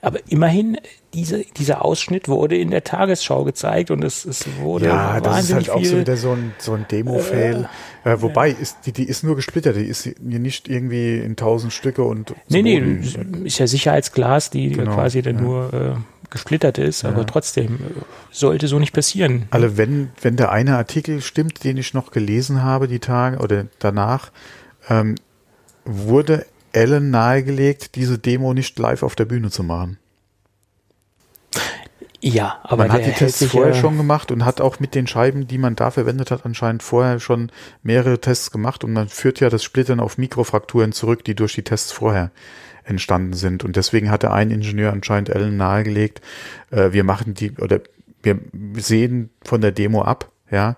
[0.00, 0.78] Aber immerhin,
[1.14, 5.54] diese, dieser Ausschnitt wurde in der Tagesschau gezeigt und es, es wurde Ja, das ist
[5.54, 7.68] halt auch so wieder so ein, so ein Demo-Fail.
[8.04, 11.72] Äh, wobei, ist, die, die ist nur gesplittert, die ist hier nicht irgendwie in tausend
[11.72, 13.46] Stücke und Nee, zu nee, Boden.
[13.46, 15.40] ist ja Sicherheitsglas, die Genau, quasi dann ja.
[15.40, 15.94] nur äh,
[16.30, 17.08] gesplittert ist, Ja.
[17.08, 17.78] aber trotzdem äh,
[18.30, 19.46] sollte so nicht passieren.
[19.50, 23.66] Also wenn, wenn der eine Artikel stimmt, den ich noch gelesen habe, die Tage oder
[23.80, 24.30] danach,
[24.88, 25.16] ähm,
[25.84, 26.46] wurde
[26.76, 29.98] Allen nahegelegt, diese Demo nicht live auf der Bühne zu machen.
[32.20, 35.46] Ja, aber man hat die Tests vorher schon gemacht und hat auch mit den Scheiben,
[35.46, 39.48] die man da verwendet hat, anscheinend vorher schon mehrere Tests gemacht und man führt ja
[39.48, 42.30] das Splittern auf Mikrofrakturen zurück, die durch die Tests vorher
[42.84, 43.64] entstanden sind.
[43.64, 46.20] Und deswegen hatte ein Ingenieur anscheinend Allen nahegelegt,
[46.70, 47.80] äh, wir machen die, oder
[48.22, 48.40] wir
[48.76, 50.76] sehen von der Demo ab, ja,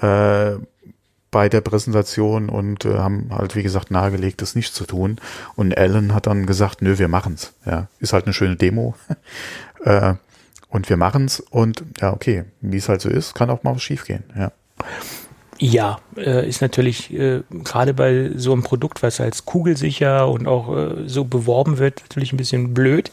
[0.00, 0.58] äh,
[1.32, 5.16] bei der Präsentation und äh, haben halt, wie gesagt, nahegelegt, das nicht zu tun.
[5.56, 7.52] Und Allen hat dann gesagt, nö, wir machen's.
[7.66, 8.94] Ja, ist halt eine schöne Demo.
[9.84, 10.14] äh,
[10.68, 13.82] und wir machen's und ja, okay, wie es halt so ist, kann auch mal was
[13.82, 14.22] schiefgehen.
[14.36, 14.52] Ja.
[15.58, 20.76] Ja, äh, ist natürlich äh, gerade bei so einem Produkt, was als kugelsicher und auch
[20.76, 23.12] äh, so beworben wird, natürlich ein bisschen blöd,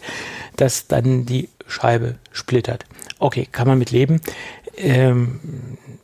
[0.55, 2.85] dass dann die Scheibe splittert.
[3.19, 4.19] Okay, kann man mit leben.
[4.77, 5.39] Ähm,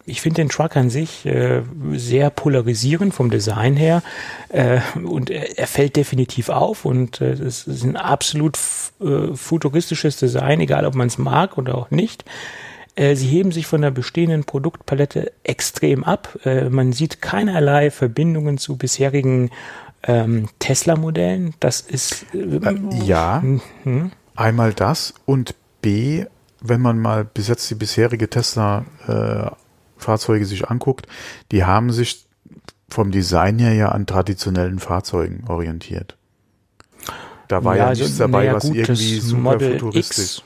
[0.06, 1.62] ich finde den Truck an sich äh,
[1.94, 4.04] sehr polarisierend vom Design her
[4.50, 8.58] äh, und er, er fällt definitiv auf und äh, es ist ein absolut
[9.02, 12.26] äh, futuristisches Design, egal ob man es mag oder auch nicht.
[12.96, 16.38] Äh, Sie heben sich von der bestehenden Produktpalette extrem ab.
[16.46, 19.52] Äh, Man sieht keinerlei Verbindungen zu bisherigen
[20.04, 21.56] ähm, Tesla-Modellen.
[21.60, 22.26] Das ist
[23.04, 23.42] ja,
[23.84, 24.12] mhm.
[24.36, 26.26] einmal das und B,
[26.62, 28.30] wenn man mal bis jetzt die bisherige
[29.96, 31.08] Tesla-Fahrzeuge sich anguckt,
[31.52, 32.26] die haben sich
[32.90, 36.18] vom Design her ja an traditionellen Fahrzeugen orientiert.
[37.48, 40.38] Da war ja, also, nichts dabei, was gut, irgendwie das super Model futuristisch.
[40.38, 40.44] X,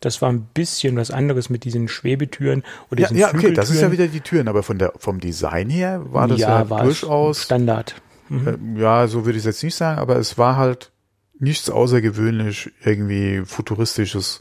[0.00, 3.70] das war ein bisschen was anderes mit diesen Schwebetüren oder Ja, diesen ja, okay, das
[3.70, 6.80] ist ja wieder die Türen, aber von der, vom Design her war das ja, war
[6.80, 8.00] es durchaus, Standard.
[8.30, 10.90] äh, ja, so würde ich es jetzt nicht sagen, aber es war halt
[11.38, 14.40] nichts außergewöhnlich, irgendwie futuristisches,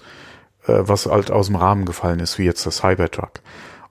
[0.68, 3.42] äh, was halt aus dem Rahmen gefallen ist, wie jetzt das Cybertruck.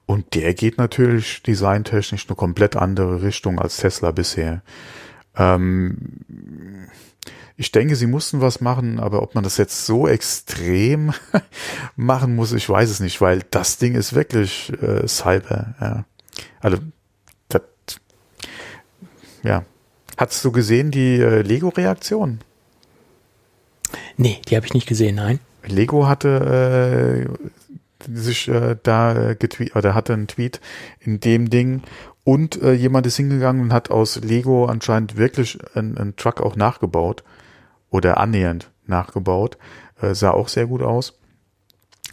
[0.06, 4.62] Und der geht natürlich designtechnisch eine komplett andere Richtung als Tesla bisher.
[5.36, 6.88] Ähm,
[7.56, 11.12] ich denke, sie mussten was machen, aber ob man das jetzt so extrem
[11.96, 15.74] machen muss, ich weiß es nicht, weil das Ding ist wirklich äh, Cyber.
[15.80, 16.04] Ja.
[16.60, 16.78] Also,
[17.48, 17.62] das,
[19.42, 19.64] ja.
[20.16, 22.40] Hast du gesehen die äh, Lego-Reaktion?
[24.16, 25.40] Nee, die habe ich nicht gesehen, nein.
[25.64, 27.65] Lego hatte äh,
[28.12, 30.60] sich äh, da getweet oder hatte einen Tweet
[31.00, 31.82] in dem Ding
[32.26, 36.56] und äh, jemand ist hingegangen und hat aus Lego anscheinend wirklich einen, einen Truck auch
[36.56, 37.22] nachgebaut
[37.90, 39.58] oder annähernd nachgebaut.
[40.00, 41.14] Äh, sah auch sehr gut aus.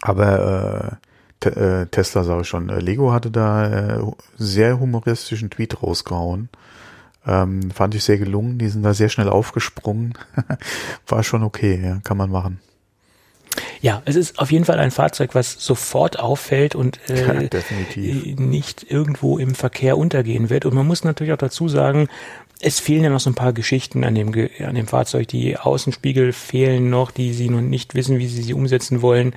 [0.02, 1.06] Aber äh,
[1.40, 4.04] te äh, Tesla sage ich schon, äh, Lego hatte da äh,
[4.36, 6.48] sehr humoristischen Tweet rausgehauen.
[7.26, 8.58] Ähm, fand ich sehr gelungen.
[8.58, 10.14] Die sind da sehr schnell aufgesprungen.
[11.08, 12.60] War schon okay, ja, kann man machen.
[13.80, 18.86] Ja, es ist auf jeden Fall ein Fahrzeug, was sofort auffällt und Ja, äh, nicht
[18.88, 20.64] irgendwo im Verkehr untergehen wird.
[20.64, 22.08] Und man muss natürlich auch dazu sagen,
[22.60, 24.28] es fehlen ja noch so ein paar Geschichten an dem,
[24.66, 25.28] an dem Fahrzeug.
[25.28, 29.34] Die Außenspiegel fehlen noch, die sie noch nicht wissen, wie sie sie umsetzen wollen.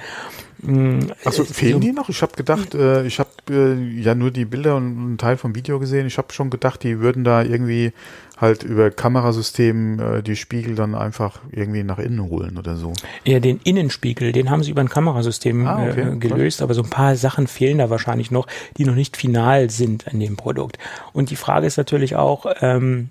[0.60, 2.10] Mm, Achso, es- fehlen die noch?
[2.10, 5.54] Ich habe gedacht, äh, ich habe äh, ja nur die Bilder und einen Teil vom
[5.56, 6.08] Video gesehen.
[6.08, 7.94] Ich habe schon gedacht, die würden da irgendwie
[8.38, 12.94] halt über Kamerasystem äh, die Spiegel dann einfach irgendwie nach innen holen oder so.
[13.24, 16.84] Ja, den Innenspiegel, den haben sie über ein Kamerasystem Ah, okay, äh, gelöst, aber so
[16.84, 18.48] ein paar Sachen fehlen da wahrscheinlich noch,
[18.78, 20.78] die noch nicht final sind an dem Produkt.
[21.14, 23.10] Und die Frage ist natürlich auch, ähm,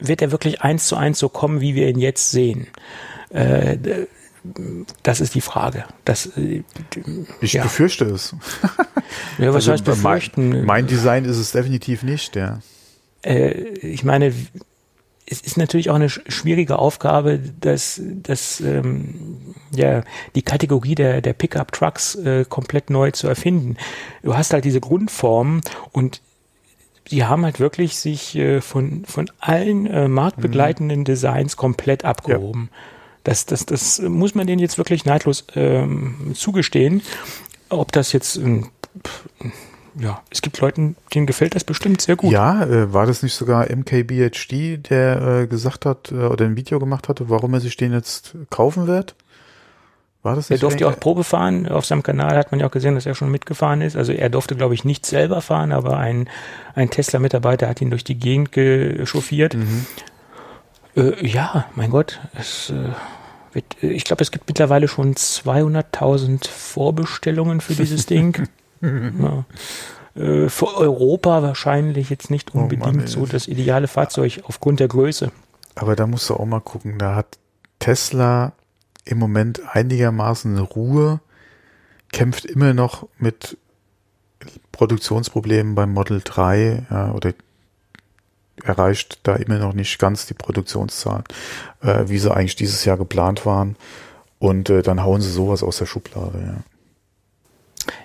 [0.00, 2.66] wird er wirklich eins zu eins so kommen, wie wir ihn jetzt sehen?
[3.30, 3.76] Äh,
[5.02, 5.84] das ist die Frage.
[6.04, 6.62] Das, äh,
[7.40, 7.62] Ich Ja.
[7.62, 8.34] befürchte es.
[9.38, 10.64] ja, was Also, heißt mein, befürchten?
[10.64, 12.60] mein Design ist es definitiv nicht, ja.
[13.22, 13.50] äh,
[13.80, 14.32] ich meine,
[15.30, 20.02] es ist natürlich auch eine sch- schwierige Aufgabe, das, das, ähm, ja,
[20.34, 23.76] die Kategorie der, der Pickup-Trucks äh, komplett neu zu erfinden.
[24.22, 25.60] Du hast halt diese Grundform
[25.92, 26.22] und
[27.10, 32.70] die haben halt wirklich sich äh, von, von allen äh, marktbegleitenden Designs komplett abgehoben.
[32.72, 32.78] Ja.
[33.28, 37.02] Das, das, das muss man denen jetzt wirklich neidlos ähm, zugestehen.
[37.68, 38.70] Ob das jetzt ein
[40.00, 42.32] ja, es gibt Leuten, denen gefällt das bestimmt sehr gut.
[42.32, 46.78] Ja, äh, war das nicht sogar MKBHD, der äh, gesagt hat äh, oder ein Video
[46.78, 49.14] gemacht hatte, warum er sich den jetzt kaufen wird?
[50.22, 50.58] War das nicht?
[50.58, 51.68] Er durfte ja auch Probe fahren.
[51.68, 53.94] Auf seinem Kanal hat man ja auch gesehen, dass er schon mitgefahren ist.
[53.94, 56.30] Also er durfte, glaube ich, nicht selber fahren, aber ein,
[56.74, 59.54] ein Tesla-Mitarbeiter hat ihn durch die Gegend gechauffiert.
[59.54, 59.86] Mhm.
[60.96, 62.90] Äh, ja, mein Gott, es, äh,
[63.58, 68.48] wird, ich glaube, es gibt mittlerweile schon 200.000 Vorbestellungen für dieses Ding.
[68.82, 69.44] ja.
[70.14, 74.88] äh, für Europa wahrscheinlich jetzt nicht unbedingt oh Mann, so das ideale Fahrzeug aufgrund der
[74.88, 75.32] Größe.
[75.74, 77.38] Aber da musst du auch mal gucken, da hat
[77.78, 78.52] Tesla
[79.04, 81.20] im Moment einigermaßen Ruhe,
[82.12, 83.56] kämpft immer noch mit
[84.72, 87.32] Produktionsproblemen beim Model 3 ja, oder
[88.64, 91.24] erreicht da immer noch nicht ganz die Produktionszahlen,
[91.82, 93.76] äh, wie sie eigentlich dieses Jahr geplant waren.
[94.38, 96.54] Und äh, dann hauen sie sowas aus der Schublade, ja.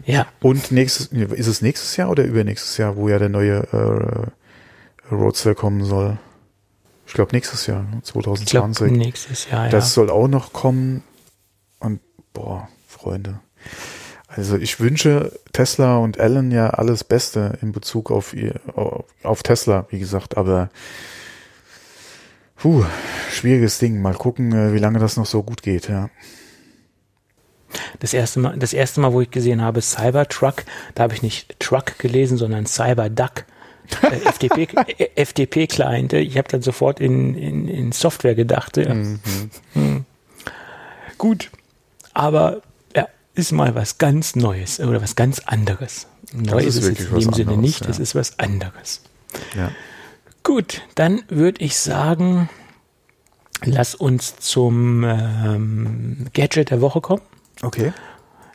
[0.05, 0.27] Ja.
[0.41, 4.31] Und nächstes, ist es nächstes Jahr oder übernächstes Jahr, wo ja der neue
[5.11, 6.17] äh, Roadster kommen soll?
[7.05, 8.88] Ich glaube nächstes Jahr, 2020.
[8.88, 9.69] Ich glaub, nächstes Jahr, ja.
[9.69, 11.03] Das soll auch noch kommen.
[11.80, 11.99] Und
[12.34, 13.39] boah, Freunde.
[14.35, 18.60] Also ich wünsche Tesla und Alan ja alles Beste in Bezug auf ihr,
[19.22, 20.69] auf Tesla, wie gesagt, aber
[22.55, 22.84] puh,
[23.31, 24.01] schwieriges Ding.
[24.01, 26.10] Mal gucken, äh, wie lange das noch so gut geht, ja.
[27.99, 30.64] Das erste Mal, das erste Mal, wo ich gesehen habe Cybertruck,
[30.95, 33.45] da habe ich nicht Truck gelesen, sondern Cyberduck.
[34.01, 36.14] Äh, FTP, äh, FTP-Client.
[36.14, 38.77] Ich habe dann sofort in, in, in Software gedacht.
[38.77, 38.93] Ja.
[38.93, 39.19] Mhm.
[39.73, 40.05] Hm.
[41.18, 41.51] Gut,
[42.14, 42.61] aber
[43.35, 46.07] ist mal was ganz Neues oder was ganz anderes.
[46.34, 47.89] Neu ist, ist es in dem Sinne nicht, ja.
[47.89, 49.01] es ist was anderes.
[49.55, 49.72] Ja.
[50.43, 52.49] Gut, dann würde ich sagen,
[53.64, 57.22] lass uns zum ähm, Gadget der Woche kommen.
[57.61, 57.93] Okay.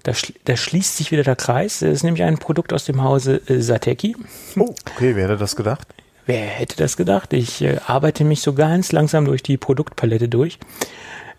[0.02, 0.12] Da,
[0.44, 1.80] da, schließt sich wieder der Kreis.
[1.80, 4.16] Das ist nämlich ein Produkt aus dem Hause äh, Sateki.
[4.56, 5.88] Oh, okay, wer hätte das gedacht?
[6.26, 7.32] Wer hätte das gedacht?
[7.32, 10.58] Ich äh, arbeite mich so ganz langsam durch die Produktpalette durch.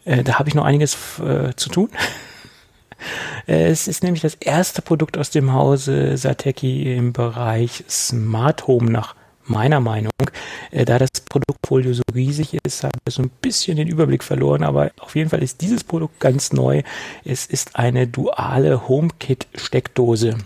[0.06, 1.90] Äh, da habe ich noch einiges äh, zu tun.
[3.48, 8.92] Äh, es ist nämlich das erste Produkt aus dem Hause Sateki im Bereich Smart Home
[8.92, 9.16] nach
[9.50, 10.12] meiner Meinung.
[10.72, 14.64] Äh, da das Produktfolio so riesig ist, habe ich so ein bisschen den Überblick verloren,
[14.64, 16.84] aber auf jeden Fall ist dieses Produkt ganz neu.
[17.26, 20.38] Es ist eine duale HomeKit-Steckdose.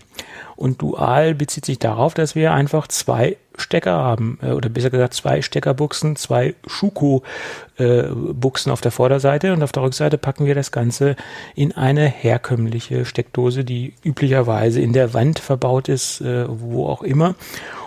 [0.56, 5.14] Und dual bezieht sich darauf, dass wir einfach zwei Stecker haben, äh, oder besser gesagt
[5.14, 11.16] zwei Steckerbuchsen, zwei Schuko-Buchsen auf der Vorderseite und auf der Rückseite packen wir das Ganze
[11.56, 17.36] in eine herkömmliche Steckdose, die üblicherweise in der Wand verbaut ist, äh, wo auch immer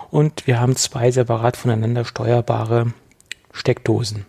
[0.09, 2.93] und wir haben zwei separat voneinander steuerbare
[3.51, 4.25] Steckdosen.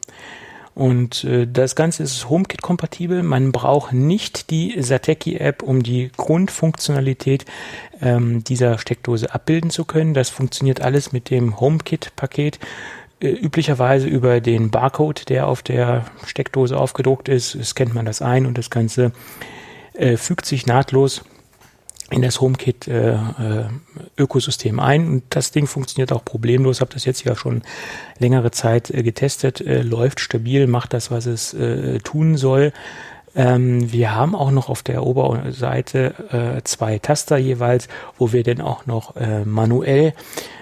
[0.78, 3.24] Und äh, das Ganze ist HomeKit-kompatibel.
[3.24, 7.46] Man braucht nicht die Sateki-App, um die Grundfunktionalität
[8.00, 10.14] ähm, dieser Steckdose abbilden zu können.
[10.14, 12.60] Das funktioniert alles mit dem HomeKit-Paket.
[13.18, 18.46] Äh, üblicherweise über den Barcode, der auf der Steckdose aufgedruckt ist, scannt man das ein
[18.46, 19.10] und das Ganze
[19.94, 21.24] äh, fügt sich nahtlos
[22.10, 23.18] in das HomeKit äh, äh,
[24.16, 26.80] Ökosystem ein und das Ding funktioniert auch problemlos.
[26.80, 27.62] Habe das jetzt ja schon
[28.18, 32.72] längere Zeit äh, getestet, äh, läuft stabil, macht das, was es äh, tun soll.
[33.34, 38.62] Ähm, wir haben auch noch auf der Oberseite äh, zwei Taster jeweils, wo wir dann
[38.62, 40.14] auch noch äh, manuell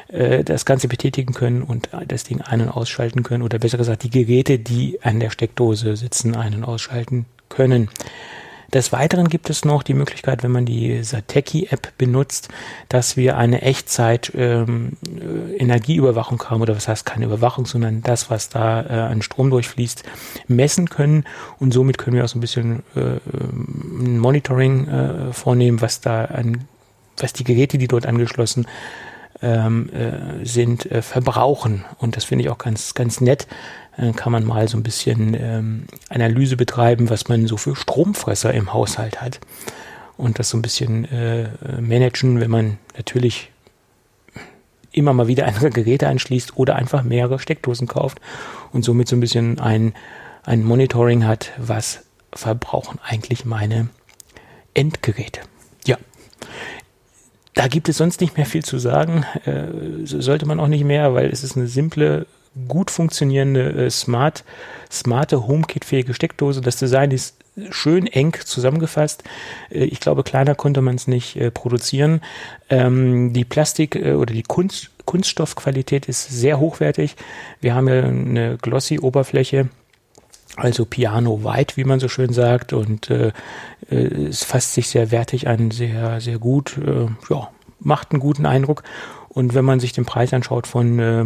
[0.08, 4.02] äh, das Ganze betätigen können und das Ding ein- und ausschalten können oder besser gesagt
[4.02, 7.88] die Geräte, die an der Steckdose sitzen, ein- und ausschalten können.
[8.72, 12.48] Des Weiteren gibt es noch die Möglichkeit, wenn man die Sateki-App benutzt,
[12.88, 18.48] dass wir eine Echtzeit ähm, äh, haben, oder was heißt keine Überwachung, sondern das, was
[18.48, 20.02] da äh, an Strom durchfließt,
[20.48, 21.24] messen können.
[21.58, 26.24] Und somit können wir auch so ein bisschen äh, ein Monitoring äh, vornehmen, was da
[26.26, 26.64] an,
[27.16, 28.66] was die Geräte, die dort angeschlossen
[29.42, 31.84] ähm, äh, sind, äh, verbrauchen.
[31.98, 33.46] Und das finde ich auch ganz, ganz nett,
[34.14, 38.72] kann man mal so ein bisschen ähm, Analyse betreiben, was man so für Stromfresser im
[38.72, 39.40] Haushalt hat.
[40.16, 41.48] Und das so ein bisschen äh,
[41.80, 43.50] managen, wenn man natürlich
[44.92, 48.18] immer mal wieder andere Geräte anschließt oder einfach mehrere Steckdosen kauft
[48.72, 49.94] und somit so ein bisschen ein,
[50.42, 53.88] ein Monitoring hat, was verbrauchen eigentlich meine
[54.74, 55.40] Endgeräte.
[55.86, 55.98] Ja.
[57.54, 59.24] Da gibt es sonst nicht mehr viel zu sagen.
[59.44, 62.26] Äh, sollte man auch nicht mehr, weil es ist eine simple
[62.68, 64.44] gut funktionierende, äh, smart,
[64.90, 66.60] smarte HomeKit-fähige Steckdose.
[66.60, 67.36] Das Design ist
[67.70, 69.24] schön eng zusammengefasst.
[69.70, 72.20] Äh, ich glaube, kleiner konnte man es nicht äh, produzieren.
[72.68, 77.16] Ähm, die Plastik- äh, oder die Kunst, Kunststoffqualität ist sehr hochwertig.
[77.60, 79.68] Wir haben ja eine glossy Oberfläche
[80.56, 83.10] also Piano White, wie man so schön sagt, und
[83.90, 86.80] es fasst sich sehr wertig an, sehr, sehr gut,
[87.28, 88.82] ja, macht einen guten Eindruck.
[89.36, 91.24] Und wenn man sich den Preis anschaut von äh,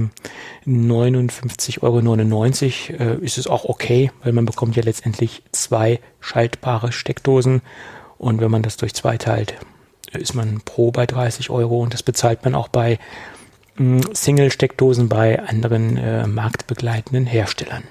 [0.66, 7.62] 59,99 Euro, äh, ist es auch okay, weil man bekommt ja letztendlich zwei schaltbare Steckdosen.
[8.18, 9.54] Und wenn man das durch zwei teilt,
[10.12, 11.80] ist man pro bei 30 Euro.
[11.80, 12.98] Und das bezahlt man auch bei
[13.78, 17.84] äh, Single-Steckdosen bei anderen äh, marktbegleitenden Herstellern.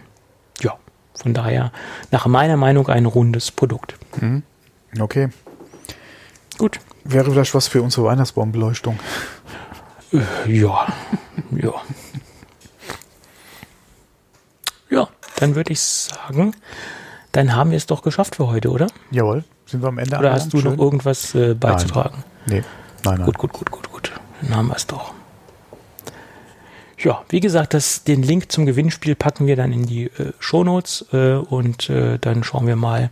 [0.59, 0.77] Ja,
[1.13, 1.71] von daher
[2.11, 3.95] nach meiner Meinung ein rundes Produkt.
[4.19, 4.43] Mhm.
[4.99, 5.29] Okay.
[6.57, 6.81] Gut.
[7.05, 8.99] Wäre vielleicht was für unsere Weihnachtsbaumbeleuchtung.
[10.11, 10.88] Ja,
[11.52, 11.73] ja.
[14.90, 16.56] Ja, dann würde ich sagen,
[17.31, 18.88] dann haben wir es doch geschafft für heute, oder?
[19.11, 20.18] Jawohl, sind wir am Ende.
[20.18, 20.72] Oder hast du Schön.
[20.72, 22.23] noch irgendwas äh, beizutragen?
[22.48, 22.60] Nein.
[22.60, 22.64] Nee,
[23.03, 23.26] nein, nein.
[23.26, 24.11] Gut, gut, gut, gut, gut.
[24.41, 25.14] Dann haben wir es doch.
[26.98, 31.06] Ja, wie gesagt, das, den Link zum Gewinnspiel packen wir dann in die äh, Shownotes
[31.14, 33.10] äh, und äh, dann schauen wir mal,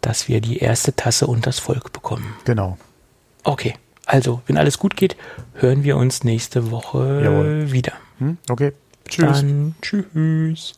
[0.00, 2.36] dass wir die erste Tasse und das Volk bekommen.
[2.44, 2.78] Genau.
[3.42, 3.74] Okay.
[4.06, 5.16] Also, wenn alles gut geht,
[5.54, 7.72] hören wir uns nächste Woche Jawohl.
[7.72, 7.92] wieder.
[8.18, 8.38] Hm?
[8.48, 8.72] Okay.
[9.08, 9.40] Tschüss.
[9.40, 10.74] Dann tschüss.